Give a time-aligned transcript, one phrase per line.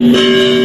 [0.00, 0.63] Música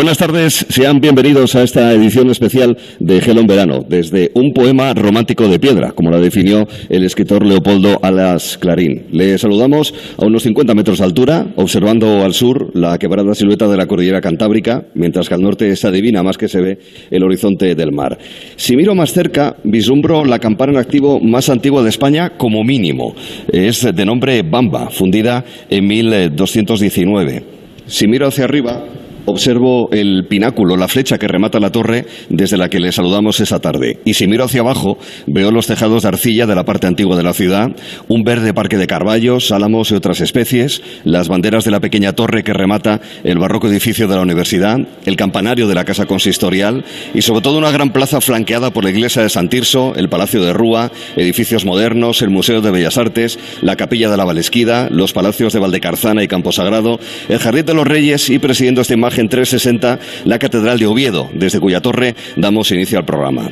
[0.00, 5.46] Buenas tardes, sean bienvenidos a esta edición especial de Gelón Verano, desde un poema romántico
[5.46, 9.08] de piedra, como la definió el escritor Leopoldo Alas Clarín.
[9.12, 13.76] Le saludamos a unos 50 metros de altura, observando al sur la quebrada silueta de
[13.76, 16.78] la cordillera Cantábrica, mientras que al norte se adivina más que se ve
[17.10, 18.16] el horizonte del mar.
[18.56, 23.14] Si miro más cerca, vislumbro la campana en activo más antigua de España como mínimo.
[23.52, 27.42] Es de nombre Bamba, fundida en 1219.
[27.86, 28.82] Si miro hacia arriba,
[29.30, 33.60] observo el pináculo, la flecha que remata la torre desde la que le saludamos esa
[33.60, 33.98] tarde.
[34.04, 37.22] Y si miro hacia abajo, veo los tejados de arcilla de la parte antigua de
[37.22, 37.68] la ciudad,
[38.08, 42.44] un verde parque de carballos, álamos y otras especies, las banderas de la pequeña torre
[42.44, 46.84] que remata el barroco edificio de la universidad, el campanario de la casa consistorial
[47.14, 50.42] y sobre todo una gran plaza flanqueada por la iglesia de San Tirso, el Palacio
[50.42, 55.12] de Rúa, edificios modernos, el Museo de Bellas Artes, la Capilla de la Valesquida, los
[55.12, 59.28] palacios de Valdecarzana y Camposagrado, el Jardín de los Reyes y presidiendo esta imagen en
[59.28, 63.50] 360 la Catedral de Oviedo, desde cuya torre damos inicio al programa.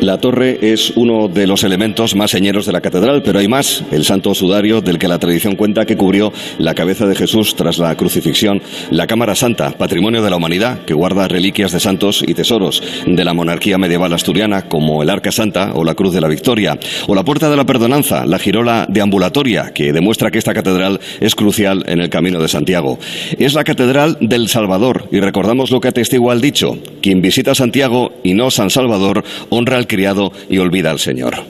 [0.00, 3.84] La torre es uno de los elementos más señeros de la catedral, pero hay más,
[3.92, 7.78] el santo sudario del que la tradición cuenta que cubrió la cabeza de Jesús tras
[7.78, 8.60] la crucifixión,
[8.90, 13.24] la Cámara Santa, patrimonio de la humanidad, que guarda reliquias de santos y tesoros de
[13.24, 16.76] la monarquía medieval asturiana, como el Arca Santa o la Cruz de la Victoria,
[17.06, 21.36] o la Puerta de la Perdonanza, la girola deambulatoria, que demuestra que esta catedral es
[21.36, 22.98] crucial en el camino de Santiago.
[23.38, 28.12] Es la catedral del Salvador, y recordamos lo que atestigua el dicho, quien visita Santiago
[28.22, 31.44] y no San Salvador, honra al criado y olvida al Señor.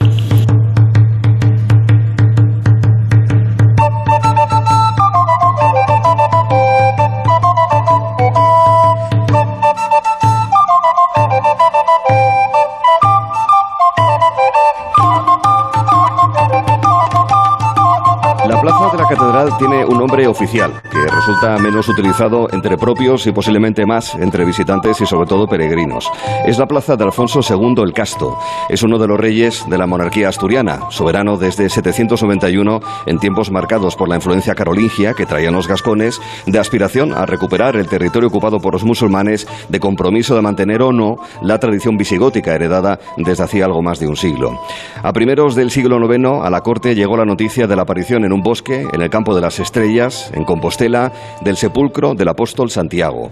[19.59, 25.01] Tiene un nombre oficial, que resulta menos utilizado entre propios y posiblemente más entre visitantes
[25.01, 26.11] y sobre todo peregrinos.
[26.47, 28.39] Es la plaza de Alfonso II el Casto.
[28.69, 33.97] Es uno de los reyes de la monarquía asturiana, soberano desde 791 en tiempos marcados
[33.97, 38.61] por la influencia carolingia que traían los gascones, de aspiración a recuperar el territorio ocupado
[38.61, 43.65] por los musulmanes, de compromiso de mantener o no la tradición visigótica heredada desde hacía
[43.65, 44.61] algo más de un siglo.
[45.03, 48.33] A primeros del siglo IX a la corte llegó la noticia de la aparición en
[48.33, 53.31] un bosque, en el campo de las estrellas, en Compostela, del sepulcro del apóstol Santiago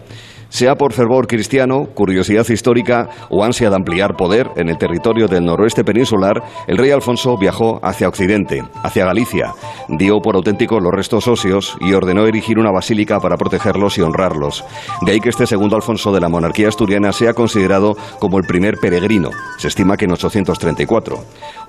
[0.50, 5.44] sea por fervor cristiano, curiosidad histórica o ansia de ampliar poder en el territorio del
[5.44, 9.54] noroeste peninsular, el rey Alfonso viajó hacia Occidente, hacia Galicia,
[9.88, 14.64] dio por auténticos los restos óseos y ordenó erigir una basílica para protegerlos y honrarlos.
[15.02, 18.76] De ahí que este segundo Alfonso de la monarquía asturiana sea considerado como el primer
[18.76, 21.16] peregrino, se estima que en 834.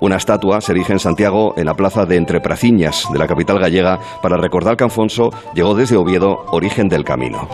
[0.00, 4.00] Una estatua se erige en Santiago en la plaza de Entrepraciñas de la capital gallega
[4.20, 7.48] para recordar que Alfonso llegó desde Oviedo, origen del camino.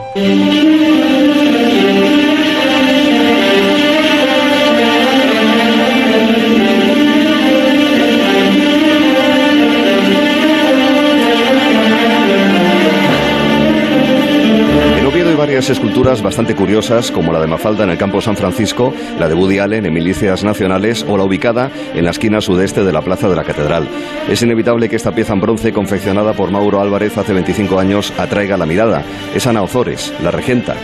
[15.59, 19.59] Esculturas bastante curiosas, como la de Mafalda en el campo San Francisco, la de Woody
[19.59, 23.35] Allen en Milicias Nacionales o la ubicada en la esquina sudeste de la Plaza de
[23.35, 23.89] la Catedral.
[24.29, 28.57] Es inevitable que esta pieza en bronce, confeccionada por Mauro Álvarez hace 25 años, atraiga
[28.57, 29.03] la mirada.
[29.35, 30.77] Es Ana Ozores, la regenta.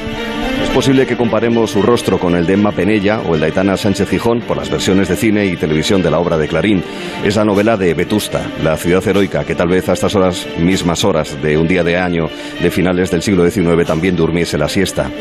[0.74, 4.08] Posible que comparemos su rostro con el de Emma Penella o el de Aitana Sánchez
[4.08, 6.82] Gijón por las versiones de cine y televisión de la obra de Clarín.
[7.24, 11.04] Es la novela de Vetusta, la ciudad heroica, que tal vez a estas horas, mismas
[11.04, 12.28] horas de un día de año
[12.60, 15.12] de finales del siglo XIX también durmiese la siesta.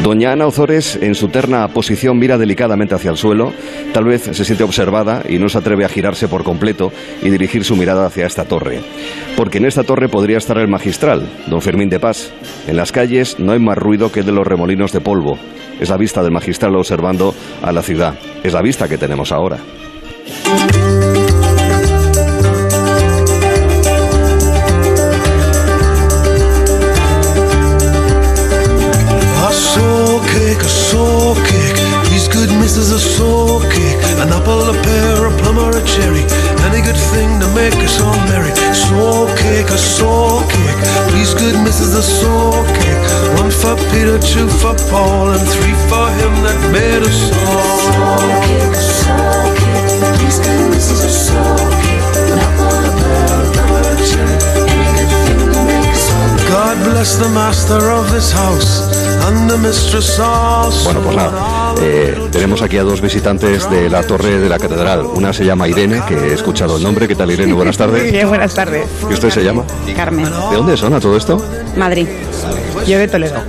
[0.00, 3.52] Doña Ana Ozores, en su terna posición, mira delicadamente hacia el suelo,
[3.92, 7.64] tal vez se siente observada y no se atreve a girarse por completo y dirigir
[7.64, 8.80] su mirada hacia esta torre.
[9.36, 12.30] Porque en esta torre podría estar el magistral, don Fermín de Paz.
[12.68, 15.38] En las calles no hay más ruido que el de los remolinos de polvo.
[15.80, 18.14] Es la vista del magistral observando a la ciudad.
[18.42, 19.58] Es la vista que tenemos ahora.
[34.20, 36.49] an apple, a pear, a plum, or a cherry.
[36.70, 38.54] Any good thing to make us all merry.
[38.72, 40.78] Soul cake, a soul cake.
[41.10, 43.02] Please, good misses a soul cake.
[43.42, 47.78] One for Peter, two for Paul, and three for him that made us all.
[47.90, 50.14] Soul cake, soul cake.
[50.14, 51.69] Please, good misses a soul
[60.84, 65.06] Bueno, pues nada, eh, tenemos aquí a dos visitantes de la Torre de la Catedral.
[65.06, 67.06] Una se llama Irene, que he escuchado el nombre.
[67.06, 67.52] ¿Qué tal, Irene?
[67.52, 68.10] Buenas tardes.
[68.12, 68.84] Bien, buenas tardes.
[69.08, 69.64] ¿Y usted se llama?
[69.94, 70.24] Carmen.
[70.24, 71.40] ¿De dónde son a todo esto?
[71.76, 72.08] Madrid.
[72.86, 73.42] Yo de Toledo.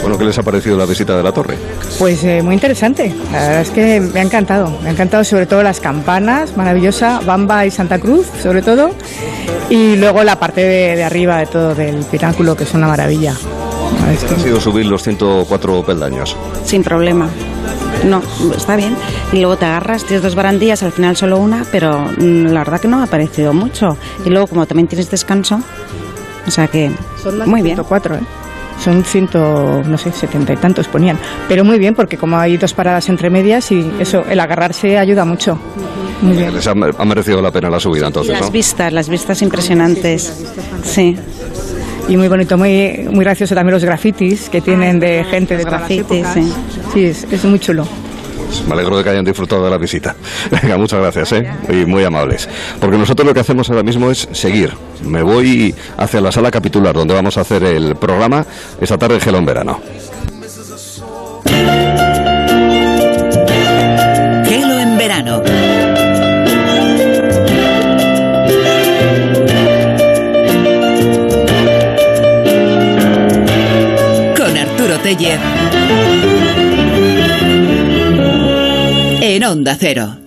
[0.00, 1.56] Bueno, ¿qué les ha parecido la visita de la torre?
[1.98, 3.14] Pues eh, muy interesante.
[3.30, 4.78] La verdad es que me ha encantado.
[4.82, 8.90] Me ha encantado sobre todo las campanas, maravillosa, Bamba y Santa Cruz, sobre todo.
[9.70, 13.34] Y luego la parte de, de arriba de todo, del pináculo, que es una maravilla.
[13.34, 16.36] Ha sido subir los 104 peldaños.
[16.64, 17.28] Sin problema.
[18.04, 18.20] No,
[18.56, 18.96] está bien.
[19.32, 22.80] Y luego te agarras, tienes dos barandillas, al final solo una, pero mm, la verdad
[22.80, 23.96] que no me ha parecido mucho.
[24.24, 25.60] Y luego, como también tienes descanso,
[26.46, 26.90] o sea que
[27.22, 27.76] Son las muy bien.
[27.76, 28.20] 104, ¿eh?
[28.82, 31.16] Son ciento, no sé, setenta y tantos ponían.
[31.48, 35.24] Pero muy bien, porque como hay dos paradas entre medias y eso, el agarrarse ayuda
[35.24, 35.58] mucho.
[36.22, 36.54] Muy bien.
[36.54, 38.50] Les ha, ha merecido la pena la subida, Y entonces, las ¿no?
[38.50, 40.32] vistas, las vistas impresionantes.
[40.84, 41.16] Sí.
[42.08, 46.26] Y muy bonito, muy, muy gracioso también los grafitis que tienen de gente de grafitis,
[46.34, 46.52] sí.
[46.92, 47.86] Sí, es, es muy chulo.
[48.46, 50.14] Pues me alegro de que hayan disfrutado de la visita.
[50.62, 51.50] Venga, muchas gracias, ¿eh?
[51.70, 52.48] Y muy amables.
[52.80, 54.72] Porque nosotros lo que hacemos ahora mismo es seguir.
[55.06, 58.44] Me voy hacia la sala capitular, donde vamos a hacer el programa
[58.80, 59.80] esta tarde en Gelón Verano.
[64.44, 65.42] Gelo en verano.
[79.20, 80.22] En Onda Cero.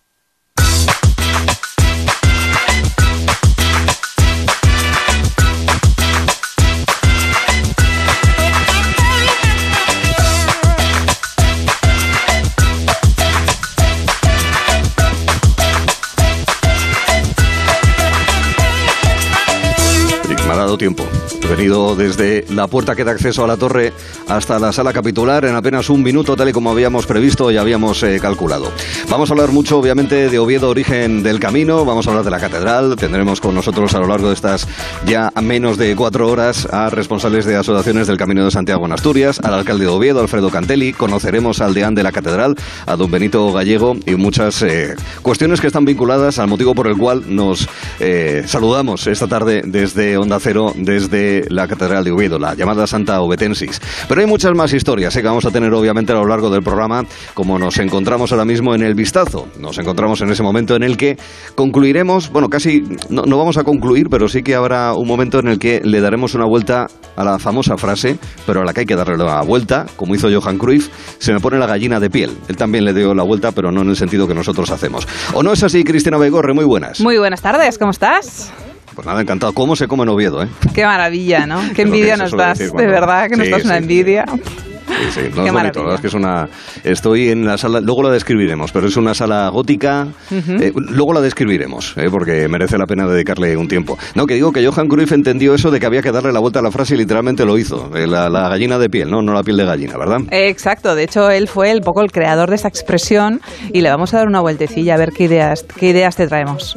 [20.78, 21.04] Tiempo.
[21.50, 23.94] Venido desde la puerta que da acceso a la torre
[24.27, 28.01] hasta la sala capitular en apenas un minuto, tal y como habíamos previsto y habíamos
[28.03, 28.71] eh, calculado.
[29.09, 31.86] Vamos a hablar mucho, obviamente, de Oviedo, origen del camino.
[31.86, 32.95] Vamos a hablar de la catedral.
[32.95, 34.68] Tendremos con nosotros a lo largo de estas
[35.06, 39.39] ya menos de cuatro horas a responsables de asociaciones del Camino de Santiago en Asturias,
[39.39, 40.94] al alcalde de Oviedo, Alfredo Cantelli.
[40.94, 42.56] Conoceremos al deán de la catedral,
[42.88, 46.97] a don Benito Gallego y muchas eh, cuestiones que están vinculadas al motivo por el
[46.97, 47.68] cual nos
[48.00, 53.22] eh, saludamos esta tarde desde Onda Cero, desde la Catedral de Oviedo, la llamada Santa
[53.22, 53.82] Obetensis.
[54.08, 56.62] Pero hay muchas más historias eh, que vamos a tener obviamente a lo largo del
[56.64, 57.04] programa,
[57.34, 59.48] como nos encontramos ahora mismo en el vistazo.
[59.60, 61.18] Nos encontramos en ese momento en el que
[61.56, 65.48] concluiremos, bueno, casi no, no vamos a concluir, pero sí que habrá un momento en
[65.48, 68.86] el que le daremos una vuelta a la famosa frase, pero a la que hay
[68.86, 72.38] que darle la vuelta, como hizo Johan Cruyff, se me pone la gallina de piel.
[72.48, 75.08] Él también le dio la vuelta, pero no en el sentido que nosotros hacemos.
[75.34, 76.54] ¿O no es así, Cristina Begorre?
[76.54, 77.00] Muy buenas.
[77.02, 78.52] Muy buenas tardes, ¿cómo estás?
[78.95, 79.53] Pues nada, encantado.
[79.53, 80.47] ¿Cómo se come en Oviedo, eh?
[80.74, 81.59] Qué maravilla, ¿no?
[81.75, 84.25] Qué envidia nos das, decir de verdad, que nos Sí, das una sí, envidia.
[84.27, 85.71] Sí, sí, no Qué es bonito, maravilla.
[85.74, 86.47] la verdad es que es una...
[86.83, 91.19] Estoy en la sala, luego la describiremos, pero es una sala gótica, eh, luego la
[91.21, 93.97] describiremos, eh, porque merece la pena dedicarle un tiempo.
[94.13, 96.59] No, que digo que Johan Cruyff entendió eso de que había que darle la vuelta
[96.59, 99.33] a la frase y literalmente lo hizo, eh, la, la gallina de piel, no, no
[99.33, 100.19] la piel de gallina, ¿verdad?
[100.31, 103.42] Exacto, de hecho él fue el poco el creador de esta expresión
[103.74, 106.75] y le vamos a dar una vueltecilla a ver qué ideas, qué ideas te traemos.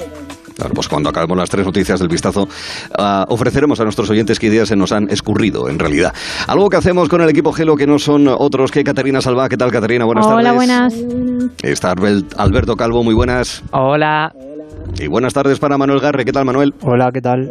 [0.59, 2.49] Claro, pues cuando acabemos las tres noticias del vistazo,
[2.99, 6.13] ah, ofreceremos a nuestros oyentes qué ideas se nos han escurrido, en realidad.
[6.49, 9.49] Algo que hacemos con el equipo Gelo que no son otros que Caterina Salva.
[9.49, 10.05] ¿Qué tal, Caterina?
[10.05, 10.57] Buenas Hola, tardes.
[10.57, 10.95] buenas.
[11.63, 11.95] Está
[12.37, 13.63] Alberto Calvo, muy buenas.
[13.71, 14.33] Hola.
[15.01, 16.25] Y buenas tardes para Manuel Garre.
[16.25, 16.75] ¿Qué tal, Manuel?
[16.83, 17.49] Hola, ¿qué tal?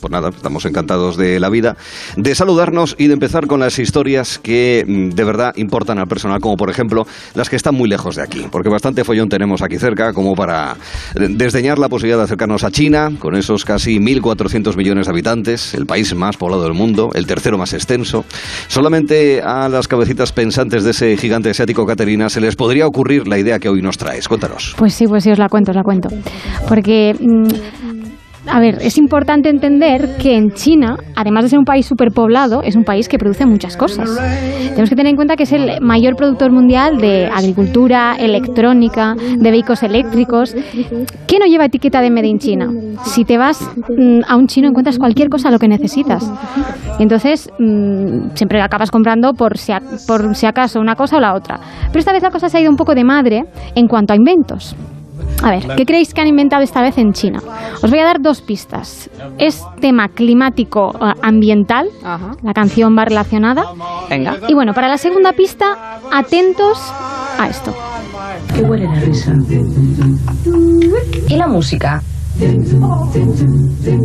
[0.00, 1.76] Pues nada, estamos encantados de la vida,
[2.16, 6.40] de saludarnos y de empezar con las historias que mm, de verdad importan al personal,
[6.40, 9.78] como por ejemplo las que están muy lejos de aquí, porque bastante follón tenemos aquí
[9.78, 10.76] cerca, como para
[11.14, 15.74] eh, desdeñar la posibilidad de acercarnos a China, con esos casi 1.400 millones de habitantes,
[15.74, 18.24] el país más poblado del mundo, el tercero más extenso.
[18.68, 23.38] Solamente a las cabecitas pensantes de ese gigante asiático, Caterina, se les podría ocurrir la
[23.38, 24.28] idea que hoy nos traes.
[24.28, 24.74] Cuéntanos.
[24.76, 26.08] Pues sí, pues sí, os la cuento, os la cuento.
[26.68, 31.86] Porque, mm, a ver, es importante entender que en China, además de ser un país
[31.86, 34.10] superpoblado, es un país que produce muchas cosas.
[34.70, 39.50] Tenemos que tener en cuenta que es el mayor productor mundial de agricultura, electrónica, de
[39.50, 40.54] vehículos eléctricos.
[41.26, 42.68] ¿Qué no lleva etiqueta de Made in China?
[43.04, 43.60] Si te vas
[43.96, 46.28] mm, a un chino encuentras cualquier cosa lo que necesitas.
[46.98, 51.34] Entonces mm, siempre acabas comprando por si, a- por si acaso una cosa o la
[51.34, 51.60] otra.
[51.88, 53.44] Pero esta vez la cosa se ha ido un poco de madre
[53.76, 54.74] en cuanto a inventos.
[55.42, 57.40] A ver, ¿qué creéis que han inventado esta vez en China?
[57.82, 59.10] Os voy a dar dos pistas.
[59.38, 62.32] Es tema climático eh, ambiental, Ajá.
[62.42, 63.64] la canción va relacionada.
[64.08, 64.36] Venga.
[64.48, 66.78] Y bueno, para la segunda pista, atentos
[67.38, 67.74] a esto.
[68.54, 69.32] ¿Qué huele la risa?
[71.28, 72.02] ¿Y la música?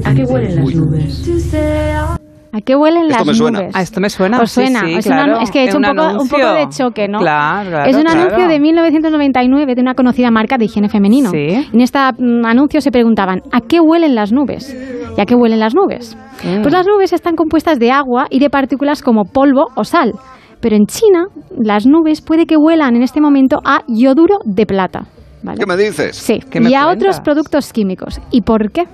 [0.06, 2.17] ¿A qué huelen las nubes?
[2.58, 3.60] ¿A qué huelen Esto las me suena.
[3.60, 3.76] nubes?
[3.76, 4.40] Ah, esto me suena.
[4.42, 4.80] ¿Os sí, suena?
[4.80, 5.34] sí, es, un claro.
[5.38, 6.54] anu- es que he hecho En un, poco, un poco anuncio.
[6.54, 7.20] de choque, ¿no?
[7.20, 8.20] Claro, claro, es un claro.
[8.22, 11.30] anuncio de 1999 de una conocida marca de higiene femenino.
[11.30, 11.68] Sí.
[11.72, 14.76] En este anuncio se preguntaban, ¿a qué huelen las nubes?
[15.16, 16.18] ¿Y a qué huelen las nubes?
[16.44, 16.62] Mm.
[16.64, 20.14] Pues las nubes están compuestas de agua y de partículas como polvo o sal.
[20.60, 21.26] Pero en China,
[21.60, 25.04] las nubes puede que huelan en este momento a yoduro de plata.
[25.44, 25.60] ¿vale?
[25.60, 26.16] ¿Qué me dices?
[26.16, 26.96] Sí, ¿Qué me y a cuentas?
[26.98, 28.20] otros productos químicos.
[28.32, 28.86] ¿Y por qué?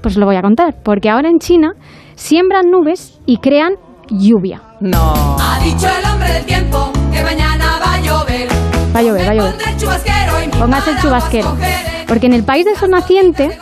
[0.00, 0.76] Pues lo voy a contar.
[0.82, 1.72] Porque ahora en China
[2.14, 3.74] siembran nubes y crean
[4.08, 4.62] lluvia.
[4.80, 5.36] No.
[5.40, 8.48] Ha dicho el hombre del tiempo que mañana va a llover.
[8.94, 9.54] Va a llover, va a llover.
[10.58, 11.56] Póngase el chubasquero.
[12.06, 13.58] Porque en el país del sol naciente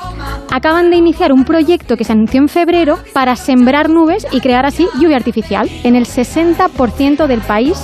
[0.50, 4.66] acaban de iniciar un proyecto que se anunció en febrero para sembrar nubes y crear
[4.66, 7.78] así lluvia artificial en el 60% del país,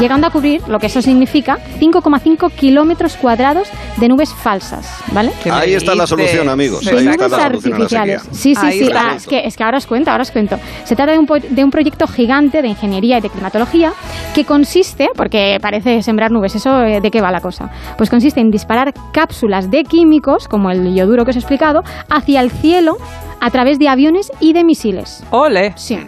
[0.00, 3.68] llegando a cubrir lo que eso significa 5,5 kilómetros cuadrados
[3.98, 5.30] de nubes falsas, ¿vale?
[5.42, 6.86] ¿Qué me Ahí está la solución, amigos.
[6.86, 8.22] Ahí de está nubes la solución a la artificiales.
[8.32, 8.90] Sí, sí, Ahí sí.
[8.94, 10.58] Ah, es, que, es que ahora os cuento, ahora os cuento.
[10.84, 13.92] Se trata de un, po- de un proyecto gigante de ingeniería y de climatología
[14.34, 17.70] que consiste, porque parece sembrar nubes, ¿eso eh, de qué va la cosa?
[17.98, 22.40] Pues consiste en disparar cápsulas de químicos, como el yoduro que os he explicado, hacia
[22.40, 22.96] el cielo
[23.40, 25.22] a través de aviones y de misiles.
[25.30, 25.72] Ole.
[25.76, 25.98] Sí.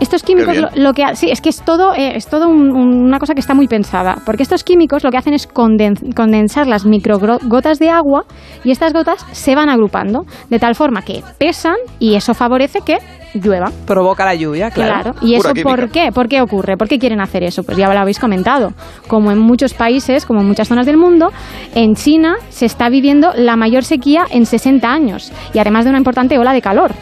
[0.00, 3.04] Estos químicos lo, que ha- sí es que es todo eh, es todo un- un-
[3.04, 6.66] una cosa que está muy pensada porque estos químicos lo que hacen es conden- condensar
[6.66, 8.24] las microgotas de agua
[8.64, 12.98] y estas gotas se van agrupando de tal forma que pesan y eso favorece que
[13.34, 13.70] llueva.
[13.86, 15.12] Provoca la lluvia, claro.
[15.12, 15.18] Claro.
[15.22, 16.10] ¿Y Pura eso por qué?
[16.12, 16.76] ¿Por qué ocurre?
[16.76, 17.62] ¿Por qué quieren hacer eso?
[17.64, 18.72] Pues ya lo habéis comentado.
[19.08, 21.32] Como en muchos países, como en muchas zonas del mundo,
[21.74, 25.98] en China se está viviendo la mayor sequía en 60 años y además de una
[25.98, 26.92] importante ola de calor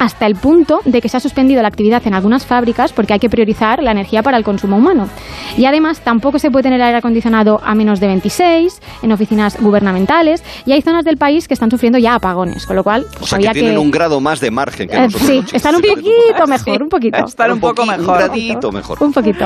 [0.00, 3.20] hasta el punto de que se ha suspendido la actividad en algunas fábricas porque hay
[3.20, 5.08] que priorizar la energía para el consumo humano.
[5.56, 10.42] Y además tampoco se puede tener aire acondicionado a menos de 26 en oficinas gubernamentales
[10.64, 13.36] y hay zonas del país que están sufriendo ya apagones, con lo cual O sea,
[13.36, 15.28] había que tienen un grado más de margen que eh, nosotros.
[15.28, 17.24] sí, están un poquito mejor, un poquito.
[17.24, 18.08] Están un poco mejor.
[18.08, 19.02] Un gradito mejor.
[19.02, 19.44] Un poquito.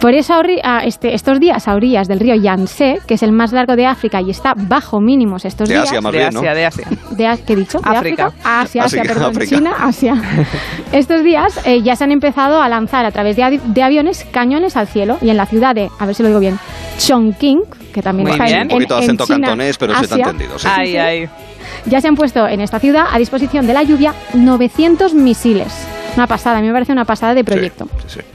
[0.00, 3.52] Por eso a este, estos días a orillas del río Yangtze, que es el más
[3.52, 5.88] largo de África y está bajo mínimos estos De días.
[5.88, 6.40] Asia más De bien, ¿no?
[6.40, 6.88] Asia, de Asia.
[7.10, 7.80] De, ¿Qué he dicho?
[7.80, 8.26] ¿De África.
[8.26, 8.60] África?
[8.60, 9.30] Asia, Asia, África, perdón.
[9.32, 9.56] África.
[9.56, 10.14] China, Asia.
[10.92, 14.26] Estos días eh, ya se han empezado a lanzar a través de, avi- de aviones
[14.30, 16.58] cañones al cielo y en la ciudad de, a ver si lo digo bien,
[16.98, 17.62] Chongqing,
[17.92, 18.56] que también Muy está bien.
[18.58, 20.58] en, Un poquito de en- en acento China, cantonés, pero se te ha Asia, entendido.
[20.58, 20.68] sí.
[20.70, 21.28] Ay, ay.
[21.86, 25.72] ya se han puesto en esta ciudad a disposición de la lluvia 900 misiles.
[26.16, 27.86] Una pasada, a mí me parece una pasada de proyecto.
[28.02, 28.26] Sí, sí, sí.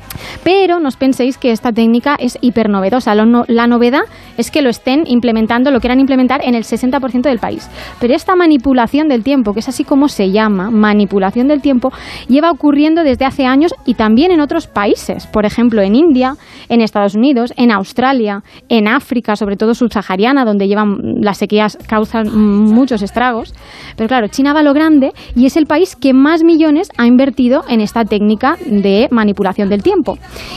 [0.44, 3.16] Pero no os penséis que esta técnica es hipernovedosa.
[3.16, 4.02] Lo no- la novedad
[4.38, 7.70] es que lo estén implementando, lo quieran implementar en el 60% del país.
[8.00, 11.92] Pero esta manipulación del tiempo, que es así como se llama, manipulación del tiempo,
[12.28, 15.28] lleva ocurriendo desde hace años y también en otros países.
[15.28, 16.36] Por ejemplo, en India,
[16.70, 22.34] en Estados Unidos, en Australia, en África, sobre todo subsahariana, donde llevan las sequías causan
[22.34, 23.54] muchos estragos.
[23.96, 27.64] Pero claro, China va lo grande y es el país que más millones ha invertido
[27.68, 30.11] en esta técnica de manipulación del tiempo.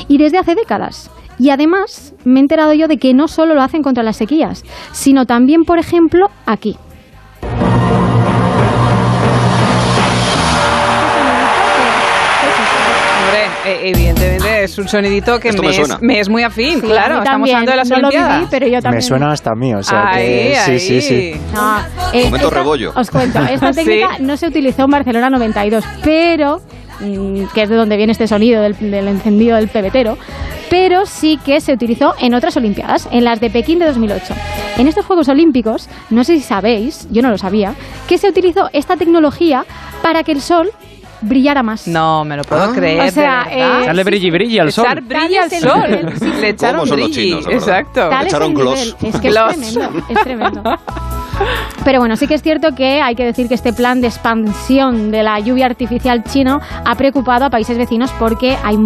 [0.09, 1.11] Y desde hace décadas.
[1.39, 4.63] Y además me he enterado yo de que no solo lo hacen contra las sequías,
[4.93, 6.77] sino también, por ejemplo, aquí.
[13.27, 15.99] Hombre, eh, evidentemente es un sonidito que me, me es, suena.
[16.01, 17.19] me es muy afín, Sí, claro.
[17.19, 17.57] Estamos también.
[17.57, 18.39] hablando de las no lo Olimpiadas.
[18.39, 18.95] viví, pero yo también.
[18.97, 20.81] Me suena hasta a mí, o sea Ahí, que sí, ahí.
[20.81, 21.41] sí, sí.
[21.55, 21.79] No,
[22.13, 22.93] eh, Momento esta- rebollo.
[22.95, 23.85] Os cuento, esta Sí.
[23.85, 26.61] técnica no se utilizó en Barcelona 92, pero
[26.99, 30.17] que es de donde viene este sonido del, del encendido del pebetero,
[30.71, 34.35] pero sí que se utilizó en otras Olimpiadas, en las de Pekín de 2008.
[34.79, 37.75] En estos Juegos Olímpicos, no sé si sabéis, yo no lo sabía,
[38.09, 39.65] que se utilizó esta tecnología
[40.03, 40.71] para que el sol
[41.21, 41.87] brillara más.
[41.87, 42.73] No, me lo puedo Ah.
[42.75, 43.01] creer.
[43.09, 44.85] O sea, eh, Darle brilli brilli al sol.
[44.85, 45.81] Echar brilli al es sol.
[45.91, 46.15] nivel.
[46.41, 47.29] Le echaron ¿Cómo son los brilli.
[47.31, 47.47] chinos?
[47.51, 48.09] Exacto.
[48.11, 48.97] Tal es Echaron gloss.
[49.03, 49.55] Es que es Gloss.
[49.57, 50.63] tremendo, es tremendo.
[51.85, 55.11] Pero bueno, sí que es cierto que hay que decir que este plan de expansión
[55.11, 58.77] de la lluvia artificial chino ha preocupado a países vecinos porque hay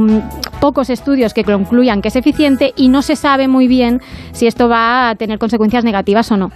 [0.61, 4.01] pocos estudios que concluyan que es eficiente y no se sabe muy bien
[4.33, 6.51] si esto va a tener consecuencias negativas o no.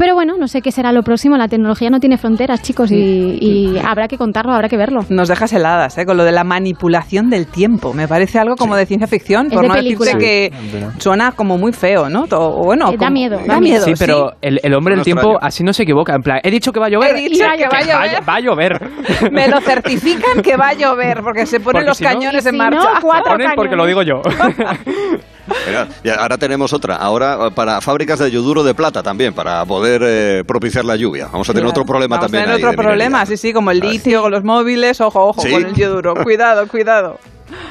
[0.00, 1.36] Pero bueno, no sé qué será lo próximo.
[1.36, 5.02] La tecnología no tiene fronteras, chicos, y, y habrá que contarlo, habrá que verlo.
[5.10, 6.06] Nos dejas heladas, ¿eh?
[6.06, 7.92] Con lo de la manipulación del tiempo.
[7.92, 10.12] Me parece algo como de ciencia ficción, Es por de no película.
[10.14, 12.24] decirte que suena como muy feo, ¿no?
[12.32, 15.04] O bueno, Eh, da como- miedo, Da da miedo, Sí, pero el, el hombre del
[15.04, 16.14] tiempo así no se equivoca.
[16.14, 17.14] En plan, he dicho que va a llover.
[17.16, 18.28] He dicho que va a llover.
[18.28, 18.90] Va a llover.
[19.32, 22.52] Me lo certifican que va a llover porque se ponen Porque los si cañones en
[22.52, 22.78] si marcha.
[22.78, 24.22] no, cuatro Ponen porque lo digo yo.
[25.66, 26.96] Mira, y ahora tenemos otra.
[26.96, 31.28] Ahora eh, para fábricas de yoduro de plata también, para poder eh, propiciar la lluvia.
[31.32, 32.42] Vamos a tener otro problema Vamos también.
[32.42, 33.36] a tener ahí otro problema, minería.
[33.36, 35.50] sí, sí, como el litio, con los móviles, ojo, ojo Sí.
[35.50, 36.14] con el yoduro.
[36.22, 37.18] Cuidado, cuidado.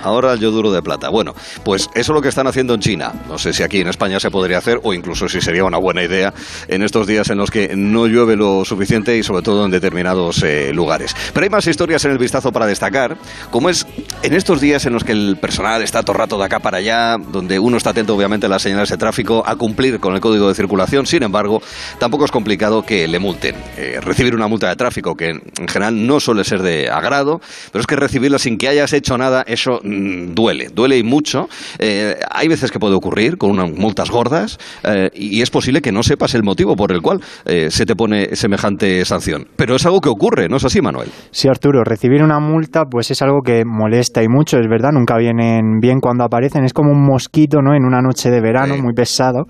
[0.04, 1.10] Ahora el yoduro de plata.
[1.10, 1.34] Bueno,
[1.64, 3.14] pues eso es lo que están haciendo en China.
[3.28, 6.04] No sé si aquí en España se podría hacer o incluso si sería una buena
[6.04, 6.34] idea
[6.68, 10.42] en estos días en los que no llueve lo suficiente y sobre todo en determinados
[10.44, 11.16] eh, lugares.
[11.34, 13.18] Pero hay más historias en el vistazo para destacar,
[13.52, 13.86] como es
[14.24, 17.18] en estos días en los que el personal está todo rato de acá para allá,
[17.18, 20.48] donde uno está atento obviamente a las señales de tráfico, a cumplir con el código
[20.48, 21.06] de circulación.
[21.06, 21.62] Sin embargo,
[22.00, 23.56] tampoco es complicado que le multen.
[23.78, 27.82] Eh, recibir una multa de tráfico que en general no suele ser de agrado, pero
[27.82, 31.48] es que recibirla sin que hayas hecho nada, eso mm, duele, duele y mucho.
[31.78, 35.92] Eh, hay veces que puede ocurrir con unas multas gordas eh, y es posible que
[35.92, 39.48] no sepas el motivo por el cual eh, se te pone semejante sanción.
[39.56, 41.10] Pero es algo que ocurre, ¿no es así, Manuel?
[41.32, 45.18] Sí, Arturo, recibir una multa pues es algo que molesta y mucho, es verdad, nunca
[45.18, 47.76] vienen bien cuando aparecen, es como un mosquito, ¿no?
[47.76, 49.46] En una noche de verano, muy pesado.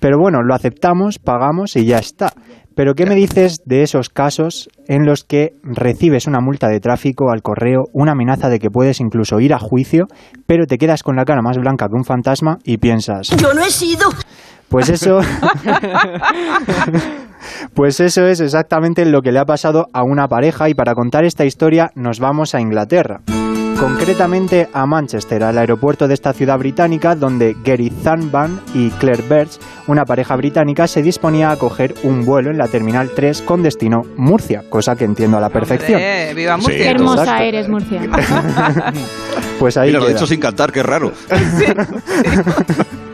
[0.00, 2.32] Pero bueno, lo aceptamos, pagamos y ya está.
[2.76, 7.30] Pero ¿qué me dices de esos casos en los que recibes una multa de tráfico
[7.30, 10.06] al correo, una amenaza de que puedes incluso ir a juicio,
[10.46, 13.62] pero te quedas con la cara más blanca que un fantasma y piensas, Yo no
[13.62, 14.08] he sido.
[14.68, 15.20] pues eso
[17.74, 21.24] Pues eso es exactamente lo que le ha pasado a una pareja y para contar
[21.24, 23.20] esta historia nos vamos a Inglaterra.
[23.78, 29.58] Concretamente a Manchester, al aeropuerto de esta ciudad británica donde Gary Thunban y Claire Birch,
[29.86, 34.02] una pareja británica, se disponía a coger un vuelo en la Terminal 3 con destino
[34.16, 35.96] Murcia, cosa que entiendo a la perfección.
[36.00, 36.62] Hombre, viva Sí.
[36.62, 36.78] Murcia.
[36.84, 37.42] Qué hermosa Exacto.
[37.44, 38.00] eres, Murcia.
[39.58, 41.12] Pues ahí Mira, lo he hecho sin cantar, qué raro.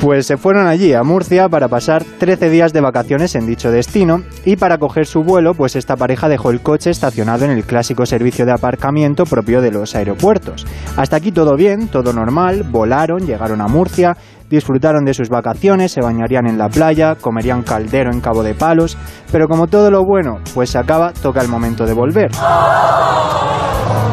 [0.00, 4.22] Pues se fueron allí a Murcia para pasar 13 días de vacaciones en dicho destino
[4.44, 8.06] y para coger su vuelo, pues esta pareja dejó el coche estacionado en el clásico
[8.06, 10.66] servicio de aparcamiento propio de los aeropuertos.
[10.96, 14.16] Hasta aquí todo bien, todo normal, volaron, llegaron a Murcia,
[14.48, 18.96] disfrutaron de sus vacaciones, se bañarían en la playa, comerían caldero en Cabo de Palos,
[19.30, 22.30] pero como todo lo bueno, pues se acaba, toca el momento de volver.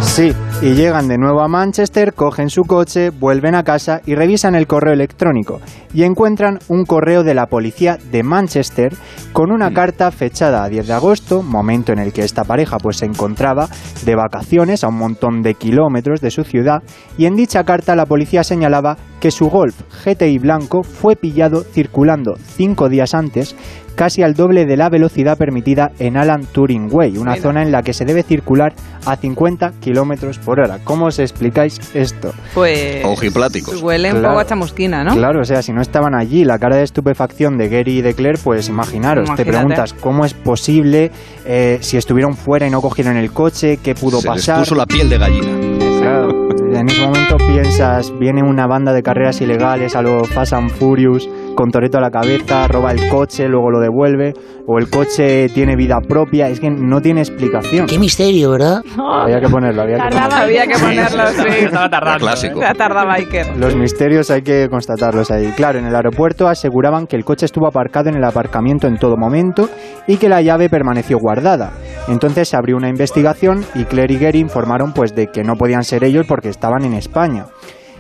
[0.02, 4.56] Sí, y llegan de nuevo a Manchester, cogen su coche, vuelven a casa y revisan
[4.56, 5.60] el correo electrónico
[5.94, 8.94] y encuentran un correo de la policía de Manchester
[9.34, 12.98] con una carta fechada a 10 de agosto, momento en el que esta pareja pues
[12.98, 13.68] se encontraba
[14.06, 16.84] de vacaciones a un montón de kilómetros de su ciudad
[17.18, 22.38] y en dicha carta la policía señalaba que su Golf GTI blanco fue pillado circulando
[22.56, 23.56] cinco días antes
[23.96, 27.42] casi al doble de la velocidad permitida en Alan Turing Way, una Mira.
[27.44, 28.74] zona en la que se debe circular
[29.06, 30.80] a 50 kilómetros por hora.
[30.84, 32.34] ¿Cómo os explicáis esto?
[32.54, 33.06] Pues.
[33.06, 33.82] Ojipláticos.
[33.82, 34.34] Huele un Claro.
[34.34, 35.14] poco a chamusquina, ¿no?
[35.16, 38.14] Claro, o sea, si no estaban allí, la cara de estupefacción de Gary y de
[38.16, 41.10] Claire, pues imaginaros, te preguntas cómo es posible
[41.46, 44.60] eh, si estuvieron fuera y no cogieron el coche, qué pudo Se les pasar.
[44.60, 45.78] puso la piel de gallina.
[46.02, 50.70] Claro, en ese momento piensas, viene una banda de carreras ilegales a lo Fast and
[50.70, 54.34] Furious, con Toreto a la cabeza, roba el coche, luego lo devuelve,
[54.68, 57.88] o el coche tiene vida propia, es que no tiene explicación.
[57.88, 58.82] Qué misterio, ¿verdad?
[58.98, 60.36] Había que ponerlo, había que ponerlo.
[60.36, 61.66] Había que ponerlo, sí.
[61.66, 62.20] Estaba tardando.
[62.20, 62.60] Clásico.
[62.60, 63.58] Ya tardaba Iker.
[63.58, 65.54] Los misterios hay que constatarlos ahí.
[65.56, 69.16] Claro, en el aeropuerto aseguraban que el coche estuvo aparcado en el aparcamiento en todo
[69.16, 69.70] momento
[70.08, 71.72] y que la llave permaneció guardada.
[72.08, 75.84] Entonces se abrió una investigación y Claire y Gary informaron pues de que no podían
[75.84, 77.46] ser ellos porque estaban en España.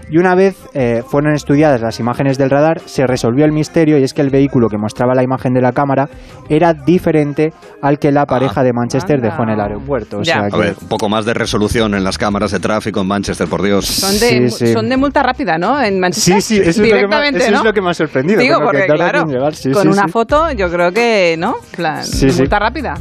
[0.07, 4.03] Y una vez eh, fueron estudiadas las imágenes del radar, se resolvió el misterio y
[4.03, 6.07] es que el vehículo que mostraba la imagen de la cámara
[6.47, 7.51] era diferente
[7.81, 9.29] al que la pareja de Manchester anda.
[9.29, 10.19] dejó en el aeropuerto.
[10.19, 13.01] O sea A que- ver, un poco más de resolución en las cámaras de tráfico
[13.01, 13.85] en Manchester, por Dios.
[13.87, 14.73] Son de, Sí, sí.
[14.73, 15.81] son de multa rápida, ¿no?
[15.81, 16.39] En Manchester.
[16.39, 17.57] Sí, sí, eso, es lo, que me, eso ¿no?
[17.57, 18.39] es lo que me ha sorprendido.
[18.39, 19.25] Digo, porque claro.
[19.53, 20.11] Sí, con sí, una sí.
[20.11, 21.55] foto yo creo que, ¿no?
[21.75, 22.41] Plan, Sí, sí.
[22.41, 22.93] multa rápida.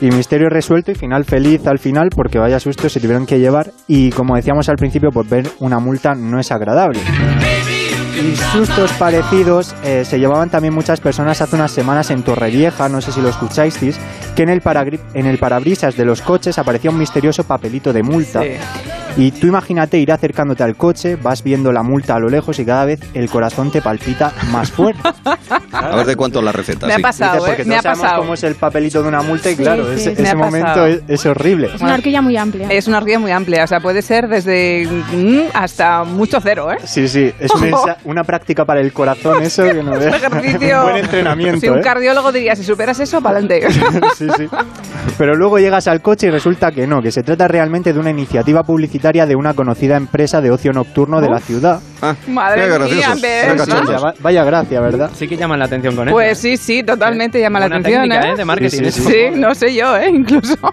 [0.00, 3.70] Y misterio resuelto y final feliz al final porque vaya susto se tuvieron que llevar
[3.86, 7.00] y como decíamos al principio, pues ver una multa no es agradable.
[8.16, 13.00] Y sustos parecidos eh, se llevaban también muchas personas hace unas semanas en Torrevieja, no
[13.00, 13.74] sé si lo escucháis,
[14.36, 14.62] que en el,
[15.14, 18.40] en el parabrisas de los coches aparecía un misterioso papelito de multa.
[19.16, 22.64] Y tú imagínate ir acercándote al coche, vas viendo la multa a lo lejos y
[22.64, 25.00] cada vez el corazón te palpita más fuerte.
[25.72, 26.86] A ver de cuánto es la receta.
[26.86, 27.02] Me ha sí.
[27.02, 27.50] pasado, Dices, ¿eh?
[27.50, 28.20] porque Me no ha sabemos pasado.
[28.22, 30.34] cómo es el papelito de una multa y Sí, claro, sí, ese, me ese ha
[30.34, 31.70] momento es, es horrible.
[31.74, 32.68] Es una horquilla muy amplia.
[32.70, 36.76] Es una horquilla muy amplia, o sea, puede ser desde mm, hasta mucho cero, ¿eh?
[36.84, 40.14] Sí, sí, es una, una práctica para el corazón eso que no Un veas.
[40.22, 40.78] ejercicio.
[40.84, 41.60] Un buen entrenamiento.
[41.60, 41.82] Si un ¿eh?
[41.82, 43.68] cardiólogo diría, si superas eso, para adelante.
[44.16, 44.46] sí, sí.
[45.18, 48.10] Pero luego llegas al coche y resulta que no, que se trata realmente de una
[48.10, 51.78] iniciativa publicitaria de una conocida empresa de ocio nocturno de la ciudad.
[52.00, 53.44] Ah, Madre mira mía, graciosos, ¿ves?
[53.54, 54.02] cachondos.
[54.02, 55.10] vaya, vaya gracia, ¿verdad?
[55.14, 56.14] Sí que llaman la atención con eso.
[56.14, 58.32] Pues sí, sí, totalmente llama la atención, técnica, ¿eh?
[58.32, 58.36] ¿eh?
[58.36, 58.78] de marketing.
[58.78, 59.10] Sí, sí, eso.
[59.10, 60.08] Sí, no sé yo, ¿eh?
[60.14, 60.56] Incluso.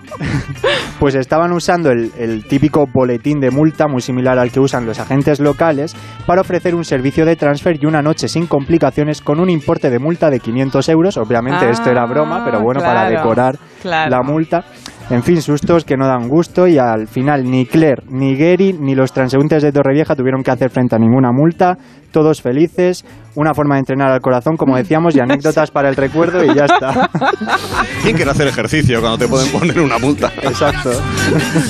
[0.99, 4.99] Pues estaban usando el, el típico boletín de multa, muy similar al que usan los
[4.99, 5.95] agentes locales,
[6.27, 9.97] para ofrecer un servicio de transfer y una noche sin complicaciones con un importe de
[9.97, 11.17] multa de 500 euros.
[11.17, 14.11] Obviamente Ah, esto era broma, pero bueno, para claro, decorar claro.
[14.11, 14.63] la multa.
[15.11, 18.95] En fin, sustos que no dan gusto y al final ni Claire, ni Gary, ni
[18.95, 21.77] los transeúntes de Torrevieja tuvieron que hacer frente a ninguna multa.
[22.11, 23.03] Todos felices,
[23.35, 26.63] una forma de entrenar al corazón, como decíamos, y anécdotas para el recuerdo y ya
[26.65, 27.09] está.
[28.03, 30.31] ¿Quién quiere hacer ejercicio cuando te pueden poner una multa?
[30.43, 30.91] Exacto.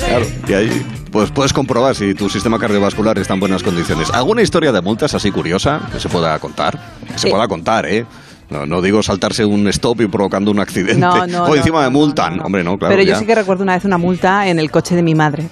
[0.06, 4.08] Claro, y ahí pues puedes comprobar si tu sistema cardiovascular está en buenas condiciones.
[4.12, 6.78] ¿Alguna historia de multas así curiosa que se pueda contar?
[7.12, 7.30] Que se Eh.
[7.30, 8.06] pueda contar, ¿eh?
[8.52, 11.00] No, no digo saltarse un stop y provocando un accidente.
[11.00, 12.40] No, no, o encima me multan.
[12.40, 12.92] Hombre, no, claro.
[12.92, 13.18] Pero yo ya.
[13.18, 15.44] sí que recuerdo una vez una multa en el coche de mi madre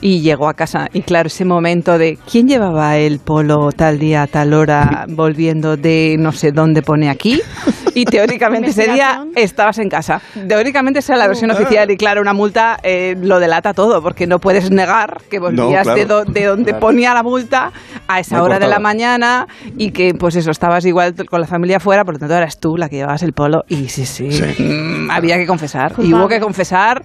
[0.00, 4.26] y llegó a casa y claro, ese momento de ¿quién llevaba el polo tal día,
[4.26, 7.40] tal hora, volviendo de no sé dónde pone aquí?
[7.98, 10.20] Y teóricamente ese día estabas en casa.
[10.48, 14.26] Teóricamente esa es la versión oficial y claro, una multa eh, lo delata todo porque
[14.26, 15.98] no puedes negar que volvías claro.
[15.98, 16.80] de, do- de donde Claro.
[16.80, 17.72] ponía la multa
[18.06, 21.80] a esa hora de la mañana y que pues eso, estabas igual con la familia
[21.80, 24.62] fuera, por lo tanto eras tú la que llevabas el polo y sí, sí, Sí.
[24.62, 25.94] mm, había que confesar.
[25.98, 27.02] Y hubo que confesar,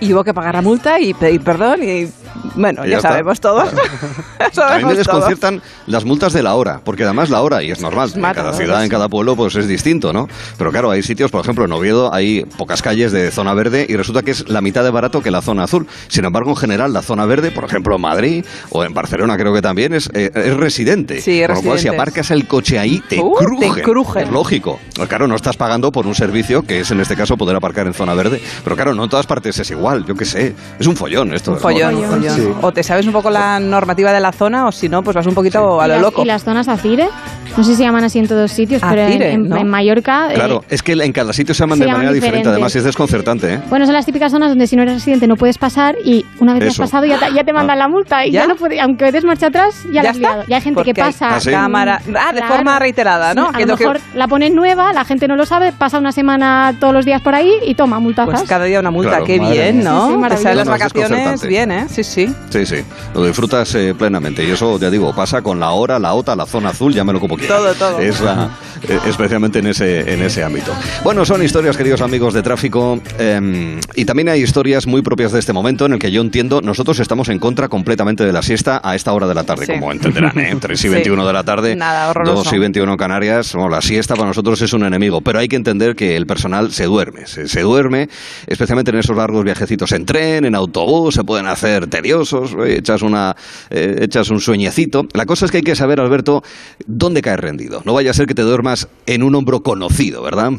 [0.00, 2.06] y hubo que pagar la multa y pedir perdón y
[2.54, 3.68] bueno, ya, sabemos todos.
[3.68, 4.96] A mí me todos.
[4.98, 8.50] desconciertan las multas de la hora, porque además la hora, y es normal, en cada
[8.50, 8.56] ¿no?
[8.56, 10.28] ciudad, en cada pueblo, pues es distinto, ¿no?
[10.58, 13.96] Pero claro, hay sitios, por ejemplo, en Oviedo hay pocas calles de zona verde y
[13.96, 15.86] resulta que es la mitad de barato que la zona azul.
[16.08, 19.52] Sin embargo, en general, la zona verde, por ejemplo, en Madrid o en Barcelona creo
[19.54, 21.20] que también, es, eh, es residente.
[21.20, 23.74] Sí, es Con lo cual, si aparcas el coche ahí, te Uh, crujen.
[23.74, 24.24] te crujen.
[24.24, 24.78] Es lógico.
[24.94, 27.86] Pues claro, no estás pagando por un servicio que es, en este caso, poder aparcar
[27.86, 28.40] en zona verde.
[28.62, 30.54] Pero claro, no en todas partes es igual, yo qué sé.
[30.78, 31.52] Es un follón esto.
[31.52, 32.23] Un follón, un follón.
[32.30, 32.48] Sí.
[32.62, 35.26] O te sabes un poco la normativa de la zona o si no, pues vas
[35.26, 36.22] un poquito a ¿Y lo las- loco.
[36.22, 37.08] ¿Y las zonas Acire?
[37.56, 39.56] No sé si se llaman así en todos sitios, pero en, Acire, en- ¿no?
[39.56, 40.32] en Mallorca...
[40.32, 42.50] eh, Claro, es que en cada sitio se llaman se de llaman manera diferente, diferente.
[42.56, 43.60] además y es desconcertante, ¿eh?
[43.70, 46.54] Bueno, son las típicas zonas donde si no eres residente no puedes pasar y una
[46.54, 48.46] vez que has pasado ya te, ya te mandan la multa y ya, ¿Ya?
[48.48, 50.28] no puedes, aunque des marcha atrás, ya, ¿Ya la has está?
[50.30, 50.44] liado.
[50.48, 51.36] Ya hay gente que pasa.
[51.36, 51.50] ¿Ah, sí?
[51.52, 53.50] cámara- ah, de forma reiterada, ¿no?
[53.54, 56.10] Sí, a lo que- mejor la ponen nueva, la gente no lo sabe, pasa una
[56.10, 58.34] semana todos los días por ahí y toma multazas.
[58.34, 59.90] Pues cada día una multa, Claro, qué bien, mía.
[59.92, 60.00] ¿no?
[60.00, 60.42] Sí, sí, Te maravilloso.
[60.42, 61.86] salen las vacaciones bien, ¿eh?
[61.88, 62.34] Sí, sí.
[62.50, 62.76] Sí, sí,
[63.14, 66.46] lo disfrutas eh, plenamente y eso, ya digo, pasa con la hora, la OTA, la
[66.46, 67.43] zona azul, llámelo como quieras.
[67.46, 67.98] Todo, todo.
[68.00, 68.50] Es la-
[68.88, 70.70] eh, especialmente en ese, en ese ámbito.
[71.02, 75.38] Bueno, son historias, queridos amigos de tráfico, eh, y también hay historias muy propias de
[75.38, 78.82] este momento en el que yo entiendo, nosotros estamos en contra completamente de la siesta
[78.84, 79.72] a esta hora de la tarde, Sí.
[79.72, 80.54] como entenderán, ¿eh?
[80.60, 80.88] 3 y Sí.
[80.90, 82.44] 21 de la tarde, Nada, horroroso.
[82.44, 85.48] 2 y 21 en Canarias, bueno, la siesta para nosotros es un enemigo, pero hay
[85.48, 88.10] que entender que el personal se duerme, se, se duerme,
[88.46, 93.34] especialmente en esos largos viajecitos en tren, en autobús, se pueden hacer tediosos, echas, una,
[93.70, 95.06] eh, echas un sueñecito.
[95.14, 96.42] La cosa es que hay que saber, Alberto,
[96.86, 97.82] dónde rendido.
[97.84, 100.50] No vaya a ser que te duermas en un hombro conocido, ¿verdad?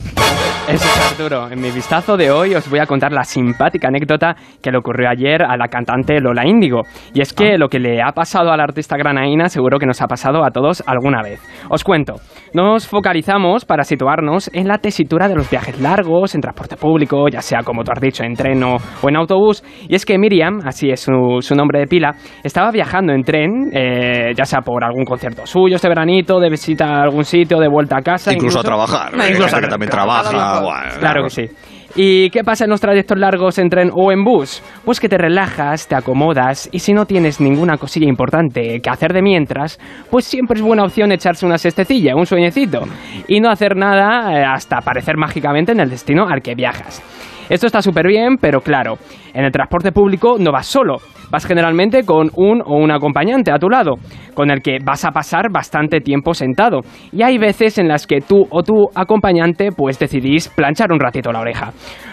[0.67, 1.49] Eso es Arturo.
[1.51, 5.09] En mi vistazo de hoy os voy a contar la simpática anécdota que le ocurrió
[5.09, 6.81] ayer a la cantante Lola Índigo.
[7.13, 10.01] Y es que lo que le ha pasado a la artista granaína seguro que nos
[10.01, 11.39] ha pasado a todos alguna vez.
[11.69, 12.15] Os cuento.
[12.53, 17.41] Nos focalizamos para situarnos en la tesitura de los viajes largos, en transporte público, ya
[17.41, 19.63] sea como tú has dicho, en tren o, o en autobús.
[19.87, 23.69] Y es que Miriam, así es su, su nombre de pila, estaba viajando en tren,
[23.73, 27.67] eh, ya sea por algún concierto suyo este veranito, de visita a algún sitio, de
[27.67, 28.33] vuelta a casa.
[28.33, 29.15] Incluso a trabajar.
[29.15, 30.61] No, incluso gente a que también trabaja.
[30.61, 31.49] bueno, Claro que sí.
[31.97, 34.61] ¿Y qué pasa en los trayectos largos en tren o en bus?
[34.83, 39.13] Pues que te relajas, te acomodas y si no tienes ninguna cosilla importante que hacer
[39.13, 39.79] de mientras,
[40.11, 42.81] pues siempre es buena opción echarse una siestecilla, un sueñecito
[43.29, 47.01] y no hacer nada eh, hasta aparecer mágicamente en el destino al que viajas.
[47.49, 48.97] Esto está súper bien, pero claro,
[49.33, 50.97] en el transporte público no vas solo,
[51.29, 53.95] vas generalmente con un o un acompañante a tu lado,
[54.33, 56.79] con el que vas a pasar bastante tiempo sentado.
[57.11, 61.31] Y hay veces en las que tú o tu acompañante pues decidís planchar un ratito
[61.31, 61.71] la oreja.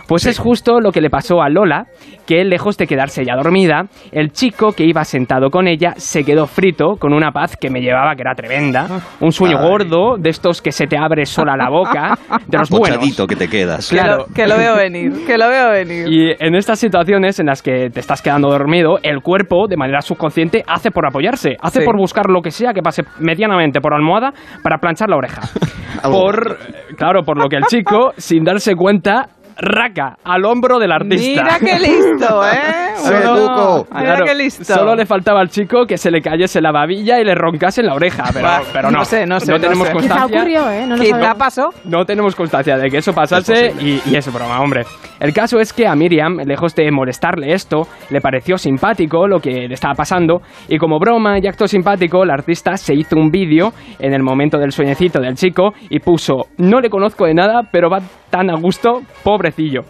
[0.09, 1.87] Pues es justo lo que le pasó a Lola,
[2.27, 6.47] que lejos de quedarse ya dormida, el chico que iba sentado con ella se quedó
[6.47, 9.69] frito con una paz que me llevaba que era tremenda, un sueño Ay.
[9.69, 13.17] gordo, de estos que se te abre sola la boca, de los buenos.
[13.29, 13.89] Que te quedas.
[13.89, 14.27] Que, Claro.
[14.29, 16.07] lo, que lo veo venir, que lo veo venir.
[16.09, 20.01] Y en estas situaciones en las que te estás quedando dormido, el cuerpo, de manera
[20.01, 21.85] subconsciente, hace por apoyarse, hace Sí.
[21.87, 24.33] por buscar lo que sea que pase medianamente por almohada
[24.63, 25.43] para planchar la oreja.
[26.03, 26.57] Por,
[26.97, 31.43] claro, por lo que el chico, sin darse cuenta, raca al hombro del artista.
[31.43, 32.95] Mira qué listo, ¿eh?
[33.05, 33.87] A ver, Cuco.
[33.95, 34.65] Mira Claro, qué listo.
[34.65, 37.87] Solo le faltaba al chico que se le cayese la babilla y le roncase en
[37.89, 38.25] la oreja,
[38.73, 38.99] pero, no.
[38.99, 39.93] no sé, no sé, no tenemos sé.
[39.95, 40.39] Quizá constancia.
[40.39, 40.87] ocurrió, ¿eh?
[40.87, 41.71] No Quizá pasó.
[41.85, 44.85] No tenemos constancia de que eso pasase Es y, y es broma, hombre.
[45.21, 49.69] El caso es que a Miriam, lejos de molestarle esto, le pareció simpático lo que
[49.69, 53.73] le estaba pasando y como broma y acto simpático, la artista se hizo un vídeo
[53.99, 57.89] en el momento del sueñecito del chico y puso, no le conozco de nada, pero
[57.89, 59.03] va tan a gusto,
[59.43, 59.85] pobrecillo.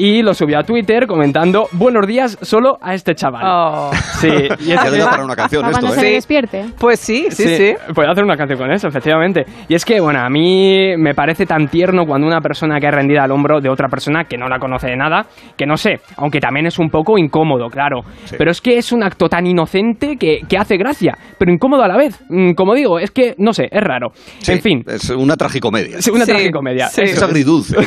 [0.00, 3.42] Y lo subió a Twitter comentando buenos días solo a este chaval.
[3.46, 3.90] Oh.
[4.18, 4.28] Sí,
[4.60, 6.08] y es para una canción Para esto, cuando se ¿eh?
[6.08, 6.64] le despierte.
[6.78, 7.74] Pues sí, sí, sí.
[7.94, 9.44] Puedo hacer una canción con eso, efectivamente.
[9.68, 12.94] Y es que, bueno, a mí me parece tan tierno cuando una persona que es
[12.94, 16.00] rendida al hombro de otra persona que no la conoce de nada, que no sé,
[16.16, 18.00] aunque también es un poco incómodo, claro.
[18.24, 18.36] Sí.
[18.38, 21.88] Pero es que es un acto tan inocente que, que hace gracia, pero incómodo a
[21.88, 22.18] la vez.
[22.30, 24.12] Mm, Como digo, es que, no sé, es raro.
[24.38, 25.98] Sí, En fin, Es una tragicomedia.
[25.98, 26.88] es una Sí, tragicomedia.
[26.88, 27.02] sí.
[27.02, 27.76] Es agridulce.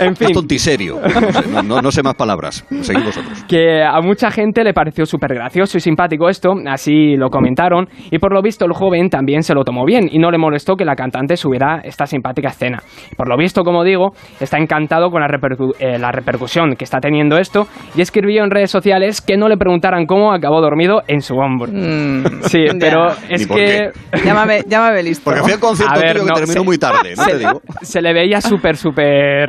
[0.00, 0.28] En fin.
[0.28, 1.00] Es tontiserio.
[1.28, 2.64] No sé, no, no- sé más palabras.
[2.82, 3.44] Seguid vosotros.
[3.48, 8.18] que a mucha gente le pareció súper gracioso y simpático esto, así lo comentaron, y
[8.18, 10.84] por lo visto el joven también se lo tomó bien y no le molestó que
[10.84, 12.82] la cantante subiera esta simpática escena.
[13.16, 16.98] Por lo visto, como digo, está encantado con la, repercu- eh, la repercusión que está
[17.00, 21.20] teniendo esto y escribió en redes sociales que no le preguntaran cómo acabó dormido en
[21.20, 21.70] su hombro.
[21.72, 22.72] Mm, Sí, ya.
[22.78, 23.90] pero es que...
[24.24, 25.24] Llámame, llámame listo.
[25.24, 27.30] Porque fui al concierto A ver, tío, que no, terminó se- muy tarde, ¿no se,
[27.32, 27.60] te digo?
[27.82, 29.48] se le veía súper, súper...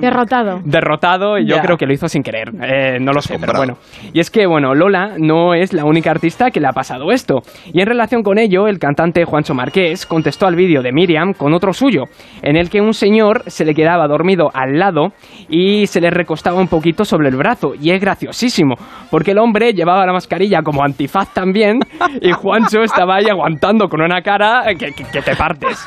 [0.00, 0.60] Derrotado.
[0.64, 0.91] derrotado
[1.38, 1.62] y yo Ya.
[1.62, 2.50] creo que lo hizo sin querer.
[2.62, 3.78] Eh, no lo sé, pero bueno.
[4.12, 7.42] Y es que, bueno, Lola no es la única artista que le ha pasado esto.
[7.72, 11.54] Y en relación con ello, el cantante Juancho Marqués contestó al vídeo de Miriam con
[11.54, 12.04] otro suyo,
[12.42, 15.12] en el que un señor se le quedaba dormido al lado
[15.48, 17.72] y se le recostaba un poquito sobre el brazo.
[17.80, 18.74] Y es graciosísimo,
[19.10, 21.80] porque el hombre llevaba la mascarilla como antifaz también
[22.20, 25.86] y Juancho estaba ahí aguantando con una cara que, que- que te partes.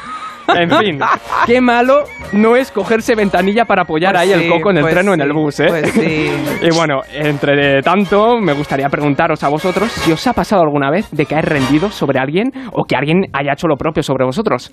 [0.53, 0.99] En fin,
[1.45, 2.03] qué malo
[2.33, 5.13] no es cogerse ventanilla para apoyar Pues ahí el coco en el pues tren o
[5.13, 5.65] en el bus, ¿eh?
[5.69, 6.29] pues sí.
[6.61, 11.09] y bueno, entre tanto, me gustaría preguntaros a vosotros si os ha pasado alguna vez
[11.11, 14.71] de caer rendido sobre alguien o que alguien haya hecho lo propio sobre vosotros.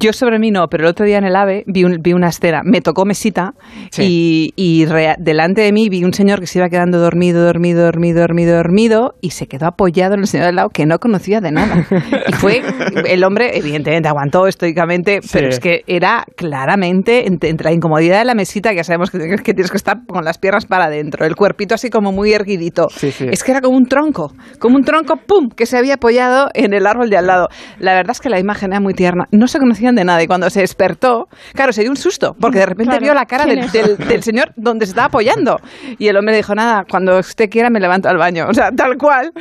[0.00, 2.28] Yo sobre mí no, pero el otro día en el AVE vi, un- vi una
[2.28, 3.52] escena, me tocó mesita
[3.90, 4.52] Sí.
[4.56, 4.84] y,
[5.18, 9.14] delante de mí vi un señor que se iba quedando dormido, dormido, dormido, dormido, dormido
[9.20, 11.86] y se quedó apoyado en el señor del lado que no conocía de nada.
[12.28, 12.62] Y fue,
[13.06, 18.24] el hombre evidentemente aguantó estoicamente, pero es que era claramente entre, entre la incomodidad de
[18.24, 20.84] la mesita, que ya sabemos que, tienes- que tienes que estar con las piernas para
[20.86, 22.88] adentro, el cuerpito así como muy erguidito.
[22.90, 23.26] Sí, sí.
[23.30, 26.72] Es que era como un tronco, como un tronco, ¡pum!, que se había apoyado en
[26.72, 27.48] el árbol de al lado.
[27.78, 29.24] La verdad es que la imagen era muy tierna.
[29.32, 32.58] No se conocían de nada y cuando se despertó, claro, se dio un susto, porque
[32.60, 35.58] de repente Claro, vio la cara ¿quién del, del- del señor donde se estaba apoyando.
[35.98, 38.46] Y el hombre dijo, nada, cuando usted quiera me levanto al baño.
[38.48, 39.32] O sea, tal cual.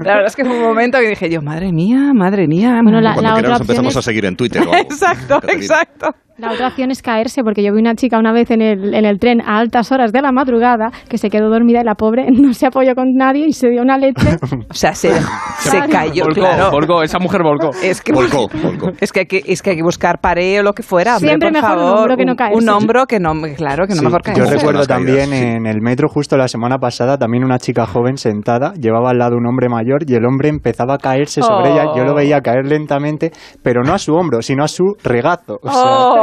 [0.00, 2.80] La verdad es que fue un momento que dije yo, madre mía, madre mía.
[2.82, 6.10] Bueno, la- Cuando otra opción empezamos es- a seguir en Twitter Exacto, exacto.
[6.36, 9.04] La otra opción es caerse, porque yo vi una chica una vez en el, en
[9.04, 12.26] el tren a altas horas de la madrugada que se quedó dormida y la pobre
[12.32, 14.36] no se apoyó con nadie y se dio una leche.
[14.68, 15.12] O sea, se,
[15.58, 16.70] se cayó, volcó, claro.
[16.72, 17.70] volcó, esa mujer volcó.
[17.80, 18.90] Es que, Volcó, volcó.
[19.00, 21.14] Es que, hay que, es que hay que buscar pared o lo que fuera.
[21.16, 21.98] hombre, Siempre por mejor un favor.
[22.00, 22.58] hombro que no caerse.
[22.58, 24.56] Un hombro que no, claro, que no Sí, mejor yo caerse.
[24.56, 25.36] Recuerdo también sí.
[25.36, 29.36] en el metro justo la semana pasada también una chica joven sentada llevaba al lado
[29.36, 31.72] un hombre mayor y el hombre empezaba a caerse sobre Oh.
[31.72, 33.30] ella yo lo veía caer lentamente
[33.62, 36.14] pero no a su hombro sino a su regazo o sea, Oh.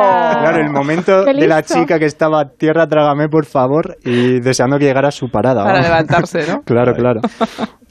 [0.41, 4.85] claro el momento de la chica que estaba tierra trágame por favor y deseando que
[4.85, 6.61] llegara a su parada Para levantarse, ¿no?
[6.65, 7.21] claro claro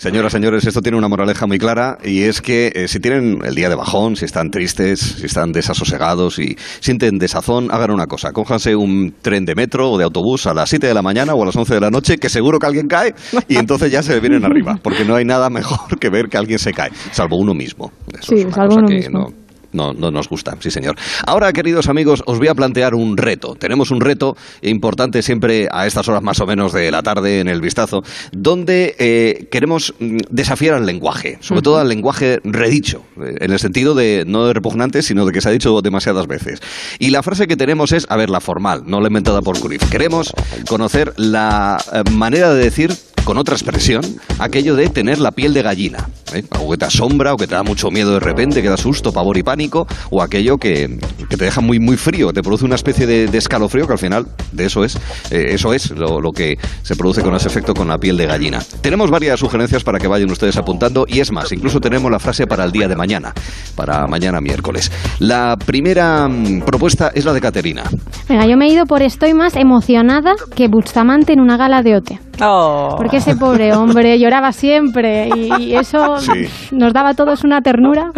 [0.01, 3.55] Señoras, señores, esto tiene una moraleja muy clara y es que eh, si tienen el
[3.55, 8.33] día de bajón, si están tristes, si están desasosegados y sienten desazón, hagan una cosa.
[8.33, 11.43] Cójanse un tren de metro o de autobús a las 7 de la mañana o
[11.43, 13.13] a las 11 de la noche, que seguro que alguien cae
[13.47, 16.59] y entonces ya se vienen arriba, porque no hay nada mejor que ver que alguien
[16.59, 17.93] se cae, salvo uno mismo.
[18.09, 19.19] Eso Sí, es una salvo cosa uno que mismo.
[19.19, 19.27] no-
[19.73, 20.97] no, no nos gusta, sí señor.
[21.27, 23.55] Ahora, queridos amigos, os voy a plantear un reto.
[23.55, 27.49] Tenemos un reto importante siempre a estas horas más o menos de la tarde en
[27.49, 28.03] el vistazo,
[28.33, 33.59] donde eh, queremos mm, desafiar al lenguaje, sobre todo al lenguaje redicho, eh, en el
[33.59, 36.61] sentido de no de repugnante, sino de que se ha dicho demasiadas veces.
[36.99, 39.89] Y la frase que tenemos es, a ver, la formal, no la inventada por Cruyff.
[39.91, 40.33] Queremos
[40.69, 42.93] conocer la eh, manera de decir
[43.25, 44.03] con otra expresión,
[44.39, 46.09] aquello de tener la piel de gallina.
[46.35, 46.45] ¿eh?
[46.51, 49.13] Algo que te asombra o que te da mucho miedo de repente, que da susto,
[49.13, 52.75] pavor y pánico, o aquello que, que te deja muy, muy frío, te produce una
[52.75, 54.97] especie de, de escalofrío, que al final de eso es,
[55.31, 58.27] eh, eso es lo, lo que se produce con ese efecto con la piel de
[58.27, 58.61] gallina.
[58.81, 62.47] Tenemos varias sugerencias para que vayan ustedes apuntando, y es más, incluso tenemos la frase
[62.47, 63.33] para el día de mañana,
[63.75, 64.91] para mañana miércoles.
[65.19, 67.85] La primera mm, propuesta es la de Caterina.
[68.29, 71.97] Venga, yo me he ido por estoy más emocionada que Bustamante en una gala de
[71.97, 72.21] OTE.
[72.43, 72.95] Oh.
[72.97, 76.47] Porque ese pobre hombre lloraba siempre y, y eso Sí.
[76.73, 78.11] nos daba a todos una ternura.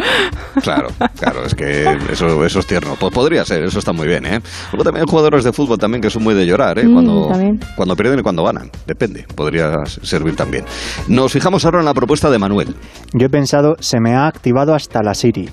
[0.62, 2.96] Claro, claro, es que eso, eso es tierno.
[2.98, 4.40] Pues podría ser, eso está muy bien, ¿eh?
[4.72, 6.84] Luego también hay jugadores de fútbol también que son muy de llorar, ¿eh?
[6.86, 7.60] Mm, Cuando, también.
[7.76, 8.70] cuando pierden y cuando ganan.
[8.86, 10.64] Depende, podría servir también.
[11.08, 12.74] Nos fijamos ahora en la propuesta de Manuel.
[13.12, 15.48] yo he pensado se me ha activado hasta la Siri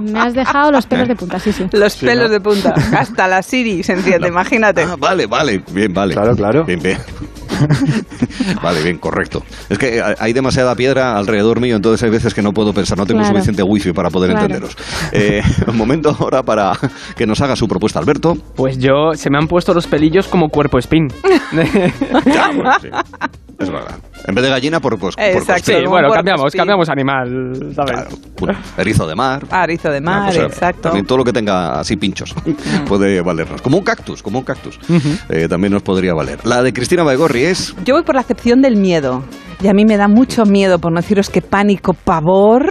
[0.00, 1.66] Me has dejado los pelos de punta, sí, sí.
[1.72, 2.74] Los pelos de punta.
[2.98, 4.82] Hasta la Siri se enciende, imagínate.
[4.82, 6.12] Ah, vale, vale, bien, vale.
[6.14, 6.64] Claro, claro.
[6.64, 6.98] Bien, bien.
[8.62, 9.42] Vale, bien, correcto.
[9.68, 13.06] Es que hay demasiada piedra alrededor mío, entonces hay veces que no puedo pensar, no
[13.06, 13.34] tengo Claro.
[13.34, 14.46] suficiente wifi para poder Claro.
[14.46, 14.76] entenderos.
[15.12, 16.72] Eh, un momento ahora para
[17.16, 18.36] que nos haga su propuesta, Alberto.
[18.54, 21.08] Pues yo, se me han puesto los pelillos como cuerpo spin.
[22.26, 22.88] Ya, bueno, sí.
[23.58, 23.96] Es verdad.
[24.26, 25.64] En vez de gallina, por, pues, por Exacto.
[25.64, 25.90] Sí, cosquillo.
[25.90, 26.58] bueno, cambiamos, spin.
[26.58, 27.92] cambiamos animal, ¿sabes?
[27.92, 28.08] Claro.
[28.38, 29.46] Bueno, erizo de mar.
[29.50, 30.82] Arizo de Una mar, cosa- exacto.
[30.82, 32.34] También todo lo que tenga así pinchos
[32.86, 33.62] puede valernos.
[33.62, 34.78] Como un cactus, como un cactus.
[35.30, 36.44] Eh, también nos podría valer.
[36.44, 37.74] La de Cristina Baigorri es...
[37.84, 39.22] Yo voy por la acepción del miedo.
[39.62, 42.66] Y a mí me da mucho miedo, por no deciros que pánico, pavor,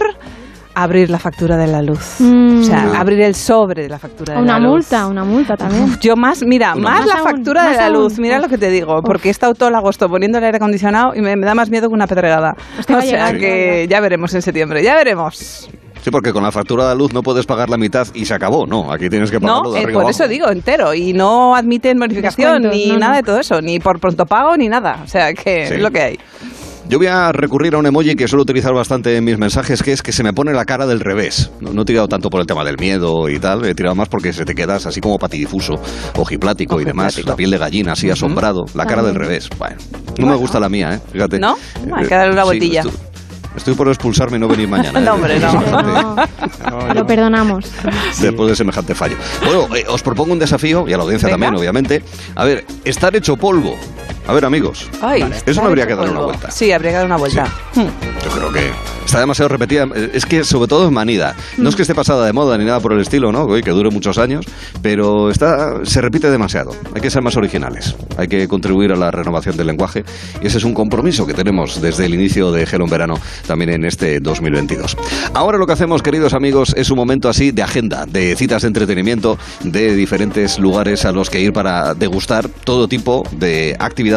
[0.74, 2.16] abrir la factura de la luz.
[2.20, 2.60] Mm.
[2.60, 4.70] O sea, abrir el sobre de la factura de Una la luz.
[4.72, 5.98] multa, una multa también.
[6.00, 7.94] Yo más, mira, Una más Más la aún, factura de la aún.
[7.94, 10.58] luz, mira lo que te digo, porque he estado todo el agosto poniendo el aire
[10.58, 12.54] acondicionado y me, me da más miedo que una pedregada.
[12.76, 15.68] Pues o sea llegar, que ya veremos en septiembre, ya veremos.
[16.02, 18.66] Sí, porque con la factura de luz no puedes pagar la mitad y se acabó.
[18.66, 21.54] No, aquí tienes que pagarlo No, de eh, arriba por eso digo entero y no
[21.56, 23.16] admiten modificación ni no, nada no.
[23.18, 25.00] de todo eso, ni por pronto pago ni nada.
[25.04, 25.74] O sea que Sí.
[25.74, 26.18] es lo que hay.
[26.88, 29.90] Yo voy a recurrir a un emoji que suelo utilizar bastante en mis mensajes, que
[29.90, 31.50] es que se me pone la cara del revés.
[31.60, 34.08] No, no he tirado tanto por el tema del miedo y tal, he tirado más
[34.08, 35.72] porque se te quedas así como patidifuso,
[36.16, 39.48] ojiplático y demás, la piel de gallina, así asombrado, la cara del revés.
[39.58, 39.74] Bueno,
[40.18, 41.00] no me gusta la mía, ¿eh?
[41.12, 41.40] Fíjate.
[41.40, 41.56] ¿No?
[41.56, 42.80] Eh, Hay que darle una sí, vueltilla.
[42.82, 42.94] estoy,
[43.56, 45.00] estoy por expulsarme y no venir mañana.
[45.06, 45.14] No, ¿eh?
[45.14, 46.16] hombre, no.
[46.70, 47.64] No, lo perdonamos.
[48.20, 49.16] Después de semejante fallo.
[49.44, 51.34] Bueno, eh, os propongo un desafío, y a la audiencia Venga.
[51.46, 52.02] también, obviamente.
[52.34, 53.76] A ver, estar hecho polvo.
[54.26, 54.90] A ver, amigos.
[55.00, 56.50] Ay, Eso no habría que darle una vuelta.
[56.50, 57.44] Sí, habría que dar una vuelta.
[57.74, 57.86] Hmm.
[58.24, 58.70] Yo creo que
[59.04, 59.86] está demasiado repetida.
[60.12, 61.36] Es que sobre todo es manida.
[61.58, 63.46] No es que esté pasada de moda ni nada por el estilo, ¿no?
[63.46, 64.44] Que dure muchos años,
[64.82, 66.72] pero está, se repite demasiado.
[66.94, 67.94] Hay que ser más originales.
[68.16, 70.04] Hay que contribuir a la renovación del lenguaje
[70.42, 73.70] y ese es un compromiso que tenemos desde el inicio de Gelo en Verano también
[73.70, 74.96] en este 2022.
[75.34, 78.68] Ahora lo que hacemos, queridos amigos, es un momento así de agenda, de citas de
[78.68, 84.15] entretenimiento, de diferentes lugares a los que ir para degustar todo tipo de actividades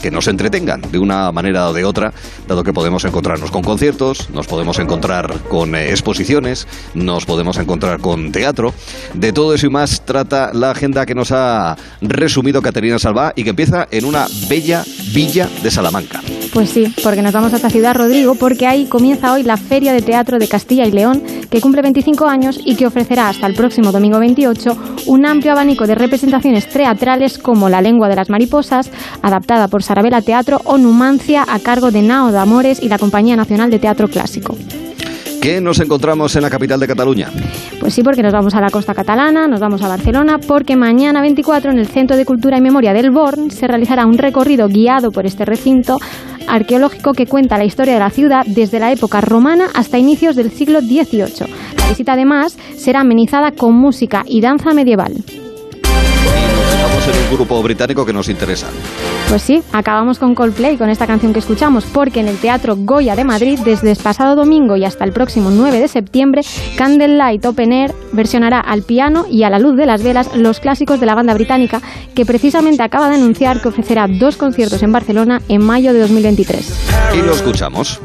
[0.00, 2.12] que nos entretengan de una manera o de otra,
[2.46, 8.00] dado que podemos encontrarnos con conciertos, nos podemos encontrar con eh, exposiciones, nos podemos encontrar
[8.00, 8.72] con teatro.
[9.14, 13.44] De todo eso y más trata la agenda que nos ha resumido Caterina Salvá y
[13.44, 16.20] que empieza en una bella villa de Salamanca.
[16.52, 20.02] Pues sí, porque nos vamos hasta Ciudad Rodrigo, porque ahí comienza hoy la Feria de
[20.02, 23.92] Teatro de Castilla y León, que cumple 25 años y que ofrecerá hasta el próximo
[23.92, 28.90] domingo 28 un amplio abanico de representaciones teatrales como La lengua de las mariposas,
[29.40, 33.36] adaptada por Sarabela Teatro, o Numancia, a cargo de Nao de Amores y la Compañía
[33.36, 34.54] Nacional de Teatro Clásico.
[35.40, 37.30] ¿Qué nos encontramos en la capital de Cataluña?
[37.80, 41.22] Pues sí, porque nos vamos a la costa catalana, nos vamos a Barcelona, porque mañana
[41.22, 45.10] 24 en el Centro de Cultura y Memoria del Born se realizará un recorrido guiado
[45.10, 45.98] por este recinto
[46.46, 50.50] arqueológico que cuenta la historia de la ciudad desde la época romana hasta inicios del
[50.50, 51.48] siglo XVIII.
[51.78, 55.14] La visita además será amenizada con música y danza medieval.
[56.30, 58.66] Y nos en un grupo británico que nos interesa.
[59.30, 63.14] Pues sí, acabamos con Coldplay, con esta canción que escuchamos, porque en el Teatro Goya
[63.14, 66.42] de Madrid, desde el pasado domingo y hasta el próximo 9 de septiembre,
[66.76, 70.98] Candlelight Open Air versionará al piano y a la luz de las velas los clásicos
[70.98, 71.80] de la banda británica,
[72.16, 76.88] que precisamente acaba de anunciar que ofrecerá dos conciertos en Barcelona en mayo de 2023.
[77.14, 78.00] Y lo escuchamos.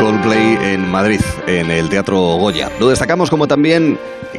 [0.00, 2.70] Coldplay en Madrid, en el Teatro Goya.
[2.78, 3.98] Lo destacamos como también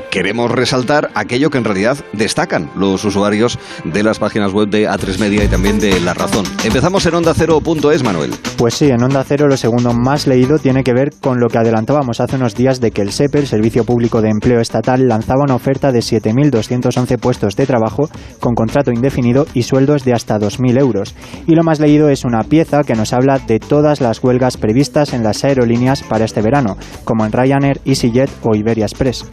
[0.10, 5.20] queremos resaltar aquello que en realidad destacan los usuarios de las páginas web de A3
[5.20, 6.46] Media y también de La Razón.
[6.64, 8.32] Empezamos en onda Cero.es, Manuel.
[8.58, 11.58] Pues sí, en Onda Cero lo segundo más leído tiene que ver con lo que
[11.58, 15.44] adelantábamos hace unos días de que el SEPE, el Servicio Público de Empleo Estatal, lanzaba
[15.44, 20.80] una oferta de 7.211 puestos de trabajo con contrato indefinido y sueldos de hasta 2.000
[20.80, 21.16] euros.
[21.48, 25.14] Y lo más leído es una pieza que nos habla de todas las huelgas previstas
[25.14, 29.26] en las aerolíneas para este verano, como en Ryanair, EasyJet o Iberia Express.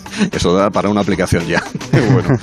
[0.32, 1.62] Eso da para una aplicación ya.
[2.12, 2.38] bueno,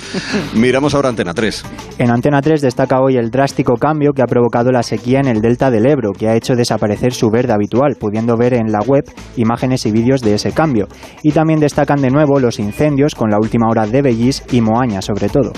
[0.56, 1.64] miramos ahora Antena 3.
[1.98, 5.42] En Antena 3 destaca hoy el drástico cambio que ha provocado la sequía en el
[5.42, 9.04] delta del Ebro, que ha hecho desaparecer su verde habitual, pudiendo ver en la web
[9.36, 10.88] imágenes y vídeos de ese cambio.
[11.24, 15.02] Y también destacan de nuevo los incendios con la última hora de Bellís y Moaña
[15.02, 15.52] sobre todo.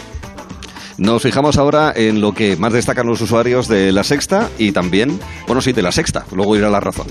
[1.01, 5.19] Nos fijamos ahora en lo que más destacan los usuarios de La Sexta y también,
[5.47, 6.25] bueno, sí, de La Sexta.
[6.31, 7.07] Luego irá La Razón.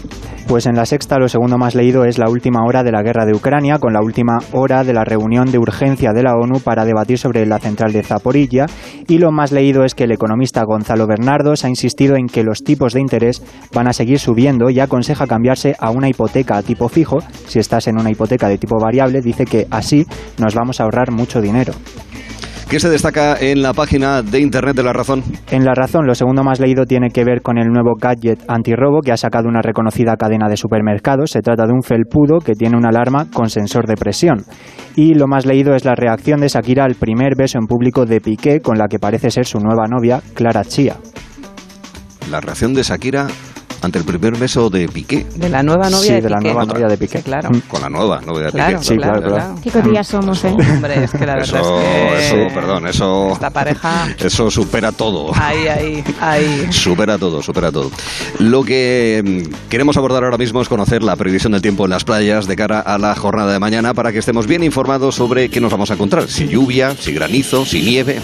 [0.46, 3.26] Pues en la sexta lo segundo más leído es la última hora de la guerra
[3.26, 6.84] de Ucrania, con la última hora de la reunión de urgencia de la ONU para
[6.84, 8.66] debatir sobre la central de Zaporilla.
[9.08, 12.62] Y lo más leído es que el economista Gonzalo Bernardos ha insistido en que los
[12.62, 16.88] tipos de interés van a seguir subiendo y aconseja cambiarse a una hipoteca a tipo
[16.88, 17.18] fijo.
[17.48, 20.06] Si estás en una hipoteca de tipo variable, dice que así
[20.38, 21.72] nos vamos a ahorrar mucho dinero.
[22.70, 25.24] ¿Qué se destaca en la página de internet de La Razón?
[25.50, 29.00] En La Razón, lo segundo más leído tiene que ver con el nuevo gadget antirrobo
[29.00, 31.32] que ha sacado una reconocida cadena de supermercados.
[31.32, 34.44] Se trata de un felpudo que tiene una alarma con sensor de presión.
[34.94, 38.20] Y lo más leído es la reacción de Shakira al primer beso en público de
[38.20, 40.94] Piqué con la que parece ser su nueva novia, Clara Chía.
[42.30, 43.26] La reacción de Shakira
[43.82, 45.26] ante el primer beso de Piqué.
[45.36, 47.18] De la nueva novia Sí, de, de la nueva novia de Piqué.
[47.18, 47.50] Sí, claro.
[47.68, 48.88] Con la nueva novia de Claro, Piqué.
[48.94, 49.54] Sí, claro, claro.
[49.62, 50.48] Qué cotillas somos, ¿eh?
[50.48, 54.08] Hombre, es que la verdad Eso, es que eso, perdón, eso, esta pareja...
[54.18, 55.32] eso supera todo.
[55.34, 56.66] Ahí, ahí, ahí.
[56.70, 57.90] Supera todo, supera todo.
[58.38, 62.04] Lo que mm, queremos abordar ahora mismo es conocer la previsión del tiempo en las
[62.04, 65.60] playas de cara a la jornada de mañana para que estemos bien informados sobre qué
[65.60, 66.28] nos vamos a encontrar.
[66.28, 68.20] Si lluvia, si granizo, si nieve,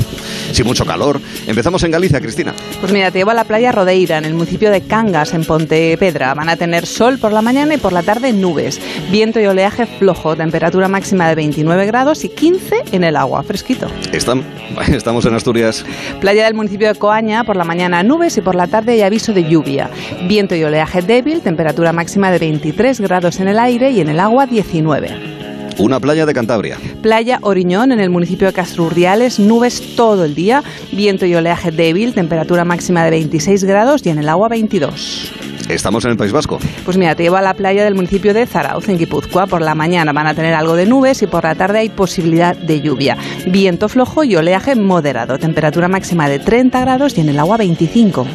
[0.52, 1.20] si mucho calor.
[1.46, 2.54] Empezamos en Galicia, Cristina.
[2.80, 6.34] Pues mira, te llevo a la playa Rodeira, en el municipio de Cangas, en Pontevedra.
[6.34, 8.80] Van a tener sol por la mañana y por la tarde nubes.
[9.11, 13.86] Viento y oleaje flojo, temperatura máxima de 29 grados y 15 en el agua, fresquito.
[14.12, 14.42] Estam-
[14.94, 15.84] estamos en Asturias.
[16.20, 19.32] Playa del municipio de Coaña, por la mañana nubes y por la tarde hay aviso
[19.32, 19.90] de lluvia.
[20.28, 24.20] Viento y oleaje débil, temperatura máxima de 23 grados en el aire y en el
[24.20, 25.36] agua 19.
[25.79, 26.79] Una playa de Cantabria.
[27.03, 30.62] Playa Oriñón, en el municipio de Castrurriales, nubes todo el día,
[30.93, 35.33] viento y oleaje débil, temperatura máxima de 26 grados y en el agua 22.
[35.68, 36.59] Estamos en el País Vasco.
[36.85, 39.47] Pues mira, te llevo a la playa del municipio de Zarauz, en Guipúzcoa.
[39.47, 42.57] Por la mañana van a tener algo de nubes y por la tarde hay posibilidad
[42.57, 43.18] de lluvia.
[43.47, 48.27] Viento flojo y oleaje moderado, temperatura máxima de 30 grados y en el agua 25.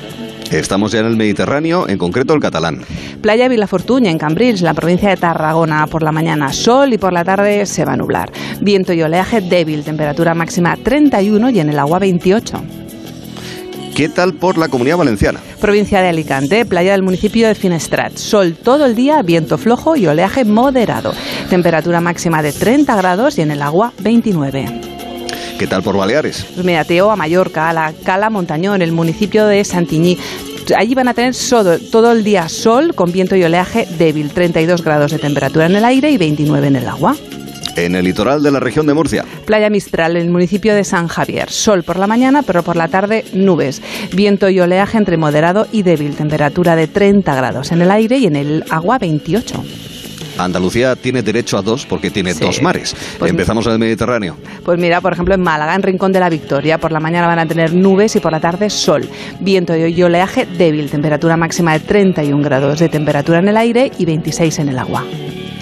[0.52, 2.82] Estamos ya en el Mediterráneo, en concreto el catalán.
[3.22, 5.88] Playa Vilafortuña, en Cambrils, la provincia de Tarragona.
[5.88, 8.32] Por la mañana sol y por la tarde se va a nublar.
[8.60, 12.62] Viento y oleaje débil, temperatura máxima 31 y en el agua 28.
[13.96, 15.40] ¿Qué tal por la comunidad valenciana?
[15.60, 18.18] Provincia de Alicante, playa del municipio de Finestrat.
[18.18, 21.14] Sol todo el día, viento flojo y oleaje moderado.
[21.50, 24.91] Temperatura máxima de 30 grados y en el agua 29.
[25.62, 26.44] ¿Qué tal por Baleares?
[26.56, 30.18] Pues mira, te llevo a Mallorca, a la Cala Montañón, el municipio de Santiñí.
[30.76, 34.84] Allí van a tener todo, todo el día sol con viento y oleaje débil, 32
[34.84, 37.16] grados de temperatura en el aire y 29 en el agua.
[37.76, 39.24] En el litoral de la región de Murcia.
[39.46, 41.52] Playa Mistral, en el municipio de San Javier.
[41.52, 43.84] Sol por la mañana, pero por la tarde nubes.
[44.16, 46.16] Viento y oleaje entre moderado y débil.
[46.16, 49.64] Temperatura de 30 grados en el aire y en el agua 28.
[50.38, 52.44] Andalucía tiene derecho a dos porque tiene Sí.
[52.44, 52.96] dos mares.
[53.20, 54.38] Pues- Empezamos en el Mediterráneo.
[54.64, 57.40] Pues mira, por ejemplo, en Málaga, en Rincón de la Victoria, por la mañana van
[57.40, 59.08] a tener nubes y por la tarde sol.
[59.40, 60.90] Viento y oleaje débil.
[60.90, 65.04] Temperatura máxima de 31 grados de temperatura en el aire y 26 en el agua.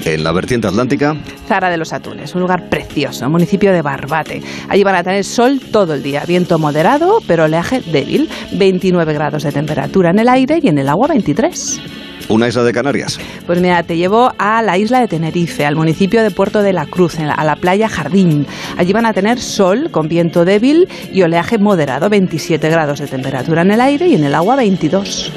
[0.05, 1.13] En la vertiente atlántica,
[1.47, 4.41] Zara de los Atunes, un lugar precioso, municipio de Barbate.
[4.69, 9.43] Allí van a tener sol todo el día, viento moderado, pero oleaje débil, 29 grados
[9.43, 11.81] de temperatura en el aire y en el agua 23.
[12.29, 13.19] Una isla de Canarias.
[13.45, 16.85] Pues mira, te llevo a la isla de Tenerife, al municipio de Puerto de la
[16.85, 18.45] Cruz, a la playa Jardín.
[18.77, 23.63] Allí van a tener sol con viento débil y oleaje moderado, 27 grados de temperatura
[23.63, 25.31] en el aire y en el agua 22.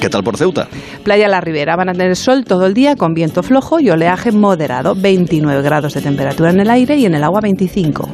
[0.00, 0.68] ¿Qué tal por Ceuta?
[1.02, 4.30] Playa La Ribera van a tener sol todo el día con viento flojo y oleaje
[4.30, 8.08] moderado, 29 grados de temperatura en el aire y en el agua 25.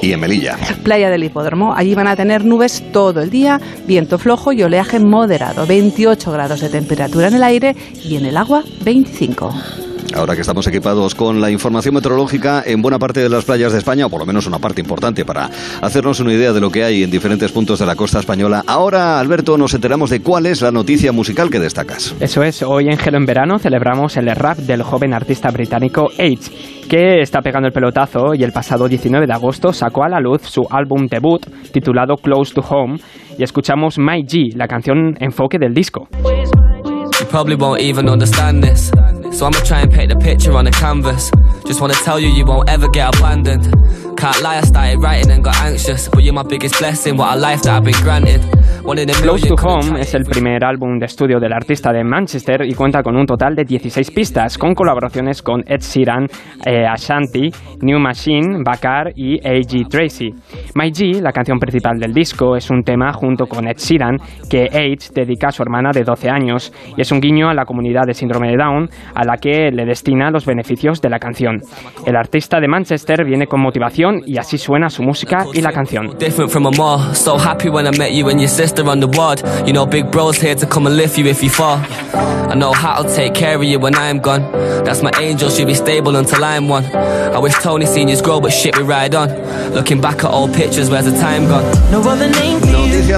[0.00, 0.56] Y en Melilla.
[0.82, 5.00] Playa del Hipódromo, allí van a tener nubes todo el día, viento flojo y oleaje
[5.00, 9.83] moderado, 28 grados de temperatura en el aire y en el agua 25.
[10.14, 13.78] Ahora que estamos equipados con la información meteorológica en buena parte de las playas de
[13.78, 15.50] España, o por lo menos una parte importante para
[15.82, 19.18] hacernos una idea de lo que hay en diferentes puntos de la costa española, ahora,
[19.18, 22.14] Alberto, nos enteramos de cuál es la noticia musical que destacas.
[22.20, 26.86] Eso es, hoy en Gelo en Verano celebramos el rap del joven artista británico Age,
[26.88, 30.42] que está pegando el pelotazo y el pasado 19 de agosto sacó a la luz
[30.42, 32.98] su álbum debut titulado Close to Home
[33.36, 36.08] y escuchamos My G, la canción enfoque del disco.
[38.84, 41.32] You So I'ma try and paint the picture on the canvas.
[41.66, 43.64] Just wanna tell you, you won't ever get abandoned.
[44.16, 46.08] Can't lie, I started writing and got anxious.
[46.08, 48.40] But you're my biggest blessing, what a life that I've been granted.
[48.84, 53.02] Close to Home es el primer álbum de estudio del artista de Manchester y cuenta
[53.02, 56.26] con un total de 16 pistas, con colaboraciones con Ed Sheeran,
[56.66, 59.86] eh, Ashanti, New Machine, Bakar y A.G.
[59.88, 60.34] Tracy.
[60.74, 64.18] My G, la canción principal del disco, es un tema junto con Ed Sheeran
[64.50, 67.64] que Age dedica a su hermana de 12 años y es un guiño a la
[67.64, 71.62] comunidad de síndrome de Down a la que le destina los beneficios de la canción.
[72.06, 76.16] El artista de Manchester viene con motivación y así suena su música y la canción.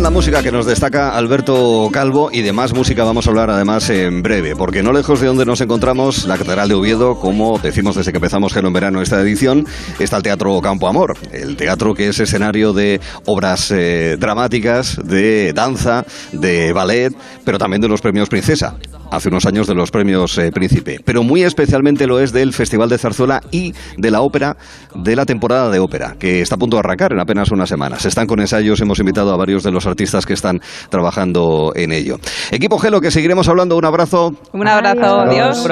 [0.03, 3.89] La música que nos destaca Alberto Calvo y de más música vamos a hablar además
[3.89, 7.97] en breve, porque no lejos de donde nos encontramos, la Catedral de Oviedo, como decimos
[7.97, 9.67] desde que empezamos Gelo en Verano esta edición,
[9.99, 15.53] está el Teatro Campo Amor, el teatro que es escenario de obras eh, dramáticas, de
[15.55, 18.77] danza, de ballet, pero también de los premios Princesa
[19.11, 22.89] hace unos años de los premios eh, Príncipe, pero muy especialmente lo es del Festival
[22.89, 24.57] de Zarzuela y de la ópera
[24.95, 28.05] de la temporada de ópera, que está a punto de arrancar en apenas unas semanas.
[28.05, 32.19] Están con ensayos, hemos invitado a varios de los artistas que están trabajando en ello.
[32.51, 33.77] Equipo Gelo, que seguiremos hablando.
[33.77, 35.67] Un abrazo Un abrazo, adiós.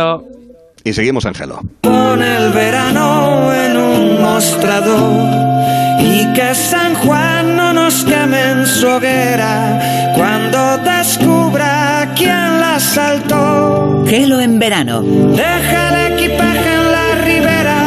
[0.84, 1.60] y seguimos en Gelo.
[1.80, 5.44] Pon el verano en un mostrador
[6.00, 10.64] y que San Juan no nos queme en su hoguera cuando
[10.94, 11.02] la
[12.94, 14.04] saltó.
[14.06, 15.02] Gelo en verano.
[15.02, 17.80] Deja el equipaje en la ribera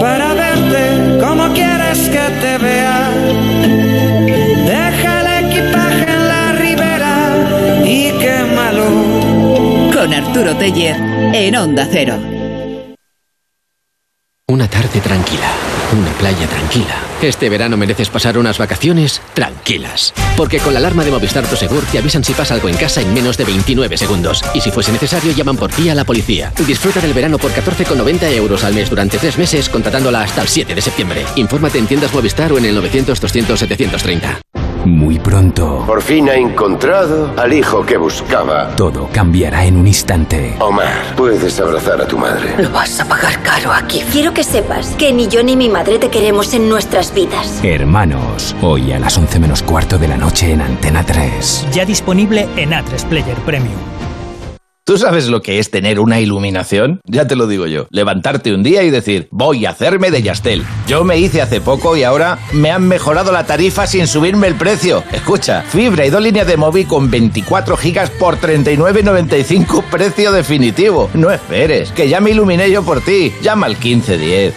[0.00, 3.10] para verte como quieres que te vea.
[4.66, 7.14] Deja el equipaje en la ribera
[7.86, 8.88] y quémalo.
[9.94, 10.96] Con Arturo Teller
[11.32, 12.16] en Onda Cero.
[14.48, 15.50] Una tarde tranquila,
[15.94, 16.94] una playa tranquila.
[17.22, 20.12] Este verano mereces pasar unas vacaciones tranquilas.
[20.36, 23.14] Porque con la alarma de Movistar Prosegur te avisan si pasa algo en casa en
[23.14, 24.42] menos de 29 segundos.
[24.54, 26.52] Y si fuese necesario, llaman por ti a la policía.
[26.66, 30.74] Disfruta del verano por 14,90 euros al mes durante tres meses, contratándola hasta el 7
[30.74, 31.24] de septiembre.
[31.36, 34.53] Infórmate en tiendas Movistar o en el 900-200-730.
[34.84, 35.84] Muy pronto.
[35.86, 38.76] Por fin ha encontrado al hijo que buscaba.
[38.76, 40.56] Todo cambiará en un instante.
[40.58, 42.54] Omar, puedes abrazar a tu madre.
[42.58, 44.02] Lo vas a pagar caro aquí.
[44.12, 47.60] Quiero que sepas que ni yo ni mi madre te queremos en nuestras vidas.
[47.62, 51.68] Hermanos, hoy a las 11 menos cuarto de la noche en Antena 3.
[51.72, 53.74] Ya disponible en A3 Player Premium.
[54.86, 57.00] ¿Tú sabes lo que es tener una iluminación?
[57.06, 57.86] Ya te lo digo yo.
[57.88, 60.62] Levantarte un día y decir, voy a hacerme de Yastel.
[60.86, 64.56] Yo me hice hace poco y ahora me han mejorado la tarifa sin subirme el
[64.56, 65.02] precio.
[65.10, 71.08] Escucha, fibra y dos líneas de móvil con 24 gigas por 39.95 precio definitivo.
[71.14, 73.32] No esperes, que ya me iluminé yo por ti.
[73.40, 74.54] Llama al 1510.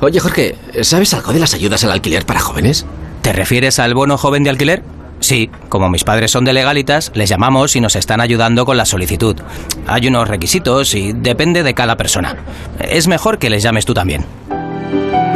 [0.00, 2.84] Oye, Jorge, ¿sabes algo de las ayudas al alquiler para jóvenes?
[3.22, 4.82] ¿Te refieres al bono joven de alquiler?
[5.20, 8.86] Sí, como mis padres son de legalitas, les llamamos y nos están ayudando con la
[8.86, 9.36] solicitud.
[9.86, 12.36] Hay unos requisitos y depende de cada persona.
[12.80, 14.24] Es mejor que les llames tú también.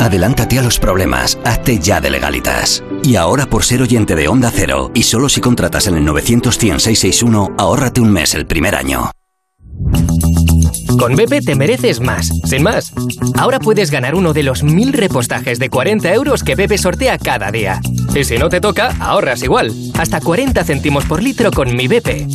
[0.00, 2.82] Adelántate a los problemas, hazte ya de legalitas.
[3.02, 7.54] Y ahora por ser oyente de Onda Cero, y solo si contratas en el 900-100-661,
[7.58, 9.10] ahórrate un mes el primer año.
[10.98, 12.92] Con BP te mereces más, sin más.
[13.36, 17.50] Ahora puedes ganar uno de los mil repostajes de 40 euros que BP sortea cada
[17.50, 17.80] día.
[18.14, 19.72] Y si no te toca, ahorras igual.
[19.98, 22.26] Hasta 40 céntimos por litro con mi BP.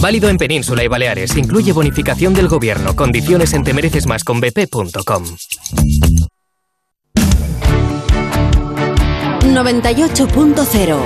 [0.00, 1.36] Válido en Península y Baleares.
[1.36, 2.94] Incluye bonificación del gobierno.
[2.96, 5.24] Condiciones en temerecesmasconbp.com.
[9.42, 10.98] 98.0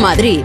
[0.00, 0.44] Madrid.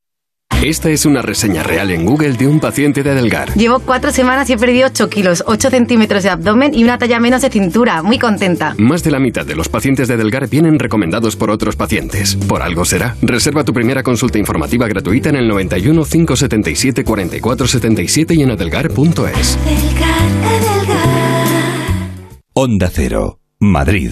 [0.63, 3.51] Esta es una reseña real en Google de un paciente de Adelgar.
[3.55, 7.19] Llevo cuatro semanas y he perdido 8 kilos, 8 centímetros de abdomen y una talla
[7.19, 8.03] menos de cintura.
[8.03, 8.75] Muy contenta.
[8.77, 12.35] Más de la mitad de los pacientes de Adelgar vienen recomendados por otros pacientes.
[12.35, 13.15] Por algo será.
[13.23, 19.57] Reserva tu primera consulta informativa gratuita en el 91 577 44 77 y en adelgar.es.
[22.53, 24.11] Onda Cero, Madrid.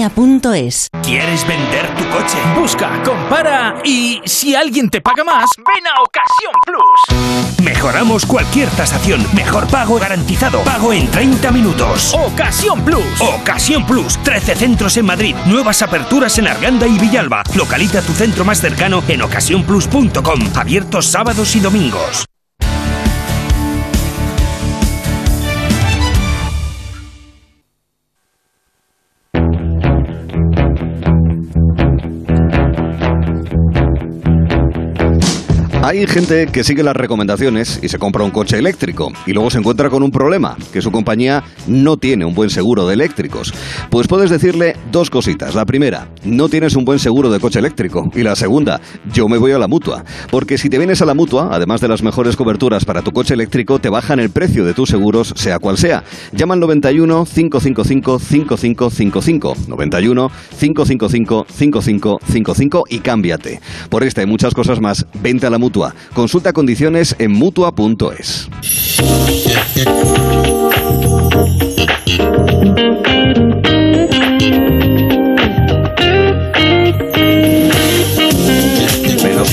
[0.09, 0.89] duchamanía.es.
[1.03, 2.37] ¿Quieres vender tu coche?
[2.59, 7.63] Busca, compara y si alguien te paga más, ven a Ocasión Plus.
[7.63, 9.25] Mejoramos cualquier tasación.
[9.33, 10.61] Mejor pago garantizado.
[10.63, 12.13] Pago en 30 minutos.
[12.13, 13.21] Ocasión Plus.
[13.21, 14.17] Ocasión Plus.
[14.23, 15.35] 13 centros en Madrid.
[15.45, 17.43] Nuevas aperturas en Arganda y Villalba.
[17.55, 20.39] Localiza tu centro más cercano en ocasiónplus.com.
[20.55, 22.25] Abiertos sábados y domingos.
[35.83, 39.57] Hay gente que sigue las recomendaciones y se compra un coche eléctrico y luego se
[39.57, 43.51] encuentra con un problema, que su compañía no tiene un buen seguro de eléctricos.
[43.89, 45.55] Pues puedes decirle dos cositas.
[45.55, 48.11] La primera, no tienes un buen seguro de coche eléctrico.
[48.13, 48.79] Y la segunda,
[49.11, 50.05] yo me voy a la mutua.
[50.29, 53.33] Porque si te vienes a la mutua, además de las mejores coberturas para tu coche
[53.33, 56.03] eléctrico, te bajan el precio de tus seguros, sea cual sea.
[56.31, 59.55] Llama al 91 555 5555.
[59.67, 63.59] 91 555 5555 y cámbiate.
[63.89, 65.70] Por esta y muchas cosas más, vente a la mutua
[66.13, 68.49] Consulta condiciones en mutua.es.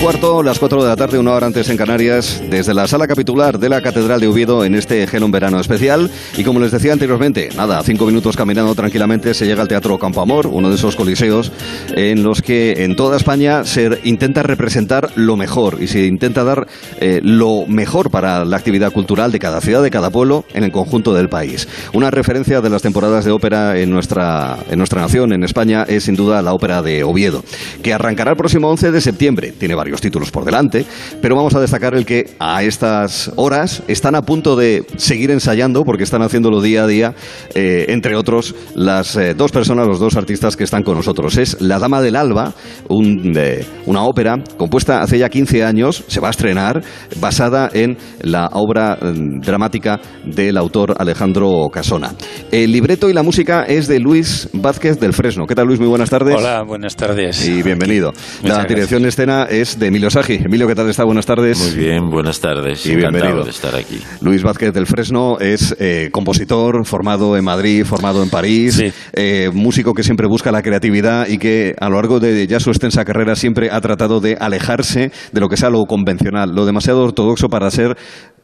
[0.01, 3.59] cuarto, las 4 de la tarde, una hora antes en Canarias, desde la sala capitular
[3.59, 6.11] de la Catedral de Oviedo en este Genón Verano Especial.
[6.37, 10.21] Y como les decía anteriormente, nada, cinco minutos caminando tranquilamente se llega al Teatro Campo
[10.21, 11.51] Amor, uno de esos coliseos
[11.95, 16.69] en los que en toda España se intenta representar lo mejor y se intenta dar
[17.01, 20.71] eh, lo mejor para la actividad cultural de cada ciudad, de cada pueblo, en el
[20.71, 21.67] conjunto del país.
[21.93, 26.05] Una referencia de las temporadas de ópera en nuestra, en nuestra nación, en España, es
[26.05, 27.43] sin duda la ópera de Oviedo,
[27.83, 29.53] que arrancará el próximo 11 de septiembre.
[29.59, 30.85] Tiene varios títulos por delante,
[31.21, 35.85] pero vamos a destacar el que a estas horas están a punto de seguir ensayando
[35.85, 37.15] porque están haciéndolo día a día,
[37.55, 41.37] eh, entre otros, las eh, dos personas, los dos artistas que están con nosotros.
[41.37, 42.53] Es La Dama del Alba,
[42.89, 46.83] una ópera compuesta hace ya 15 años, se va a estrenar,
[47.21, 52.15] basada en la obra mm, dramática del autor Alejandro Casona.
[52.51, 55.47] El libreto y la música es de Luis Vázquez del Fresno.
[55.47, 55.79] ¿Qué tal, Luis?
[55.79, 56.37] Muy buenas tardes.
[56.37, 57.47] Hola, buenas tardes.
[57.47, 58.13] Y bienvenido.
[58.43, 60.35] la dirección de escena es de Emilio Sagi.
[60.35, 61.05] Emilio, ¿qué tal está?
[61.05, 61.59] Buenas tardes.
[61.59, 62.85] Muy bien, buenas tardes.
[62.87, 63.45] Y bienvenido.
[63.45, 64.01] de estar aquí.
[64.21, 69.95] Luis Vázquez del Fresno es eh, compositor, formado en Madrid, formado en París, eh, músico
[69.95, 73.37] que siempre busca la creatividad y que a lo largo de ya su extensa carrera
[73.37, 77.71] siempre ha tratado de alejarse de lo que sea lo convencional, lo demasiado ortodoxo para
[77.71, 77.97] ser,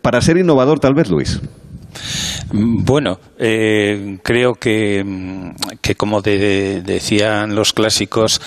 [0.03, 1.41] para ser innovador tal vez, Luis.
[2.53, 5.03] Bueno, eh, creo que,
[5.81, 8.41] que como decían los clásicos,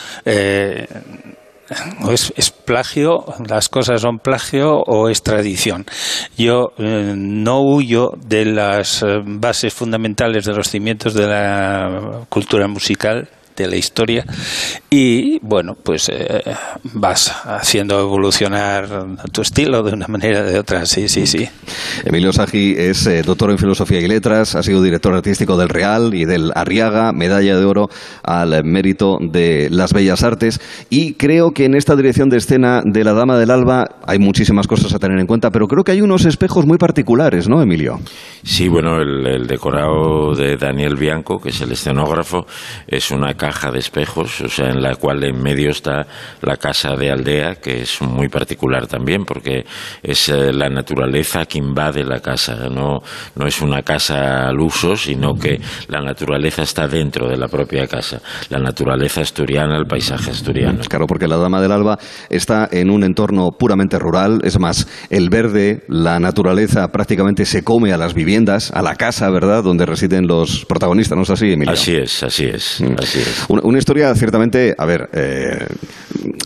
[2.04, 5.86] o es, plagio, las cosas son plagio o es tradición.
[6.38, 12.68] Yo eh, no huyo de las eh, bases fundamentales de los cimientos de la cultura
[12.68, 14.26] musical de la historia.
[14.90, 16.44] Y bueno pues eh,
[16.94, 18.88] vas haciendo evolucionar
[19.32, 20.86] tu estilo de una manera o de otra.
[20.86, 21.48] Sí sí sí.
[22.06, 26.14] Emilio Sagi es eh, doctor en filosofía y letras ha sido director artístico del Real
[26.14, 27.90] y del Arriaga medalla de oro
[28.24, 30.62] al mérito de las bellas artes.
[30.90, 34.68] Y creo que en esta dirección de escena de la Dama del Alba hay muchísimas
[34.68, 38.00] cosas a tener en cuenta pero creo que hay unos espejos muy particulares ¿no Emilio?
[38.44, 42.46] Sí bueno el, el decorado de Daniel Bianco que es el escenógrafo
[42.88, 46.06] es una caja de espejos, o sea, en la cual en medio está
[46.42, 49.64] la casa de aldea, que es muy particular también, porque
[50.04, 53.00] es eh, la naturaleza que invade la casa, no,
[53.36, 57.88] no es una casa al uso, sino que la naturaleza está dentro de la propia
[57.88, 60.82] casa, la naturaleza asturiana, el paisaje asturiano.
[60.90, 61.98] Claro, porque la Dama del Alba
[62.30, 67.94] está en un entorno puramente rural, es más, el verde, la naturaleza prácticamente se come
[67.94, 71.72] a las viviendas, a la casa, ¿verdad?, donde residen los protagonistas, ¿no es así, Emilio?
[71.72, 72.96] Así es, así es, mm.
[73.02, 73.37] así es.
[73.50, 75.68] Una historia ciertamente, a ver, eh,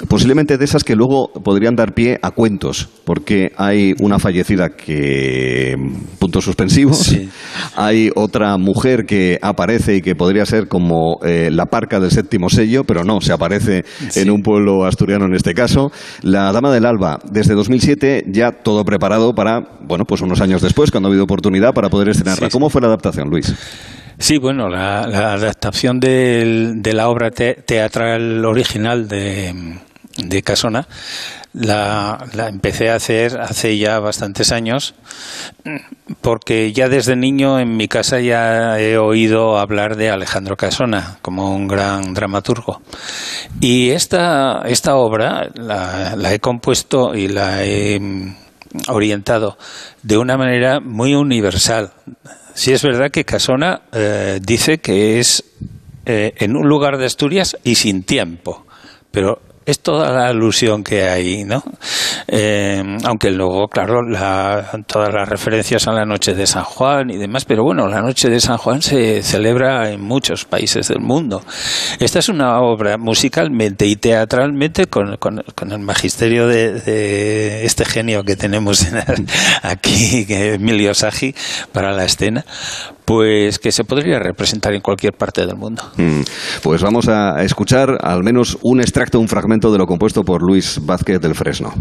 [0.07, 5.75] posiblemente de esas que luego podrían dar pie a cuentos, porque hay una fallecida que,
[6.19, 7.15] puntos suspensivos,
[7.75, 12.49] hay otra mujer que aparece y que podría ser como eh, la parca del séptimo
[12.49, 13.83] sello, pero no, se aparece
[14.15, 15.91] en un pueblo asturiano en este caso.
[16.21, 20.91] La Dama del Alba, desde 2007 ya todo preparado para, bueno, pues unos años después,
[20.91, 22.49] cuando ha habido oportunidad para poder estrenarla.
[22.49, 23.53] ¿Cómo fue la adaptación, Luis?
[24.17, 25.01] Sí, bueno, la,
[25.33, 29.79] adaptación de, la obra teatral original de,
[30.17, 30.87] de Casona
[31.53, 34.95] la, empecé a hacer hace ya bastantes años
[36.21, 41.53] porque ya desde niño en mi casa ya he oído hablar de Alejandro Casona como
[41.53, 42.81] un gran dramaturgo.
[43.59, 47.99] Y esta, esta obra la, la he compuesto y la he
[48.87, 49.57] orientado
[50.03, 51.91] de una manera muy universal
[52.61, 55.43] Sí es verdad que Casona eh, dice que es
[56.05, 58.67] eh, en un lugar de Asturias y sin tiempo,
[59.09, 59.41] pero
[59.71, 61.63] es toda la alusión que hay, ¿no?
[62.27, 64.01] Eh, aunque luego, claro,
[64.85, 68.29] todas las referencias a la noche de San Juan y demás, pero bueno, la noche
[68.29, 71.41] de San Juan se celebra en muchos países del mundo.
[71.99, 75.17] Esta es una obra musicalmente y teatralmente con,
[75.71, 78.87] el magisterio de, este genio que tenemos
[79.63, 81.33] aquí, Emilio Sagi,
[81.71, 82.45] para la escena,
[83.11, 85.83] pues que se podría representar en cualquier parte del mundo.
[85.97, 86.21] Mm.
[86.63, 90.79] Pues vamos a escuchar al menos un extracto, un fragmento de lo compuesto por Luis
[90.81, 91.73] Vázquez del Fresno.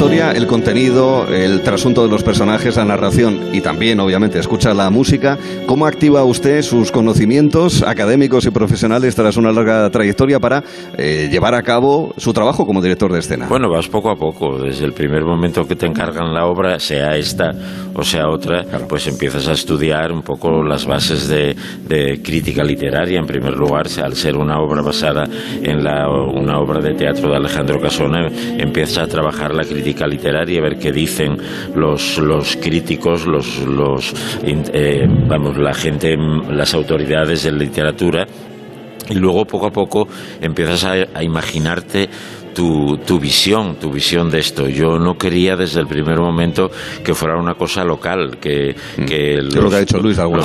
[0.00, 5.36] El contenido, el trasunto de los personajes, la narración y también, obviamente, escucha la música.
[5.66, 10.64] ¿Cómo activa usted sus conocimientos académicos y profesionales tras una larga trayectoria para
[10.96, 13.46] eh, llevar a cabo su trabajo como director de escena?
[13.46, 14.58] Bueno, vas poco a poco.
[14.58, 17.50] Desde el primer momento que te encargan la obra, sea esta
[17.94, 21.54] o sea otra, pues empiezas a estudiar un poco las bases de,
[22.24, 23.18] crítica literaria.
[23.18, 25.24] En primer lugar, al ser una obra basada
[25.62, 30.60] en la, una obra de teatro de Alejandro Casona, empiezas a trabajar la crítica literaria,
[30.60, 31.36] a ver qué dicen
[31.74, 34.12] los, los críticos, los, los
[34.42, 36.16] eh, vamos, la gente,
[36.50, 38.26] las autoridades de literatura.
[39.08, 40.06] Y luego poco a poco
[40.40, 42.08] empiezas a imaginarte
[42.54, 44.68] tu, tu, visión, tu visión de esto.
[44.68, 46.70] Yo no quería desde el primer momento
[47.04, 49.04] que fuera una cosa local, que, mm.
[49.04, 49.74] que los,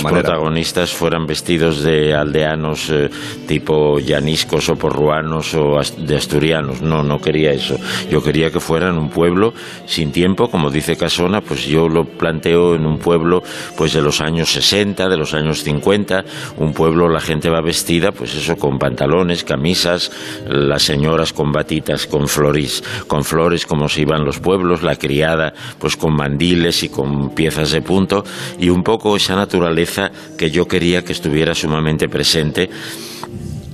[0.03, 3.09] protagonistas fueran vestidos de aldeanos eh,
[3.47, 6.81] tipo llaniscos o porruanos o de asturianos.
[6.81, 7.77] No, no quería eso.
[8.09, 9.53] Yo quería que fueran un pueblo
[9.85, 13.43] sin tiempo, como dice Casona, pues yo lo planteo en un pueblo
[13.77, 16.23] pues de los años 60, de los años 50,
[16.57, 20.11] un pueblo la gente va vestida pues eso con pantalones, camisas,
[20.47, 25.53] las señoras con batitas con flores, con flores como se iban los pueblos, la criada
[25.79, 28.23] pues con mandiles y con piezas de punto
[28.59, 32.69] y un poco esa naturaleza que yo quería que estuviera sumamente presente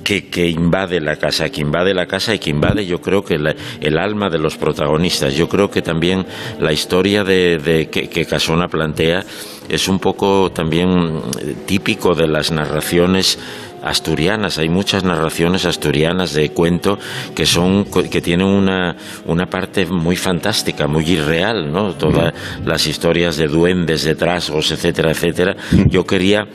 [0.02, 3.38] que, invade la casa, que invade la casa y que invade yo creo que
[3.80, 5.34] el alma de los protagonistas.
[5.34, 6.26] Yo creo que también
[6.60, 9.24] la historia de, que, que, Casona plantea
[9.68, 11.20] es un poco también
[11.66, 13.38] típico de las narraciones
[13.82, 14.58] asturianas.
[14.58, 16.98] Hay muchas narraciones asturianas de cuento
[17.34, 21.94] que son que tienen una, una parte muy fantástica, muy irreal, ¿no?
[21.94, 22.32] Todas
[22.64, 25.56] las historias de duendes, de trasgos, etcétera, etcétera.
[25.86, 26.46] Yo quería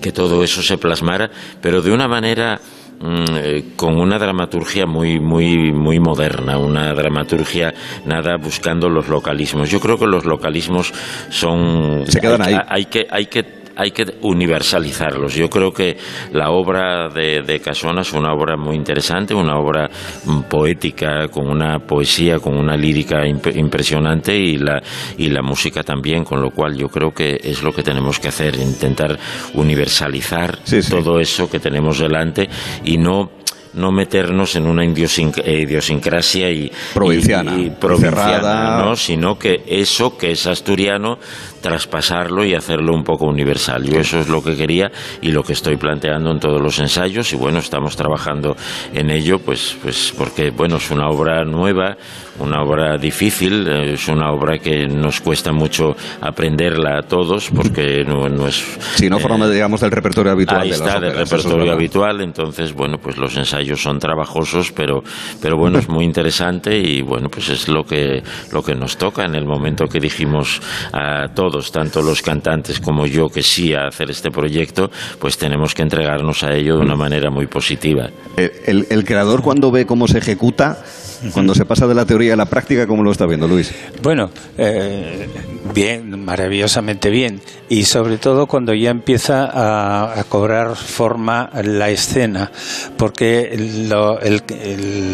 [0.00, 1.30] que todo eso se plasmara,
[1.60, 2.60] pero de una manera
[3.00, 7.72] mm, eh, con una dramaturgia muy muy muy moderna, una dramaturgia
[8.06, 9.70] nada buscando los localismos.
[9.70, 10.92] Yo creo que los localismos
[11.28, 12.56] son se quedan ahí.
[12.68, 15.34] Hay que hay que hay que universalizarlos.
[15.34, 15.96] Yo creo que
[16.32, 19.88] la obra de, de Casona es una obra muy interesante, una obra
[20.24, 24.82] mm, poética, con una poesía, con una lírica impresionante y la,
[25.16, 28.28] y la música también, con lo cual yo creo que es lo que tenemos que
[28.28, 29.18] hacer, intentar
[29.54, 30.58] universalizar
[30.90, 32.50] todo eso que tenemos delante
[32.84, 33.30] y no
[33.74, 38.96] no meternos en una idiosincrasia y provinciana, y, provinciana ¿no?
[38.96, 41.18] sino que eso que es asturiano
[41.60, 43.84] traspasarlo y hacerlo un poco universal.
[43.84, 44.90] Yo eso es lo que quería
[45.20, 48.56] y lo que estoy planteando en todos los ensayos y bueno, estamos trabajando
[48.92, 51.96] en ello pues pues porque bueno, es una obra nueva,
[52.40, 58.26] una obra difícil, es una obra que nos cuesta mucho aprenderla a todos porque no,
[58.46, 58.78] es...
[58.94, 60.62] Si no forma, eh, digamos, del repertorio habitual.
[60.62, 65.02] Ahí está, del repertorio habitual, entonces, bueno, pues los ensayos son trabajosos, pero,
[65.40, 69.24] pero bueno, es muy interesante y bueno, pues es lo que, lo que nos toca
[69.24, 70.60] en el momento que dijimos
[70.92, 75.74] a todos, tanto los cantantes como yo, que sí a hacer este proyecto, pues tenemos
[75.74, 78.10] que entregarnos a ello de una manera muy positiva.
[78.36, 80.82] el, el creador cuando ve cómo se ejecuta
[81.32, 83.72] cuando se pasa de la teoría a la práctica, ¿cómo lo está viendo Luis?
[84.02, 85.28] Bueno, eh,
[85.74, 87.40] bien, maravillosamente bien.
[87.68, 92.50] Y sobre todo cuando ya empieza a, cobrar forma la escena,
[92.96, 93.56] porque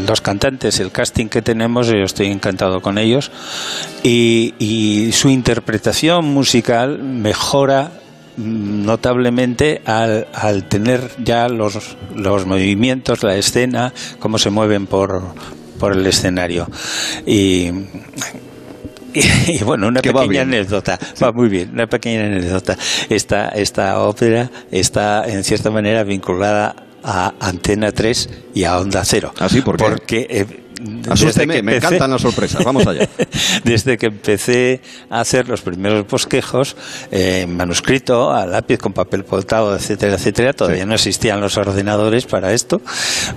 [0.06, 3.30] los cantantes, el casting que tenemos, yo estoy encantado con ellos,
[4.02, 7.90] y, y su interpretación musical mejora
[8.36, 15.22] notablemente al, al, tener ya los, los movimientos, la escena, cómo se mueven por,
[15.78, 16.66] por el escenario.
[17.26, 17.70] Y,
[19.14, 22.76] y, bueno, una pequeña anécdota, va muy bien, una pequeña anécdota.
[23.08, 29.32] Esta, esta ópera está en cierta manera vinculada a Antena 3 y a Onda Cero.
[29.38, 29.60] ¿Así?
[29.62, 30.65] ¿Por Porque eh,
[31.10, 32.64] Asústeme, me encantan las sorpresas.
[32.64, 33.08] Vamos allá.
[33.64, 36.76] desde que empecé a hacer los primeros bosquejos,
[37.10, 42.26] eh, en manuscrito, a lápiz, con papel poltado, etcétera, etcétera, todavía no existían los ordenadores
[42.26, 42.80] para esto,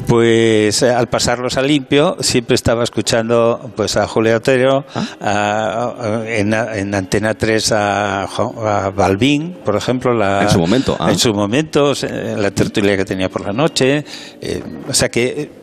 [0.08, 6.24] pues eh, al pasarlos a limpio, siempre estaba escuchando pues a Julio Otero, ah.
[6.28, 10.14] en, Antena 3 a, a, Balbín, por ejemplo.
[10.14, 10.98] La, en su momento.
[11.00, 11.12] Ah.
[11.12, 11.94] En su momento,
[12.38, 14.04] la tertulia que tenía por la noche.
[14.42, 15.59] Eh, o sea que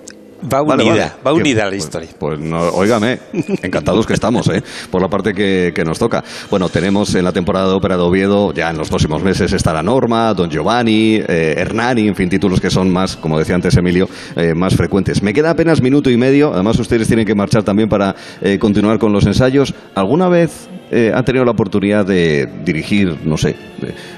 [0.53, 2.09] Va unida, va unida la pues, historia.
[2.18, 3.18] Pues, no, óigame,
[3.62, 4.62] encantados que estamos, ¿eh?
[4.90, 6.22] por la parte que, nos toca.
[6.51, 9.82] Bueno, tenemos en la temporada de ópera de Oviedo, ya en los próximos meses estará
[9.82, 14.09] Norma, Don Giovanni, eh, Hernani, en fin, títulos que son más, como decía antes Emilio,
[14.36, 15.22] eh, más frecuentes.
[15.22, 18.14] Me queda apenas minuto y medio, además ustedes tienen que marchar también para
[18.61, 19.74] continuar con los ensayos.
[19.94, 23.57] ¿Alguna vez eh, han tenido la oportunidad de dirigir, no sé,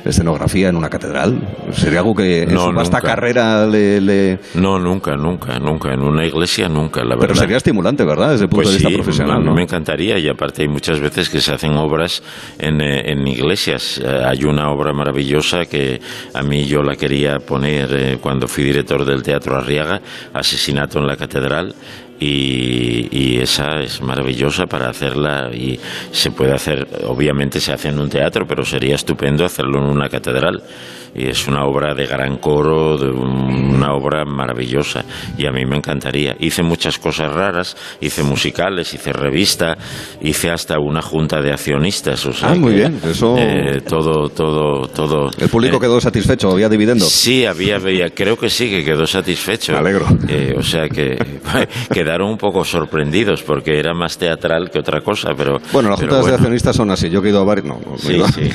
[0.05, 1.41] escenografía en una catedral?
[1.73, 5.95] ¿Sería algo que en su vasta carrera le, No, nunca, nunca, nunca.
[5.95, 7.29] En una iglesia nunca, la verdad.
[7.29, 8.33] Pero sería estimulante, ¿verdad?
[8.33, 9.55] Desde el punto pues de vista profesional, ¿no?
[9.55, 12.23] Me encantaría y aparte hay muchas veces que se hacen obras
[12.59, 13.99] en, eh, en iglesias.
[14.05, 16.01] Eh, hay una obra maravillosa que
[16.35, 20.01] a mí yo la quería poner cuando fui director del Teatro Arriaga,
[20.35, 21.75] Asesinato en la Catedral,
[22.21, 25.79] y, esa es maravillosa para hacerla y
[26.11, 30.09] se puede hacer, obviamente se hace en un teatro, pero sería estupendo hacerlo en una
[30.09, 30.63] catedral.
[31.08, 35.05] y es una obra de gran coro, de una obra maravillosa
[35.37, 36.37] y a mí me encantaría.
[36.39, 39.77] Hice muchas cosas raras, hice musicales, hice revista,
[40.21, 42.25] hice hasta una junta de accionistas.
[42.27, 43.37] O sea ah, muy bien, eso.
[43.39, 45.31] Eh, todo, todo, todo.
[45.39, 46.51] ¿El público eh, quedó satisfecho?
[46.51, 47.05] ¿Había dividendo?
[47.05, 49.73] Sí, había, había, creo que sí, que quedó satisfecho.
[49.73, 50.07] Me alegro.
[50.29, 51.17] Eh, o sea que
[51.93, 55.59] quedaron un poco sorprendidos porque era más teatral que otra cosa, pero.
[55.73, 57.09] Bueno, las juntas de accionistas son así.
[57.11, 57.67] Yo he ido a varios.
[57.67, 58.51] No, sí, sí.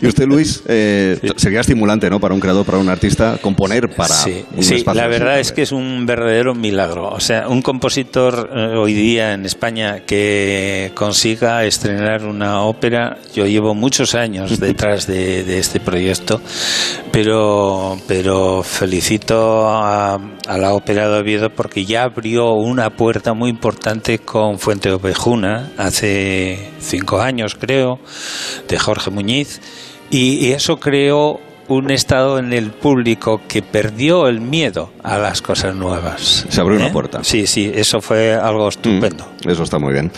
[0.02, 1.85] ¿Y usted, Luis, sería estimulante?
[1.86, 2.20] ¿No?
[2.20, 5.72] Para un creador, para un artista, componer para sí, sí la verdad es que es
[5.72, 7.08] un verdadero milagro.
[7.10, 13.46] O sea, un compositor eh, hoy día en España que consiga estrenar una ópera, yo
[13.46, 16.40] llevo muchos años detrás de, este proyecto,
[17.12, 20.18] pero, pero felicito a,
[20.48, 26.70] la ópera de Oviedo porque ya abrió una puerta muy importante con Fuente Ovejuna hace
[26.80, 28.00] cinco años, creo,
[28.68, 29.60] de Jorge Muñiz.
[30.10, 35.42] Y, y eso creó un estado en el público que perdió el miedo a las
[35.42, 36.46] cosas nuevas.
[36.48, 36.92] Se abrió una ¿Eh?
[36.92, 37.20] puerta.
[37.22, 39.24] Sí, sí, eso fue algo estupendo.
[39.44, 40.10] Mm, eso está muy bien.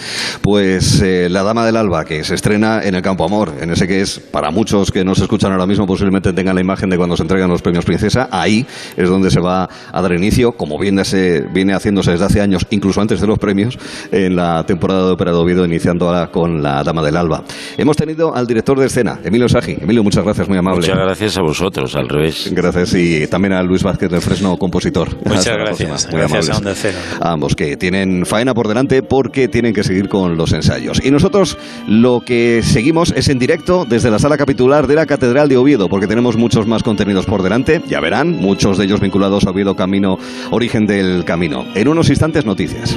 [0.42, 3.86] Pues eh, La Dama del Alba, que se estrena en el Campo Amor, en ese
[3.86, 7.16] que es, para muchos que nos escuchan ahora mismo, posiblemente tengan la imagen de cuando
[7.16, 11.03] se entregan los premios Princesa, ahí es donde se va a dar inicio, como viene,
[11.53, 13.78] viene haciéndose desde hace años, incluso antes de los premios,
[14.12, 17.44] en la temporada de Ópera de Oviedo, iniciando ahora con La Dama del Alba.
[17.76, 19.78] Hemos tenido al director de escena, Emilio Sagi.
[19.80, 20.80] Emilio, muchas gracias, muy amable.
[20.80, 22.51] Muchas gracias a vosotros, al revés.
[22.53, 25.16] Gracias y también a Luis Vázquez del Fresno, compositor.
[25.24, 26.09] Muchas gracias.
[26.11, 26.99] Muy gracias a Cero.
[27.20, 31.01] ambos que tienen faena por delante porque tienen que seguir con los ensayos.
[31.05, 35.49] Y nosotros lo que seguimos es en directo desde la sala capitular de la Catedral
[35.49, 37.80] de Oviedo porque tenemos muchos más contenidos por delante.
[37.89, 40.18] Ya verán, muchos de ellos vinculados a Oviedo Camino,
[40.51, 41.64] origen del camino.
[41.74, 42.97] En unos instantes noticias.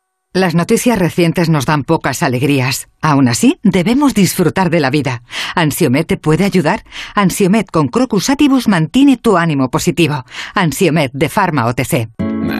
[0.33, 2.87] Las noticias recientes nos dan pocas alegrías.
[3.01, 5.23] Aún así, debemos disfrutar de la vida.
[5.55, 6.85] ¿Ansiomet te puede ayudar?
[7.15, 10.23] Ansiomet con Crocus Atibus mantiene tu ánimo positivo.
[10.55, 12.07] Ansiomet de Pharma OTC.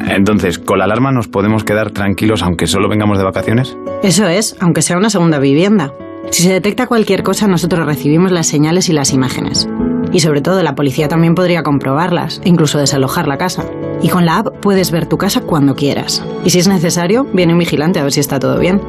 [0.10, 3.78] Entonces, ¿con la alarma nos podemos quedar tranquilos aunque solo vengamos de vacaciones?
[4.04, 5.94] Eso es, aunque sea una segunda vivienda.
[6.30, 9.70] Si se detecta cualquier cosa, nosotros recibimos las señales y las imágenes.
[10.12, 13.64] Y sobre todo, la policía también podría comprobarlas incluso desalojar la casa.
[14.02, 16.22] Y con la app puedes ver tu casa cuando quieras.
[16.44, 18.82] Y si es necesario, viene un vigilante a ver si está todo bien.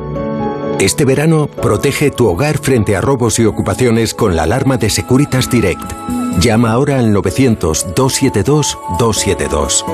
[0.80, 5.48] Este verano, protege tu hogar frente a robos y ocupaciones con la alarma de Securitas
[5.48, 5.92] Direct.
[6.40, 9.84] Llama ahora al 900-272-272.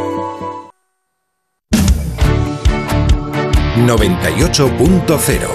[3.87, 5.49] 98.0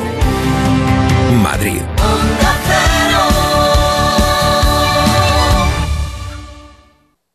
[1.41, 1.82] Madrid.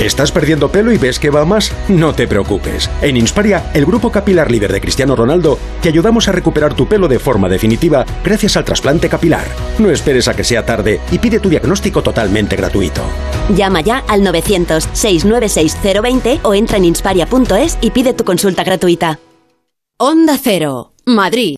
[0.00, 1.74] ¿Estás perdiendo pelo y ves que va más?
[1.88, 2.88] No te preocupes.
[3.02, 7.06] En Insparia, el grupo capilar líder de Cristiano Ronaldo, te ayudamos a recuperar tu pelo
[7.06, 9.44] de forma definitiva gracias al trasplante capilar.
[9.78, 13.02] No esperes a que sea tarde y pide tu diagnóstico totalmente gratuito.
[13.54, 19.18] Llama ya al 900-696-020 o entra en insparia.es y pide tu consulta gratuita.
[19.98, 21.56] Onda Cero, Madrid.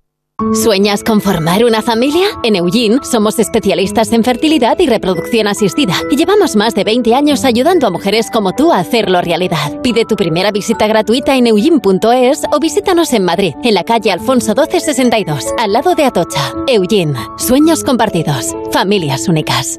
[0.55, 2.26] ¿Sueñas con formar una familia?
[2.43, 7.45] En Eugene somos especialistas en fertilidad y reproducción asistida y llevamos más de 20 años
[7.45, 9.80] ayudando a mujeres como tú a hacerlo realidad.
[9.82, 14.55] Pide tu primera visita gratuita en eugene.es o visítanos en Madrid, en la calle Alfonso
[14.55, 16.53] 1262, al lado de Atocha.
[16.66, 19.78] Eugene, sueños compartidos, familias únicas.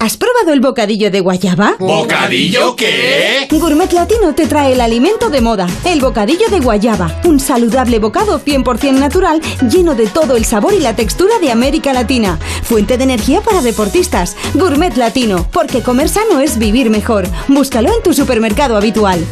[0.00, 1.74] ¿Has probado el bocadillo de guayaba?
[1.80, 3.48] ¿Bocadillo qué?
[3.50, 8.38] Gourmet Latino te trae el alimento de moda, el bocadillo de guayaba, un saludable bocado
[8.38, 12.38] 100% natural lleno de todo el sabor y la textura de América Latina.
[12.62, 14.36] Fuente de energía para deportistas.
[14.54, 17.26] Gourmet Latino, porque comer sano es vivir mejor.
[17.48, 19.26] Búscalo en tu supermercado habitual.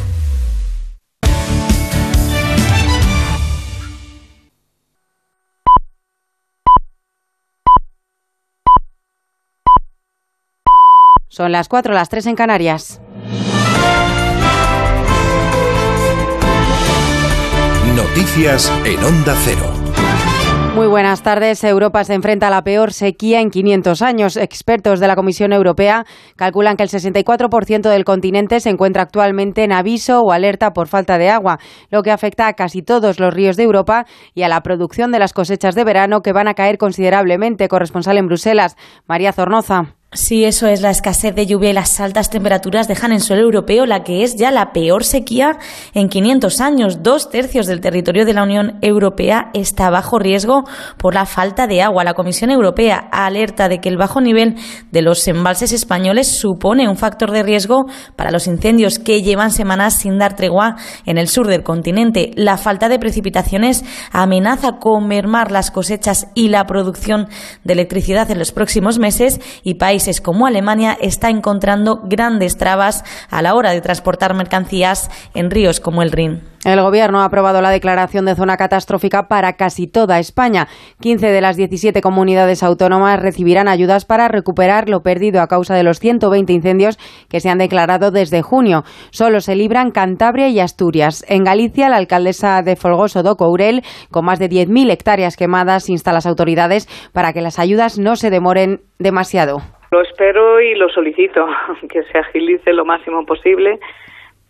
[11.37, 12.99] Son las 4, las 3 en Canarias.
[17.95, 19.71] Noticias en Onda Cero.
[20.75, 21.63] Muy buenas tardes.
[21.63, 24.39] Europa se enfrenta a la peor sequía en 500 años.
[24.39, 26.07] Expertos de la Comisión Europea
[26.37, 31.19] calculan que el 64% del continente se encuentra actualmente en aviso o alerta por falta
[31.19, 31.59] de agua,
[31.91, 35.19] lo que afecta a casi todos los ríos de Europa y a la producción de
[35.19, 37.69] las cosechas de verano que van a caer considerablemente.
[37.69, 38.75] Corresponsal en Bruselas,
[39.07, 39.96] María Zornoza.
[40.13, 40.83] Sí, eso es.
[40.83, 44.37] La escasez de lluvia y las altas temperaturas dejan en suelo europeo la que es
[44.37, 45.59] ya la peor sequía
[45.95, 47.03] en 500 años.
[47.03, 50.63] Dos tercios del territorio de la Unión Europea está bajo riesgo
[50.97, 52.05] por la falta de agua.
[52.05, 54.55] La Comisión Europea alerta de que el bajo nivel
[54.93, 59.95] de los embalses españoles supone un factor de riesgo para los incendios que llevan semanas
[59.95, 62.31] sin dar tregua en el sur del continente.
[62.37, 67.29] La falta de precipitaciones amenaza con mermar las cosechas y la producción
[67.65, 73.43] de electricidad en los próximos meses y países como Alemania está encontrando grandes trabas a
[73.43, 76.56] la hora de transportar mercancías en ríos como el Rin.
[76.65, 80.67] El Gobierno ha aprobado la declaración de zona catastrófica para casi toda España.
[81.01, 85.83] 15 de las 17 comunidades autónomas recibirán ayudas para recuperar lo perdido a causa de
[85.83, 86.99] los 120 incendios
[87.29, 88.83] que se han declarado desde junio.
[89.11, 91.25] Solo se libran Cantabria y Asturias.
[91.29, 96.11] En Galicia, la alcaldesa de Folgoso do Courel, con más de 10.000 hectáreas quemadas, insta
[96.11, 99.59] a las autoridades para que las ayudas no se demoren demasiado.
[99.91, 101.47] Lo espero y lo solicito,
[101.89, 103.79] que se agilice lo máximo posible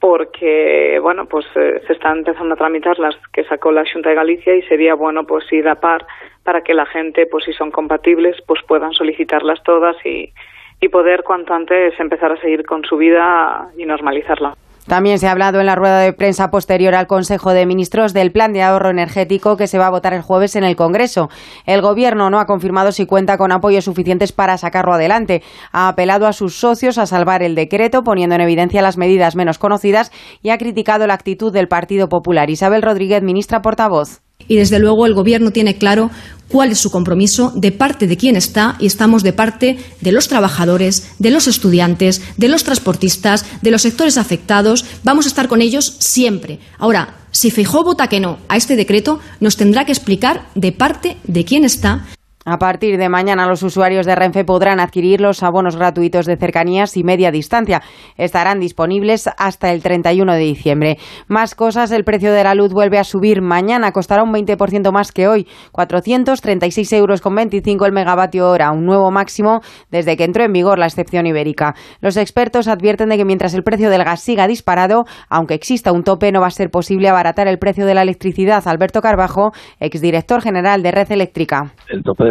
[0.06, 4.14] porque bueno pues eh, se están empezando a tramitar las que sacó la Junta de
[4.14, 6.06] Galicia y sería bueno pues ir a par
[6.44, 10.32] para que la gente pues si son compatibles pues puedan solicitarlas todas y,
[10.80, 14.54] y poder cuanto antes empezar a seguir con su vida y normalizarla.
[14.86, 18.32] También se ha hablado en la rueda de prensa posterior al Consejo de Ministros del
[18.32, 21.28] plan de ahorro energético que se va a votar el jueves en el Congreso.
[21.64, 25.42] El Gobierno no ha confirmado si cuenta con apoyos suficientes para sacarlo adelante.
[25.72, 29.58] Ha apelado a sus socios a salvar el decreto, poniendo en evidencia las medidas menos
[29.58, 30.12] conocidas
[30.42, 32.50] y ha criticado la actitud del Partido Popular.
[32.50, 34.25] Isabel Rodríguez, ministra portavoz.
[34.48, 36.10] Y desde luego el Gobierno tiene claro
[36.48, 40.28] cuál es su compromiso, de parte de quién está, y estamos de parte de los
[40.28, 44.84] trabajadores, de los estudiantes, de los transportistas, de los sectores afectados.
[45.02, 46.60] Vamos a estar con ellos siempre.
[46.78, 51.16] Ahora, si Feijóo vota que no a este decreto, nos tendrá que explicar de parte
[51.24, 52.06] de quién está
[52.46, 56.96] a partir de mañana los usuarios de Renfe podrán adquirir los abonos gratuitos de cercanías
[56.96, 57.82] y media distancia.
[58.16, 60.98] Estarán disponibles hasta el 31 de diciembre.
[61.26, 63.42] Más cosas, el precio de la luz vuelve a subir.
[63.42, 68.86] Mañana costará un 20% más que hoy, 436 euros con 25 el megavatio hora, un
[68.86, 71.74] nuevo máximo desde que entró en vigor la excepción ibérica.
[72.00, 76.04] Los expertos advierten de que mientras el precio del gas siga disparado, aunque exista un
[76.04, 78.62] tope, no va a ser posible abaratar el precio de la electricidad.
[78.68, 81.72] Alberto Carbajo, exdirector general de Red Eléctrica.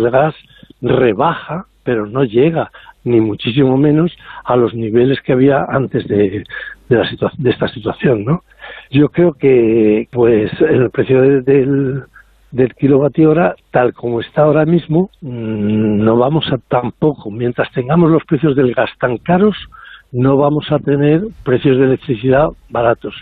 [0.10, 0.36] Gas
[0.82, 2.72] rebaja, pero no llega
[3.04, 4.12] ni muchísimo menos
[4.44, 6.44] a los niveles que había antes de,
[6.90, 8.44] de, la de esta situación, ¿no?
[8.90, 12.04] Yo creo que, pues, el precio del,
[12.52, 18.10] del kilovatio hora, tal como está ahora mismo, mm, no vamos a tampoco, mientras tengamos
[18.10, 19.56] los precios del gas tan caros,
[20.12, 23.14] no vamos a tener precios de electricidad baratos.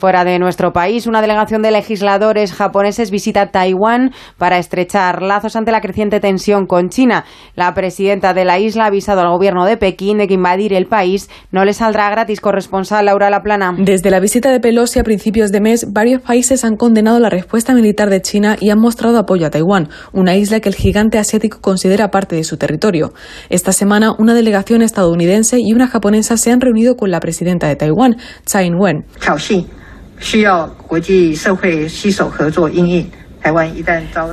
[0.00, 5.72] Fuera de nuestro país, una delegación de legisladores japoneses visita Taiwán para estrechar lazos ante
[5.72, 7.26] la creciente tensión con China.
[7.54, 10.86] La presidenta de la isla ha avisado al gobierno de Pekín de que invadir el
[10.86, 12.40] país no le saldrá gratis.
[12.40, 13.74] Corresponsal Laura Laplana.
[13.76, 17.74] Desde la visita de Pelosi a principios de mes, varios países han condenado la respuesta
[17.74, 21.60] militar de China y han mostrado apoyo a Taiwán, una isla que el gigante asiático
[21.60, 23.12] considera parte de su territorio.
[23.50, 27.76] Esta semana, una delegación estadounidense y una japonesa se han reunido con la presidenta de
[27.76, 29.04] Taiwán, Tsai Ing-wen.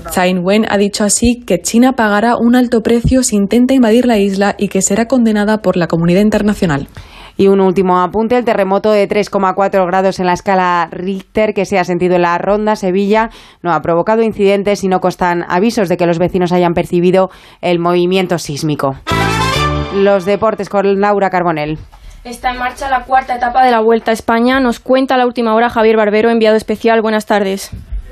[0.09, 4.17] Tsai Ing-wen ha dicho así que China pagará un alto precio si intenta invadir la
[4.17, 6.87] isla y que será condenada por la comunidad internacional.
[7.37, 11.77] Y un último apunte, el terremoto de 3,4 grados en la escala Richter que se
[11.77, 13.29] ha sentido en la ronda Sevilla
[13.61, 17.29] no ha provocado incidentes y no constan avisos de que los vecinos hayan percibido
[17.61, 18.95] el movimiento sísmico.
[19.95, 21.77] Los deportes con Laura Carbonell.
[22.23, 24.59] Está en marcha la cuarta etapa de la Vuelta a España.
[24.59, 27.01] Nos cuenta la última hora Javier Barbero, enviado especial.
[27.01, 27.71] Buenas tardes.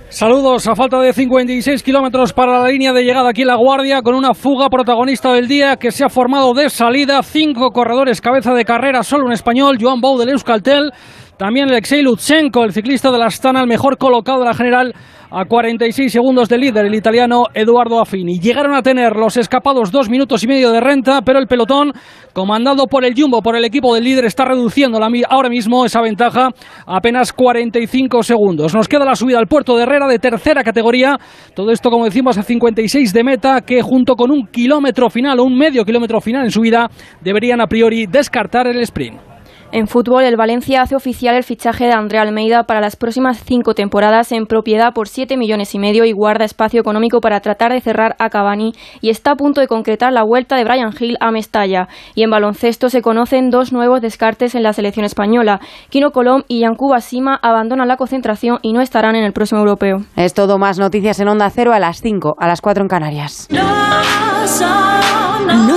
[0.10, 4.02] Saludos a falta de 56 kilómetros para la línea de llegada aquí en La Guardia,
[4.02, 7.22] con una fuga protagonista del día que se ha formado de salida.
[7.24, 10.92] Cinco corredores cabeza de carrera, solo un español, Joan Bou del Euskaltel.
[11.38, 14.94] También Alexei Lutsenko, el ciclista de la Astana, el mejor colocado de la general,
[15.30, 18.40] a 46 segundos del líder, el italiano Eduardo Affini.
[18.40, 21.92] Llegaron a tener los escapados dos minutos y medio de renta, pero el pelotón,
[22.32, 24.98] comandado por el Jumbo, por el equipo del líder, está reduciendo
[25.30, 26.52] ahora mismo esa ventaja
[26.86, 28.74] a apenas 45 segundos.
[28.74, 31.18] Nos queda la subida al puerto de Herrera de tercera categoría.
[31.54, 35.44] Todo esto, como decimos, a 56 de meta, que junto con un kilómetro final o
[35.44, 36.90] un medio kilómetro final en subida,
[37.22, 39.35] deberían a priori descartar el sprint.
[39.72, 43.74] En fútbol, el Valencia hace oficial el fichaje de André Almeida para las próximas cinco
[43.74, 47.82] temporadas en propiedad por 7 millones y medio y guarda espacio económico para tratar de
[47.82, 51.32] cerrar a Cavani y está a punto de concretar la vuelta de Brian Hill a
[51.32, 51.90] Mestalla.
[52.14, 55.60] Y en baloncesto se conocen dos nuevos descartes en la selección española.
[55.90, 60.04] Kino Colom y Yankuba Sima abandonan la concentración y no estarán en el próximo europeo.
[60.16, 63.48] Es todo más noticias en Onda Cero a las 5, a las 4 en Canarias.
[63.50, 64.35] No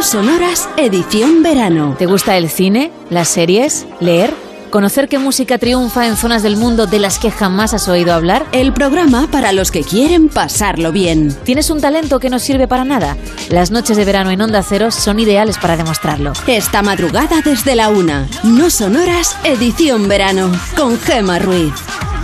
[0.09, 1.95] sonoras, edición verano.
[1.99, 4.33] ¿Te gusta el cine, las series, leer?
[4.71, 8.47] ¿Conocer qué música triunfa en zonas del mundo de las que jamás has oído hablar?
[8.53, 11.37] El programa para los que quieren pasarlo bien.
[11.45, 13.19] ¿Tienes un talento que no sirve para nada?
[13.51, 16.33] Las noches de verano en Onda Cero son ideales para demostrarlo.
[16.47, 18.27] Esta madrugada desde la una.
[18.45, 20.51] No sonoras, edición verano.
[20.75, 21.75] Con Gema Ruiz.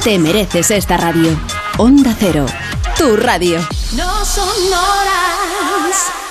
[0.03, 1.39] Te mereces esta radio.
[1.77, 2.47] Onda Cero.
[2.97, 3.61] Tu radio.
[3.95, 6.24] No sonoras.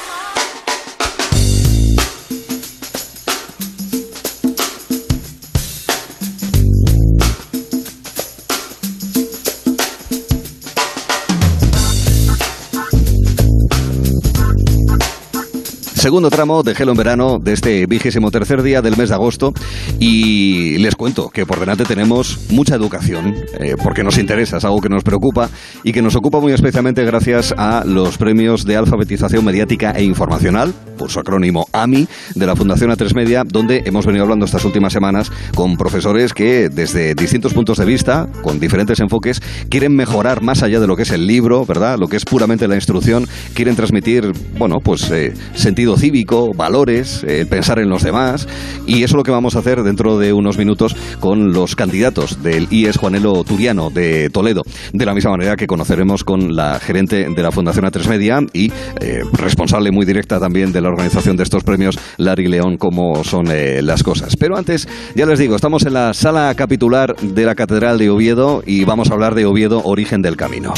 [16.04, 19.54] Segundo tramo de Gelo en Verano de este vigésimo tercer día del mes de agosto
[20.02, 24.82] y les cuento que por delante tenemos mucha educación eh, porque nos interesa, es algo
[24.82, 25.50] que nos preocupa
[25.82, 30.74] y que nos ocupa muy especialmente gracias a los premios de alfabetización mediática e informacional,
[30.98, 34.92] por su acrónimo AMI, de la Fundación A3 Media, donde hemos venido hablando estas últimas
[34.92, 40.64] semanas con profesores que desde distintos puntos de vista, con diferentes enfoques, quieren mejorar más
[40.64, 41.98] allá de lo que es el libro, ¿verdad?
[41.98, 47.48] Lo que es puramente la instrucción, quieren transmitir, bueno, pues eh, sentido cívico, valores, el
[47.48, 48.48] pensar en los demás.
[48.86, 52.44] Y eso es lo que vamos a hacer dentro de unos minutos con los candidatos
[52.44, 54.64] del IES Juanelo Turiano de Toledo.
[54.92, 58.72] De la misma manera que conoceremos con la gerente de la Fundación A3 Media y
[59.00, 63.48] eh, responsable muy directa también de la organización de estos premios, Larry León, cómo son
[63.52, 64.36] eh, las cosas.
[64.36, 68.64] Pero antes, ya les digo, estamos en la sala capitular de la Catedral de Oviedo
[68.66, 70.74] y vamos a hablar de Oviedo, origen del camino.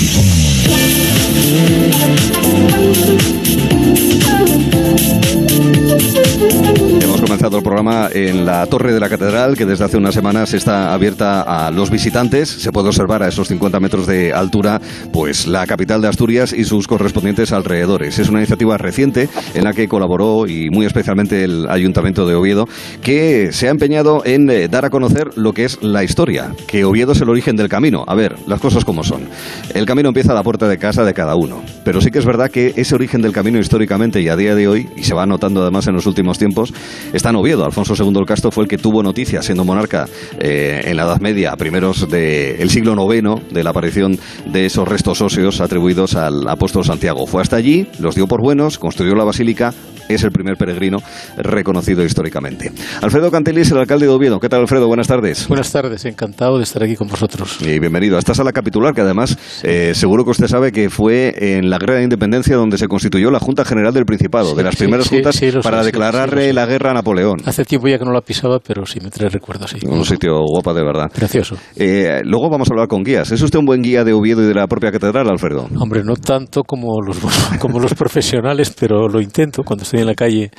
[7.56, 11.42] El programa en la Torre de la Catedral, que desde hace unas semanas está abierta
[11.42, 12.50] a los visitantes.
[12.50, 14.82] Se puede observar a esos 50 metros de altura,
[15.14, 18.20] pues la capital de Asturias y sus correspondientes alrededores.
[18.20, 22.68] Es una iniciativa reciente en la que colaboró y muy especialmente el Ayuntamiento de Oviedo,
[23.02, 26.84] que se ha empeñado en eh, dar a conocer lo que es la historia, que
[26.84, 28.04] Oviedo es el origen del camino.
[28.06, 29.30] A ver, las cosas como son.
[29.74, 32.26] El camino empieza a la puerta de casa de cada uno, pero sí que es
[32.26, 35.26] verdad que ese origen del camino históricamente y a día de hoy, y se va
[35.26, 36.74] notando además en los últimos tiempos,
[37.14, 37.66] está en Oviedo.
[37.66, 40.06] Alfonso II el Castro fue el que tuvo noticia, siendo monarca
[40.40, 44.88] eh, en la Edad Media, a primeros del siglo IX, de la aparición de esos
[44.88, 47.26] restos óseos atribuidos al apóstol Santiago.
[47.26, 49.74] Fue hasta allí, los dio por buenos, construyó la basílica,
[50.08, 51.00] es el primer peregrino
[51.38, 52.72] reconocido históricamente.
[53.02, 54.40] Alfredo Cantelis, el alcalde de Oviedo.
[54.40, 54.88] ¿Qué tal, Alfredo?
[54.88, 55.48] Buenas tardes.
[55.48, 57.58] Buenas tardes, encantado de estar aquí con vosotros.
[57.62, 61.15] Y bienvenido a esta sala capitular, que además eh, seguro que usted sabe que fue
[61.36, 64.76] en la Guerra de Independencia donde se constituyó la Junta General del Principado, de las
[64.76, 67.38] primeras juntas para declararle la guerra a Napoleón.
[67.46, 69.86] Hace tiempo ya que no la pisaba, pero sí me trae recuerdos, sí.
[69.88, 71.12] Un sitio guapo de verdad.
[71.14, 71.56] Precioso.
[71.76, 73.32] Eh, luego vamos a hablar con guías.
[73.32, 75.68] ¿Es usted un buen guía de Oviedo y de la propia catedral, Alfredo?
[75.80, 77.20] Hombre, no tanto como los,
[77.60, 80.52] como los profesionales, pero lo intento cuando estoy en la calle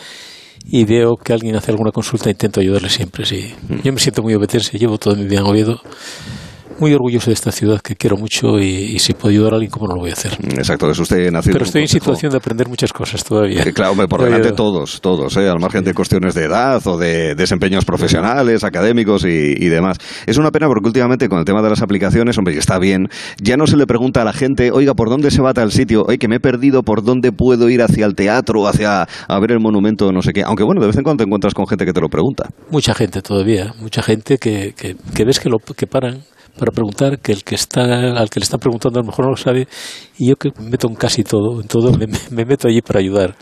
[0.68, 3.54] y veo que alguien hace alguna consulta, intento ayudarle siempre, sí.
[3.68, 3.82] Mm.
[3.84, 5.80] Yo me siento muy obetense, llevo todo mi vida en Oviedo
[6.78, 9.86] muy orgulloso de esta ciudad que quiero mucho y, si puedo ayudar a alguien, ¿cómo
[9.88, 10.32] no lo voy a hacer?
[10.42, 11.54] Exacto, es usted nacido.
[11.54, 13.62] Pero estoy en, situación de aprender muchas cosas todavía.
[13.62, 15.48] Eh, claro, por delante todos, todos, ¿eh?
[15.48, 19.98] al margen de cuestiones de edad o de desempeños profesionales, académicos y, y, demás.
[20.26, 23.08] Es una pena porque últimamente con el tema de las aplicaciones, hombre, está bien,
[23.40, 26.04] ya no se le pregunta a la gente, oiga, ¿por dónde se va tal sitio?
[26.06, 29.52] Oye, que me he perdido, ¿por dónde puedo ir hacia el teatro, hacia a ver
[29.52, 30.42] el monumento, no sé qué?
[30.42, 32.48] Aunque bueno, de vez en cuando te encuentras con gente que te lo pregunta.
[32.70, 36.24] Mucha gente todavía, mucha gente que, que, que ves que, lo, que paran
[36.58, 37.82] para preguntar que el que está
[38.18, 39.68] al que le están preguntando a lo mejor no lo sabe
[40.18, 43.00] y yo que me meto en casi todo en todo me, me, meto allí para
[43.00, 43.36] ayudar.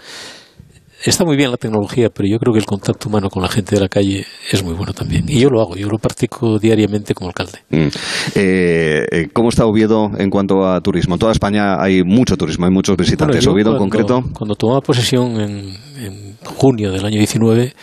[1.04, 3.74] Está muy bien la tecnología pero yo creo que el contacto humano con la gente
[3.74, 7.14] de la calle es muy bueno también y yo lo hago yo lo practico diariamente
[7.14, 7.58] como alcalde.
[7.70, 7.88] Mm.
[8.34, 11.14] eh, ¿cómo está Oviedo en cuanto a turismo?
[11.14, 13.44] en toda España hay mucho turismo hay muchos visitantes.
[13.44, 17.74] bueno, Oviedo cuando, en concreto cuando tomaba posesión en, en junio del año 19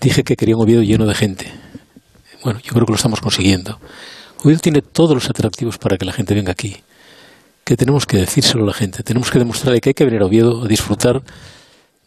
[0.00, 1.65] dije que quería un Oviedo lleno de gente
[2.46, 3.80] bueno, yo creo que lo estamos consiguiendo.
[4.44, 6.76] Oviedo tiene todos los atractivos para que la gente venga aquí.
[7.64, 9.02] Que tenemos que decírselo a la gente.
[9.02, 11.24] Tenemos que demostrarle que hay que venir a Oviedo a disfrutar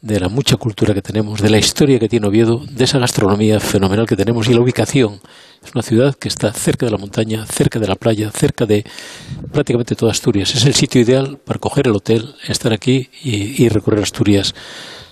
[0.02, 3.60] de la mucha cultura que tenemos, de la historia que tiene Oviedo, de esa gastronomía
[3.60, 5.20] fenomenal que tenemos y la ubicación.
[5.62, 8.86] Es una ciudad que está cerca de la montaña, cerca de la playa, cerca de
[9.52, 10.56] prácticamente toda Asturias.
[10.56, 14.56] Es el sitio ideal para coger el hotel, estar aquí y, y recorrer Asturias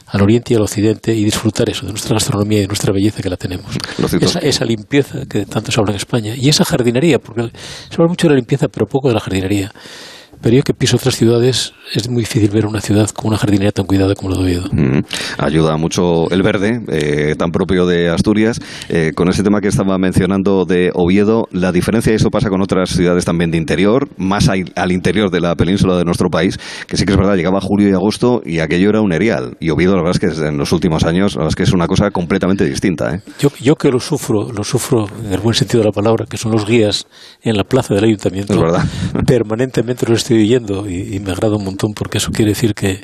[0.07, 3.21] al oriente y al occidente y disfrutar eso, de nuestra gastronomía y de nuestra belleza
[3.21, 3.75] que la tenemos.
[4.21, 7.51] Esa, esa, limpieza que tanto se habla en España y esa jardinería, porque
[7.89, 9.71] se habla mucho de la limpieza, pero poco de la jardinería.
[10.41, 13.71] Pero yo que piso otras ciudades, es muy difícil ver una ciudad con una jardinería
[13.71, 14.69] tan cuidada como la de Oviedo.
[14.71, 14.99] Mm,
[15.37, 18.59] ayuda mucho el verde, eh, tan propio de Asturias.
[18.89, 22.61] Eh, con ese tema que estaba mencionando de Oviedo, la diferencia, y eso pasa con
[22.61, 26.57] otras ciudades también de interior, más al, al, interior de la península de nuestro país,
[26.87, 29.57] que sí que es verdad, llegaba julio y agosto y aquello era un erial.
[29.59, 31.73] Y Oviedo, la verdad es que en los últimos años, la verdad es que es
[31.73, 33.15] una cosa completamente distinta.
[33.15, 33.21] ¿eh?
[33.39, 36.37] Yo, yo que lo sufro, lo sufro en el buen sentido de la palabra, que
[36.37, 37.07] son los guías
[37.41, 38.85] en la plaza del ayuntamiento, es verdad.
[39.25, 42.99] permanentemente los estoy oyendo y, y, me agrada un montón porque eso quiere decir que,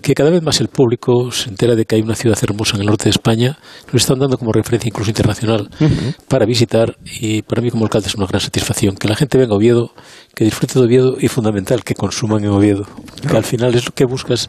[0.00, 2.82] que cada vez más el público se entera de que hay una ciudad hermosa en
[2.82, 3.58] el norte de España,
[3.92, 6.14] lo están dando como referencia incluso internacional uh -huh.
[6.28, 9.52] para visitar y para mí como alcalde es una gran satisfacción que la gente venga
[9.52, 9.92] a Oviedo,
[10.34, 12.86] que disfrute de Oviedo y fundamental que consuman en Oviedo,
[13.28, 14.48] que al final es lo que buscas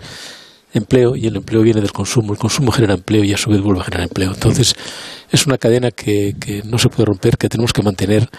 [0.74, 3.62] empleo y el empleo viene del consumo, el consumo genera empleo y a su vez
[3.62, 4.32] vuelve a generar empleo.
[4.34, 4.76] Entonces
[5.32, 8.30] es una cadena que, que no se puede romper, que tenemos que mantener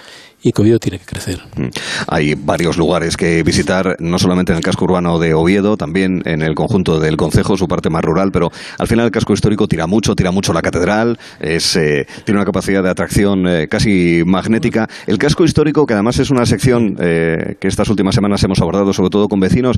[0.42, 1.40] y que Oviedo tiene que crecer.
[2.06, 6.42] Hay varios lugares que visitar, no solamente en el casco urbano de Oviedo, también en
[6.42, 9.86] el conjunto del Concejo, su parte más rural, pero al final el casco histórico tira
[9.86, 14.88] mucho, tira mucho la catedral, es, eh, tiene una capacidad de atracción eh, casi magnética.
[15.06, 18.92] El casco histórico, que además es una sección eh, que estas últimas semanas hemos abordado,
[18.92, 19.76] sobre todo con vecinos,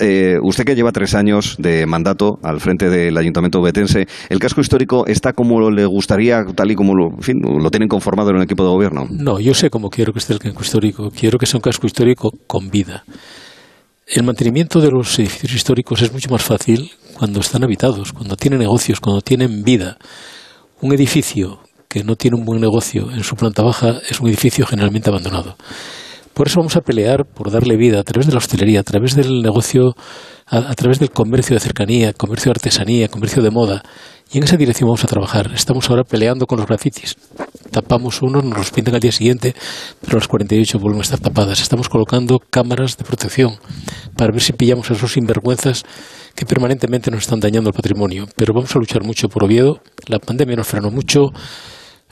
[0.00, 4.60] eh, usted que lleva tres años de mandato al frente del Ayuntamiento betense, ¿el casco
[4.60, 8.36] histórico está como le gustaría, tal y como lo, en fin, lo tienen conformado en
[8.36, 9.06] el equipo de gobierno?
[9.10, 11.10] No, yo sé cómo quiero que esté el casco histórico.
[11.10, 13.04] Quiero que sea un casco histórico con vida.
[14.06, 18.60] El mantenimiento de los edificios históricos es mucho más fácil cuando están habitados, cuando tienen
[18.60, 19.98] negocios, cuando tienen vida.
[20.80, 24.64] Un edificio que no tiene un buen negocio en su planta baja es un edificio
[24.64, 25.58] generalmente abandonado.
[26.40, 29.14] Por eso vamos a pelear por darle vida a través de la hostelería, a través
[29.14, 29.94] del negocio,
[30.46, 33.82] a, través del comercio de cercanía, comercio de artesanía, comercio de moda.
[34.32, 35.50] Y en esa dirección vamos a trabajar.
[35.54, 37.14] Estamos ahora peleando con los grafitis.
[37.70, 39.54] Tapamos uno, nos los pintan al día siguiente,
[40.00, 41.60] pero las 48 vuelven a estar tapadas.
[41.60, 43.58] Estamos colocando cámaras de protección
[44.16, 45.84] para ver si pillamos a esos sinvergüenzas
[46.34, 48.26] que permanentemente nos están dañando el patrimonio.
[48.34, 49.82] Pero vamos a luchar mucho por Oviedo.
[50.06, 51.32] La pandemia nos frenó mucho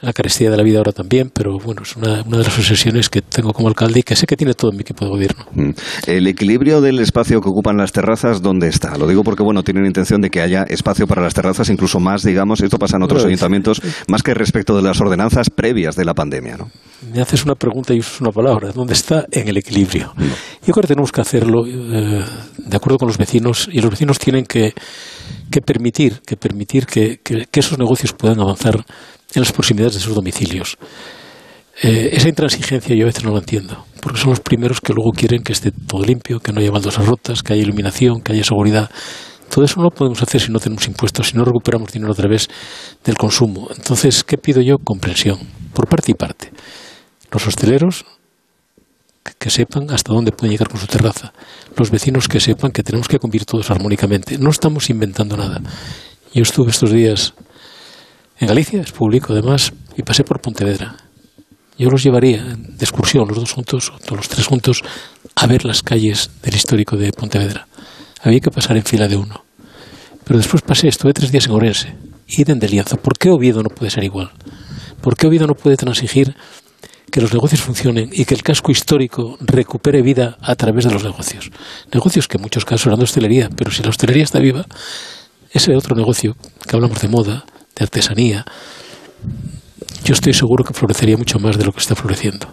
[0.01, 3.09] la carestía de la vida ahora también, pero bueno, es una, una, de las obsesiones
[3.09, 5.45] que tengo como alcalde y que sé que tiene todo mi equipo de gobierno.
[5.53, 5.70] Mm.
[6.07, 8.97] El equilibrio del espacio que ocupan las terrazas, ¿dónde está?
[8.97, 12.23] Lo digo porque, bueno, tienen intención de que haya espacio para las terrazas, incluso más,
[12.23, 16.05] digamos, esto pasa en otros bueno, ayuntamientos, más que respecto de las ordenanzas previas de
[16.05, 16.70] la pandemia, ¿no?
[17.12, 19.25] Me haces una pregunta y usas una palabra, ¿dónde está?
[19.31, 20.12] En el equilibrio.
[20.16, 20.27] No.
[20.27, 22.25] Yo creo que tenemos que hacerlo eh,
[22.59, 24.75] de acuerdo con los vecinos y los vecinos tienen que,
[25.51, 28.85] que permitir, que, permitir que, que, que esos negocios puedan avanzar
[29.35, 30.77] en las proximidades de sus domicilios.
[31.83, 35.13] Eh, esa intransigencia yo a veces no la entiendo, porque son los primeros que luego
[35.13, 38.43] quieren que esté todo limpio, que no haya baldosas rotas, que haya iluminación, que haya
[38.43, 38.91] seguridad.
[39.49, 42.17] Todo eso no lo podemos hacer si no tenemos impuestos, si no recuperamos dinero a
[42.17, 42.49] través
[43.05, 43.69] del consumo.
[43.75, 44.79] Entonces, ¿qué pido yo?
[44.79, 45.39] Comprensión,
[45.73, 46.51] por parte y parte.
[47.31, 48.05] Los hosteleros
[49.39, 51.33] que, sepan hasta dónde pueden llegar con su terraza.
[51.77, 54.39] Los vecinos que sepan que tenemos que convivir todos armónicamente.
[54.39, 55.61] No estamos inventando nada.
[56.35, 57.35] Yo estuve estos días
[58.39, 60.97] en Galicia, es público además, y pasé por Pontevedra.
[61.78, 64.82] Yo los llevaría de excursión, los dos juntos, o los tres juntos,
[65.35, 67.69] a ver las calles del histórico de Pontevedra.
[68.23, 69.44] Había que pasar en fila de uno.
[70.24, 71.94] Pero después pasé, estuve tres días en Orense,
[72.27, 72.97] idem de Lienzo.
[72.97, 74.31] ¿Por qué Oviedo no puede ser igual?
[75.01, 76.35] ¿Por qué Oviedo no puede transigir
[77.10, 81.05] que los negocios funcionen y que el casco histórico recupere vida a través de los
[81.05, 81.51] negocios?
[81.93, 84.66] Negocios que en muchos casos eran de hostelería, pero si la hostelería está viva,
[85.51, 86.36] ese otro negocio
[86.66, 87.44] que hablamos de moda,
[87.79, 88.45] de artesanía,
[90.05, 92.49] yo estoy seguro que florecería mucho más de lo que está floreciendo.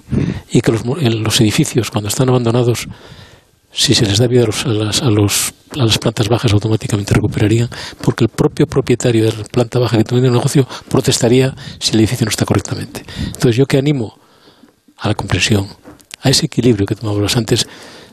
[0.51, 2.87] Y que los, los edificios, cuando están abandonados,
[3.71, 7.69] si se les da vida a, los, a, las, a, las plantas bajas, automáticamente recuperarían,
[8.01, 11.99] porque el propio propietario de la planta baja que tiene un negocio protestaría si el
[11.99, 13.03] edificio no está correctamente.
[13.25, 14.17] Entonces, yo que animo
[14.97, 15.67] a la comprensión,
[16.21, 17.67] a ese equilibrio que tomamos antes,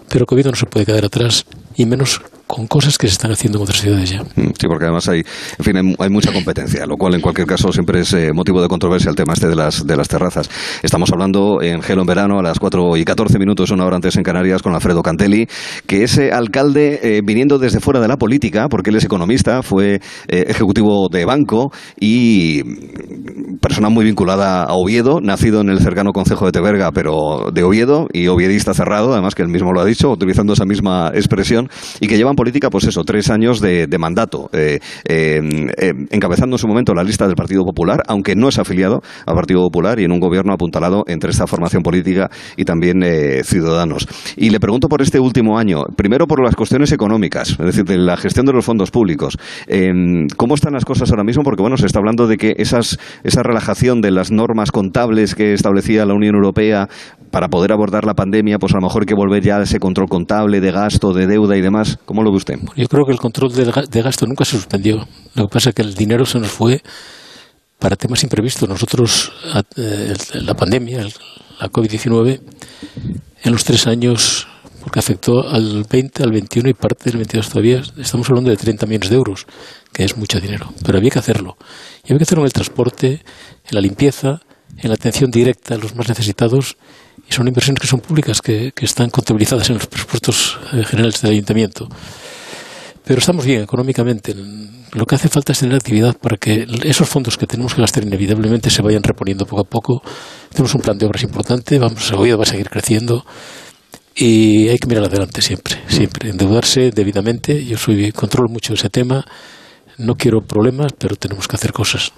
[0.08, 2.20] pero que no se puede quedar atrás y menos
[2.52, 4.22] con cosas que se están haciendo en otras ciudades ya.
[4.22, 5.20] Mm, sí, porque además hay,
[5.58, 8.68] en fin, hay, mucha competencia, lo cual en cualquier caso siempre es eh, motivo de
[8.68, 10.50] controversia el tema este de las, de las terrazas.
[10.82, 14.16] Estamos hablando en Gelo en verano a las 4 y 14 minutos, una hora antes
[14.16, 15.48] en Canarias, con Alfredo Cantelli,
[15.86, 19.62] que es eh, alcalde eh, viniendo desde fuera de la política, porque él es economista,
[19.62, 22.62] fue ejecutivo de banco y
[23.62, 28.08] persona muy vinculada a Oviedo, nacido en el cercano concejo de Teberga, pero de Oviedo
[28.12, 31.70] y oviedista cerrado, además que él mismo lo ha dicho, utilizando esa misma expresión,
[32.00, 35.40] y que llevan política, pues eso, tres años de, mandato, eh, eh,
[35.78, 39.36] eh, encabezando en su momento la lista del Partido Popular, aunque no es afiliado al
[39.36, 43.04] Partido Popular y en un gobierno apuntalado entre esta formación política y también
[43.44, 44.08] ciudadanos.
[44.36, 47.96] Y le pregunto por este último año, primero por las cuestiones económicas, es decir, de
[47.96, 49.38] la gestión de los fondos públicos.
[50.36, 51.44] ¿Cómo están las cosas ahora mismo?
[51.44, 55.52] Porque, bueno, se está hablando de que esas, esa relajación de las normas contables que
[55.52, 56.88] establecía la Unión Europea
[57.30, 59.78] para poder abordar la pandemia, pues a lo mejor hay que volver ya a ese
[59.78, 61.98] control contable de gasto, de deuda y demás.
[62.04, 62.31] ¿Cómo lo
[62.76, 65.06] Yo creo que el control de gasto nunca se suspendió.
[65.34, 66.82] Lo que pasa es que el dinero se nos fue
[67.82, 68.68] para temas imprevistos.
[68.68, 69.32] Nosotros,
[69.76, 71.04] eh, la pandemia,
[71.60, 72.40] la COVID-19,
[73.42, 74.46] en los tres años,
[74.80, 78.86] porque afectó al 20, al 21 y parte del 22 todavía, estamos hablando de 30
[78.86, 79.46] millones de euros,
[79.92, 80.72] que es mucho dinero.
[80.84, 81.56] Pero había que hacerlo.
[82.04, 84.40] Y había que hacerlo en el transporte, en la limpieza,
[84.78, 86.76] en la atención directa a los más necesitados
[87.28, 91.32] y son inversiones que son públicas, que, están contabilizadas en los presupuestos eh, generales del
[91.32, 91.88] ayuntamiento.
[93.04, 94.34] Pero estamos bien económicamente.
[94.92, 98.04] Lo que hace falta es tener actividad para que esos fondos que tenemos que gastar
[98.04, 100.02] inevitablemente se vayan reponiendo poco a poco.
[100.50, 103.24] Tenemos un plan de obras importante, vamos, el va a seguir creciendo
[104.14, 107.64] y hay que mirar adelante siempre, siempre, endeudarse debidamente.
[107.64, 109.24] Yo soy controlo mucho ese tema
[110.02, 112.12] no quiero problemas, pero tenemos que hacer cosas.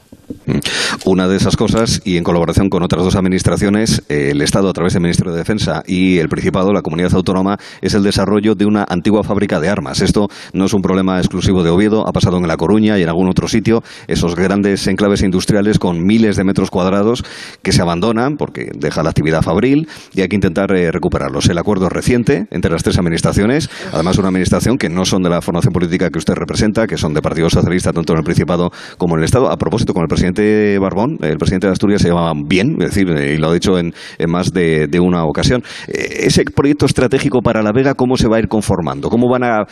[0.47, 0.59] Mm.
[1.06, 4.73] Una de esas cosas, y en colaboración con otras dos administraciones, eh, el Estado a
[4.73, 8.66] través del Ministerio de Defensa y el Principado, la comunidad autónoma, es el desarrollo de
[8.66, 10.01] una antigua fábrica de armas.
[10.01, 13.09] Esto no es un problema exclusivo de Oviedo, ha pasado en La Coruña y en
[13.09, 17.24] algún otro sitio, esos grandes enclaves industriales con miles de metros cuadrados
[17.62, 21.48] que se abandonan porque deja la actividad fabril y hay que intentar eh, recuperarlos.
[21.48, 25.31] El acuerdo es reciente entre las tres administraciones, además una administración que no son de
[25.31, 29.14] la formación política que usted representa, que son de partidos tanto en el Principado como
[29.14, 29.51] en el Estado.
[29.51, 33.09] A propósito, con el presidente Barbón, el presidente de Asturias se llevaba bien, es decir,
[33.09, 33.92] y lo ha dicho en,
[34.28, 35.62] más de, una ocasión.
[35.88, 39.10] Eh, ese proyecto estratégico para La Vega, ¿cómo se va a ir conformando?
[39.10, 39.64] ¿Cómo van a...?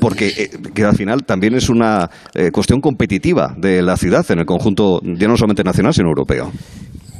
[0.00, 4.40] Porque eh, que al final también es una eh, cuestión competitiva de la ciudad en
[4.40, 6.50] el conjunto, ya no solamente nacional, sino europeo.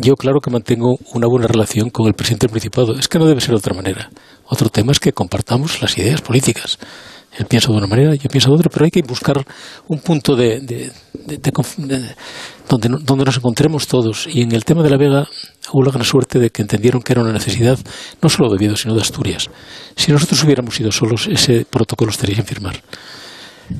[0.03, 2.99] Yo claro que mantengo una buena relación con el presidente del Principado.
[2.99, 4.09] Es que no debe ser de otra manera.
[4.47, 6.79] Otro tema es que compartamos las ideas políticas.
[7.41, 9.43] Él piensa de una manera, yo pienso de otra, pero hay que buscar
[9.89, 10.93] un punto de,
[12.69, 14.27] donde, donde nos encontremos todos.
[14.31, 15.27] Y en el tema de la Vega
[15.73, 17.79] hubo la gran suerte de que entendieron que era una necesidad
[18.21, 19.49] no solo de Oviedo, sino de Asturias.
[19.97, 22.83] Si nosotros hubiéramos ido solos, ese protocolo estaría sin firmar.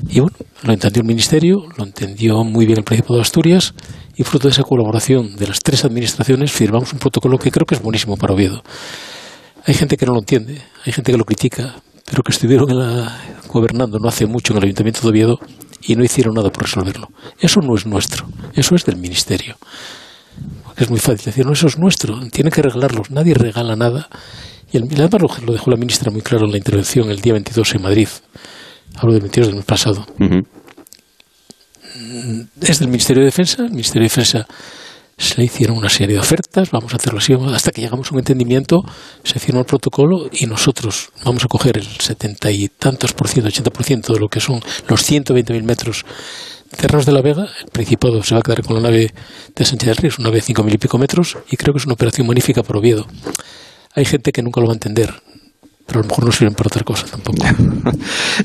[0.09, 3.75] Y bueno, lo entendió el Ministerio, lo entendió muy bien el Principado de Asturias,
[4.15, 7.75] y fruto de esa colaboración de las tres administraciones firmamos un protocolo que creo que
[7.75, 8.63] es buenísimo para Oviedo.
[9.67, 11.75] Hay gente que no lo entiende, hay gente que lo critica,
[12.11, 12.67] pero que estuvieron
[13.47, 15.39] gobernando no hace mucho en el Ayuntamiento de Oviedo
[15.81, 17.07] y no hicieron nada por resolverlo.
[17.39, 19.55] Eso no es nuestro, eso es del Ministerio.
[20.75, 24.09] es muy fácil decir, no, eso es nuestro, tiene que regalarlos, nadie regala nada.
[24.73, 27.75] Y el, además lo, dejó la ministra muy claro en la intervención el día 22
[27.75, 28.09] en Madrid.
[28.97, 30.05] Hablo del 22 del mes pasado.
[32.59, 34.47] Es del Ministerio de Defensa, el Ministerio de Defensa
[35.21, 38.19] se hicieron una serie de ofertas, vamos a hacerlo así, hasta que llegamos a un
[38.19, 38.83] entendimiento,
[39.23, 43.47] se firmó el protocolo y nosotros vamos a coger el setenta y tantos por ciento,
[43.47, 46.05] ochenta por ciento de lo que son los 120.000 metros
[46.75, 47.49] cerrados de la Vega.
[47.63, 49.13] El Principado se va a quedar con la nave
[49.55, 51.79] de Sánchez del Río, una nave de cinco mil y pico metros, y creo que
[51.79, 53.05] es una operación magnífica para Oviedo.
[53.93, 55.13] Hay gente que nunca lo va a entender,
[55.85, 57.45] pero a lo mejor no sirven para otra cosa tampoco.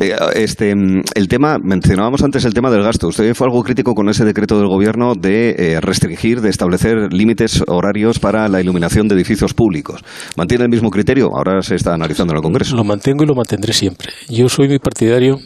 [0.00, 3.08] Eh, este, el tema, mencionábamos antes el tema del gasto.
[3.08, 7.62] Usted fue algo crítico con ese decreto del gobierno de eh, restringir, de establecer límites
[7.66, 10.02] horarios para la iluminación de edificios públicos.
[10.36, 11.30] ¿Mantiene el mismo criterio?
[11.34, 12.76] Ahora se está analizando en el Congreso.
[12.76, 14.12] Lo mantengo y lo mantendré siempre.
[14.28, 15.38] Yo soy muy partidario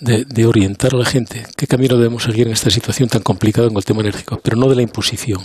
[0.00, 3.68] de, de, orientar a la gente qué camino debemos seguir en esta situación tan complicada
[3.68, 5.42] con el tema enérgico, pero no de la imposición.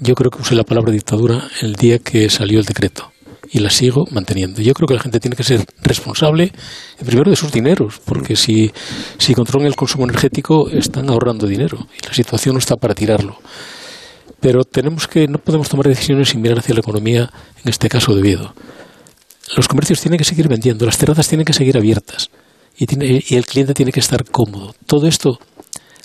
[0.00, 3.13] Yo creo que usé la palabra dictadura el día que salió el decreto
[3.50, 4.62] y la sigo manteniendo.
[4.62, 6.52] Yo creo que la gente tiene que ser responsable,
[7.04, 8.72] primero, de sus dineros, porque si,
[9.18, 13.38] si controlan el consumo energético están ahorrando dinero y la situación no está para tirarlo.
[14.40, 17.30] Pero tenemos que, no podemos tomar decisiones sin mirar hacia la economía,
[17.62, 18.54] en este caso de Oviedo.
[19.56, 22.30] Los comercios tienen que seguir vendiendo, las terrazas tienen que seguir abiertas
[22.76, 24.74] y, tiene, y el cliente tiene que estar cómodo.
[24.86, 25.38] Todo esto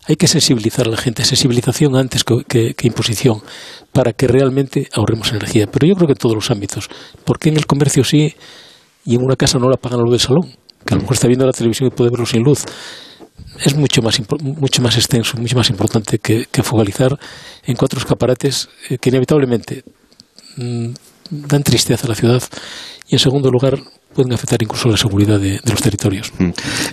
[0.09, 3.43] hay que sensibilizar a la gente, sensibilización antes que, imposición,
[3.93, 5.67] para que realmente ahorremos energía.
[5.67, 6.89] Pero yo creo que en todos los ámbitos.
[7.23, 8.33] ¿Por qué en el comercio sí
[9.05, 10.49] y en una casa no la pagan lo del salón?
[10.83, 12.63] Que a lo mejor está viendo la televisión y puede verlo sin luz.
[13.63, 17.19] Es mucho más, mucho más extenso, mucho más importante que, que focalizar
[17.63, 19.83] en cuatro escaparates eh, que inevitablemente
[20.57, 20.89] mmm,
[21.29, 22.43] dan tristeza a la ciudad
[23.07, 23.79] y, en segundo lugar,
[24.13, 26.31] pueden afectar incluso la seguridad de, de los territorios.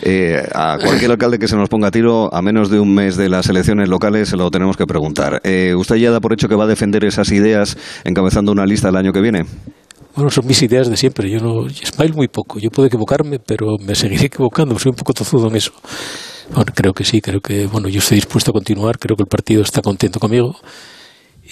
[0.02, 3.16] Eh, a cualquier alcalde que se nos ponga a tiro, a menos de un mes
[3.16, 5.40] de las elecciones locales, se lo tenemos que preguntar.
[5.44, 8.88] Eh, ¿Usted ya da por hecho que va a defender esas ideas encabezando una lista
[8.88, 9.44] el año que viene?
[10.14, 11.30] Bueno, son mis ideas de siempre.
[11.30, 12.58] Yo no, smile muy poco.
[12.58, 14.78] Yo puedo equivocarme, pero me seguiré equivocando.
[14.78, 15.72] Soy un poco tozudo en eso.
[16.54, 17.20] Bueno, creo que sí.
[17.20, 18.98] Creo que, bueno, yo estoy dispuesto a continuar.
[18.98, 20.56] Creo que el partido está contento conmigo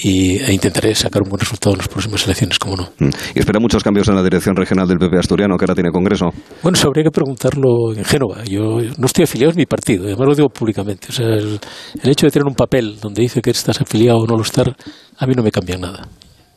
[0.02, 2.88] y, e intentaré sacar un buen resultado en las próximas elecciones, como no.
[3.34, 6.30] ¿Y espera muchos cambios en la dirección regional del PP asturiano, que ahora tiene congreso?
[6.62, 8.42] Bueno, eso habría que preguntarlo en Génova.
[8.44, 11.08] Yo no estoy afiliado a mi partido, además lo digo públicamente.
[11.10, 11.60] O sea, el,
[12.02, 14.74] el hecho de tener un papel donde dice que estás afiliado o no lo estar,
[15.18, 16.08] a mí no me cambia nada.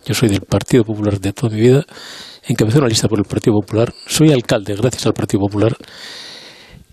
[0.06, 1.84] Yo soy del Partido Popular de toda mi vida,
[2.48, 5.76] encabecé una lista por el Partido Popular, soy alcalde gracias al Partido Popular.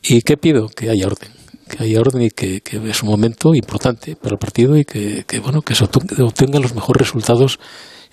[0.03, 0.67] ¿Y qué pido?
[0.67, 1.44] Que haya orden
[1.75, 5.25] que haya orden y que, que, es un momento importante para el partido y que,
[5.27, 7.59] que bueno que se obtengan los mejores resultados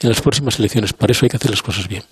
[0.02, 0.94] en las próximas elecciones.
[0.94, 2.03] Para eso hay que hacer las cosas bien.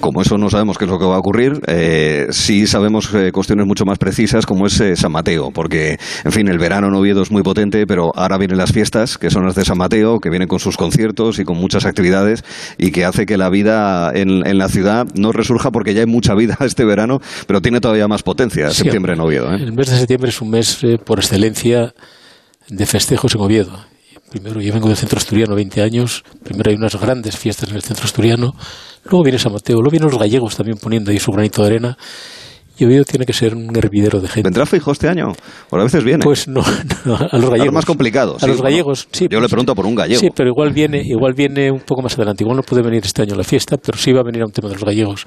[0.00, 3.32] Como eso no sabemos qué es lo que va a ocurrir, eh, sí sabemos eh,
[3.32, 6.94] cuestiones mucho más precisas como es eh, San Mateo, porque, en fin, el verano en
[6.94, 10.18] Oviedo es muy potente, pero ahora vienen las fiestas, que son las de San Mateo,
[10.20, 12.44] que vienen con sus conciertos y con muchas actividades
[12.78, 16.06] y que hace que la vida en, en la ciudad no resurja porque ya hay
[16.06, 19.52] mucha vida este verano, pero tiene todavía más potencia Sí, septiembre en Oviedo.
[19.52, 19.56] ¿eh?
[19.56, 21.94] El mes de septiembre es un mes por excelencia
[22.68, 23.95] de festejos en Oviedo.
[24.36, 26.22] Primero, yo vengo del centro asturiano 20 años.
[26.44, 28.54] Primero hay unas grandes fiestas en el centro asturiano.
[29.04, 29.76] Luego viene San Mateo.
[29.76, 31.96] Luego vienen los gallegos también poniendo ahí su granito de arena.
[32.76, 34.46] Y Oviedo tiene que ser un hervidero de gente.
[34.46, 35.28] ¿Vendrá Fijo este año?
[35.70, 36.22] Por a veces viene.
[36.22, 36.60] Pues no,
[37.06, 37.68] no a los gallegos.
[37.68, 38.36] Es más complicado.
[38.36, 39.26] A sí, los bueno, gallegos, sí.
[39.30, 40.20] Yo le pregunto por un gallego.
[40.20, 42.44] Sí, pero igual viene, igual viene un poco más adelante.
[42.44, 44.44] Igual no puede venir este año a la fiesta, pero sí va a venir a
[44.44, 45.24] un tema de los gallegos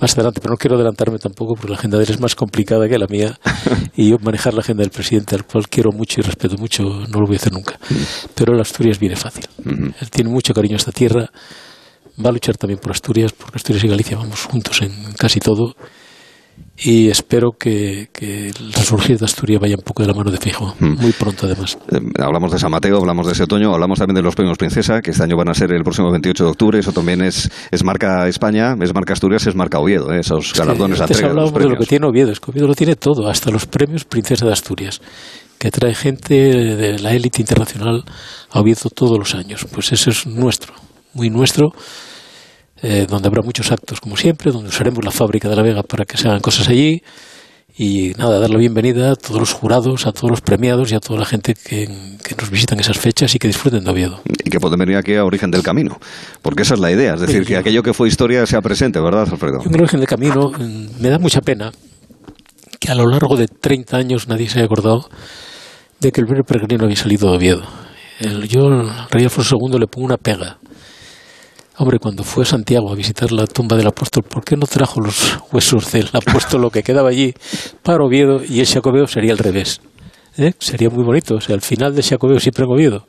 [0.00, 0.40] más adelante.
[0.40, 3.06] Pero no quiero adelantarme tampoco porque la agenda de él es más complicada que la
[3.06, 3.38] mía.
[3.96, 7.20] y yo manejar la agenda del presidente, al cual quiero mucho y respeto mucho, no
[7.20, 7.78] lo voy a hacer nunca.
[8.34, 9.46] Pero el Asturias viene fácil.
[9.64, 11.30] Él tiene mucho cariño a esta tierra.
[12.24, 15.74] Va a luchar también por Asturias, porque Asturias y Galicia vamos juntos en casi todo
[16.76, 20.38] y espero que, que, el resurgir de Asturias vaya un poco de la mano de
[20.38, 21.00] Fijo, mm.
[21.00, 21.78] muy pronto además.
[21.90, 25.00] Eh, hablamos de San Mateo, hablamos de ese otoño, hablamos también de los premios Princesa,
[25.00, 27.84] que este año van a ser el próximo 28 de octubre, eso también es, es
[27.84, 30.20] marca España, es marca Asturias, es marca Oviedo, ¿eh?
[30.20, 32.74] esos galardones sí, antes hablamos de, de, lo que tiene Oviedo, es que Oviedo lo
[32.74, 35.00] tiene todo, hasta los premios Princesa de Asturias,
[35.58, 38.04] que trae gente de la élite internacional
[38.50, 40.74] a Oviedo todos los años, pues ese es nuestro,
[41.12, 41.72] muy nuestro
[42.86, 46.04] eh, donde habrá muchos actos, como siempre, donde usaremos la fábrica de la Vega para
[46.04, 47.02] que se hagan cosas allí.
[47.78, 51.00] Y nada, dar la bienvenida a todos los jurados, a todos los premiados y a
[51.00, 51.88] toda la gente que,
[52.22, 54.20] que nos visitan esas fechas y que disfruten de Oviedo.
[54.44, 55.98] Y que pueden venir aquí a Origen del Camino,
[56.42, 58.60] porque esa es la idea, es decir, sí, que yo, aquello que fue historia sea
[58.60, 59.60] presente, ¿verdad, Alfredo?
[59.64, 60.52] En Origen del Camino
[61.00, 61.72] me da mucha pena
[62.78, 65.08] que a lo largo de 30 años nadie se haya acordado
[66.00, 67.62] de que el primer peregrino había salido de Oviedo.
[68.20, 70.58] El, yo, al rey Alfonso II, le pongo una pega
[71.76, 75.00] Hombre, cuando fue a Santiago a visitar la tumba del apóstol, ¿por qué no trajo
[75.00, 77.34] los huesos del apóstol, lo que quedaba allí,
[77.82, 78.40] para Oviedo?
[78.48, 79.80] Y el Xacobeo sería al revés.
[80.36, 80.52] ¿Eh?
[80.58, 81.36] Sería muy bonito.
[81.36, 83.06] O sea, al final del Xacobeo siempre en Oviedo.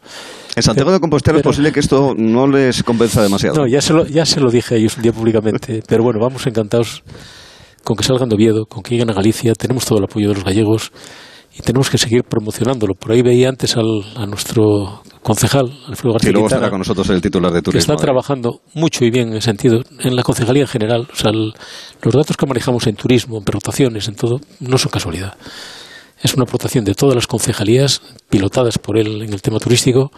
[0.56, 3.56] En Santiago de Compostela pero, es posible que esto no les convenza demasiado.
[3.56, 5.84] No, ya se lo, ya se lo dije a ellos un día públicamente.
[5.88, 7.04] pero bueno, vamos encantados
[7.84, 9.54] con que salgan de Oviedo, con que lleguen a Galicia.
[9.54, 10.92] Tenemos todo el apoyo de los gallegos
[11.56, 12.96] y tenemos que seguir promocionándolo.
[12.96, 16.30] Por ahí veía antes al, a nuestro concejal, Alfredo García.
[16.30, 17.72] Y luego Quintana, estará con nosotros el titular de turismo.
[17.72, 18.06] Que está ¿eh?
[18.06, 21.08] trabajando mucho y bien en ese sentido, en la concejalía en general.
[21.12, 21.52] O sea, el,
[22.04, 25.34] los datos que manejamos en turismo, en rotaciones, en todo, no son casualidad.
[26.22, 30.12] Es una aportación de todas las concejalías pilotadas por él en el tema turístico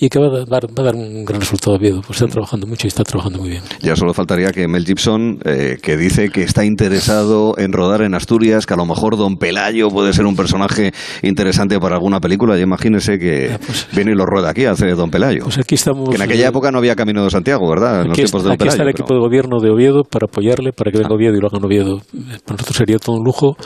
[0.00, 2.00] y que va a, dar, va a dar un gran resultado a Oviedo.
[2.04, 3.62] Pues está trabajando mucho y está trabajando muy bien.
[3.82, 8.14] Ya solo faltaría que Mel Gibson, eh, que dice que está interesado en rodar en
[8.14, 10.90] Asturias, que a lo mejor Don Pelayo puede ser un personaje
[11.22, 15.10] interesante para alguna película, y imagínese que pues, viene y lo rueda aquí, hace Don
[15.10, 15.44] Pelayo.
[15.44, 16.08] Pues aquí estamos.
[16.10, 18.00] que en aquella eh, época no había Camino de Santiago, ¿verdad?
[18.02, 18.88] En los Aquí, tiempos de Don aquí está Pelayo.
[18.88, 21.46] el pero- equipo de gobierno de Oviedo para apoyarle, para que venga Oviedo y lo
[21.46, 21.98] haga en Oviedo.
[22.44, 23.56] Para nosotros sería todo un lujo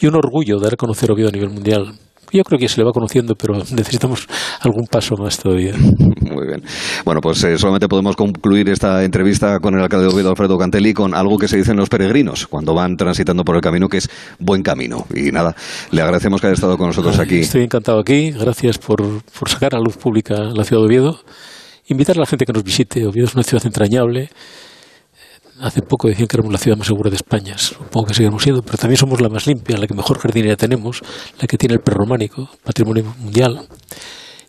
[0.00, 1.92] y un orgullo dar a conocer Oviedo a nivel mundial.
[2.32, 4.26] Yo creo que se le va conociendo, pero necesitamos
[4.60, 5.74] algún paso más todavía.
[5.76, 6.62] Muy bien.
[7.04, 10.92] Bueno, pues eh, solamente podemos concluir esta entrevista con el alcalde de Oviedo, Alfredo Cantelli,
[10.92, 14.08] con algo que se dicen los peregrinos cuando van transitando por el camino, que es
[14.38, 15.06] buen camino.
[15.14, 15.54] Y nada,
[15.90, 17.40] le agradecemos que haya estado con nosotros aquí.
[17.40, 18.30] Estoy encantado aquí.
[18.32, 21.20] Gracias por, por sacar a luz pública la ciudad de Oviedo.
[21.88, 23.06] Invitar a la gente que nos visite.
[23.06, 24.30] Oviedo es una ciudad entrañable.
[25.60, 27.56] Hace poco decían que éramos la ciudad más segura de España.
[27.56, 31.02] Supongo que seguimos siendo, pero también somos la más limpia, la que mejor jardinería tenemos,
[31.40, 33.66] la que tiene el prerrománico, patrimonio mundial.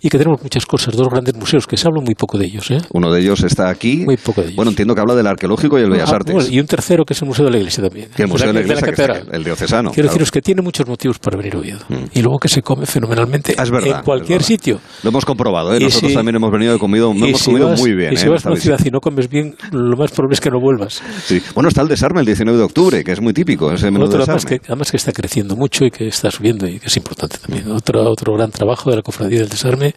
[0.08, 2.72] Y que tenemos muchas cosas, dos grandes museos, que se habla muy poco de ellos.
[2.72, 2.78] ¿eh?
[2.94, 4.04] Uno de ellos está aquí.
[4.06, 4.56] Muy poco de ellos.
[4.56, 6.34] Bueno, entiendo que habla del arqueológico y el Bellas Ah, Artes.
[6.34, 8.08] bueno, y un tercero que es el Museo de la Iglesia también.
[8.16, 9.18] Que el Museo de la Iglesia, Catedral.
[9.24, 9.90] aquí, el diocesano.
[9.92, 10.14] Quiero claro.
[10.14, 11.80] deciros que tiene muchos motivos para venir a Oviedo.
[12.14, 14.80] Y luego que se come fenomenalmente Ah, verdad, en cualquier sitio.
[15.04, 15.80] Lo hemos comprobado, ¿eh?
[15.82, 18.14] Nosotros si- también hemos venido y comido, y hemos si comido vas- muy bien.
[18.14, 18.30] Y si ¿eh?
[18.30, 21.02] vas a una ciudad y no comes bien, lo más probable es que no vuelvas.
[21.26, 21.42] Sí.
[21.54, 24.20] Bueno, está el desarme el 19 de octubre, que es muy típico, ese menú Otro,
[24.20, 26.96] de además, que, además que está creciendo mucho y que está subiendo y que es
[26.96, 27.70] importante también.
[27.72, 29.94] Otro, otro gran trabajo de la Cofradía del Desarme,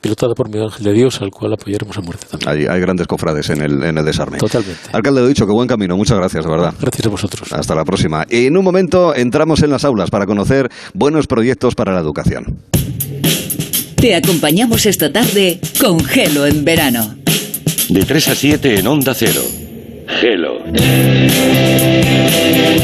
[0.00, 2.50] Pilotada por Miguel Ángel de Dios, al cual apoyaremos a muerte también.
[2.50, 4.38] Hay, hay grandes cofrades en el, en el desarme.
[4.38, 4.80] Totalmente.
[4.92, 5.96] Alcalde, lo dicho, que buen camino.
[5.96, 6.74] Muchas gracias, de verdad.
[6.80, 7.52] Gracias a vosotros.
[7.52, 8.24] Hasta la próxima.
[8.28, 12.58] En un momento entramos en las aulas para conocer buenos proyectos para la educación.
[13.96, 17.14] Te acompañamos esta tarde con Gelo en verano.
[17.88, 19.40] De 3 a 7 en Onda Cero.
[20.20, 20.58] Gelo.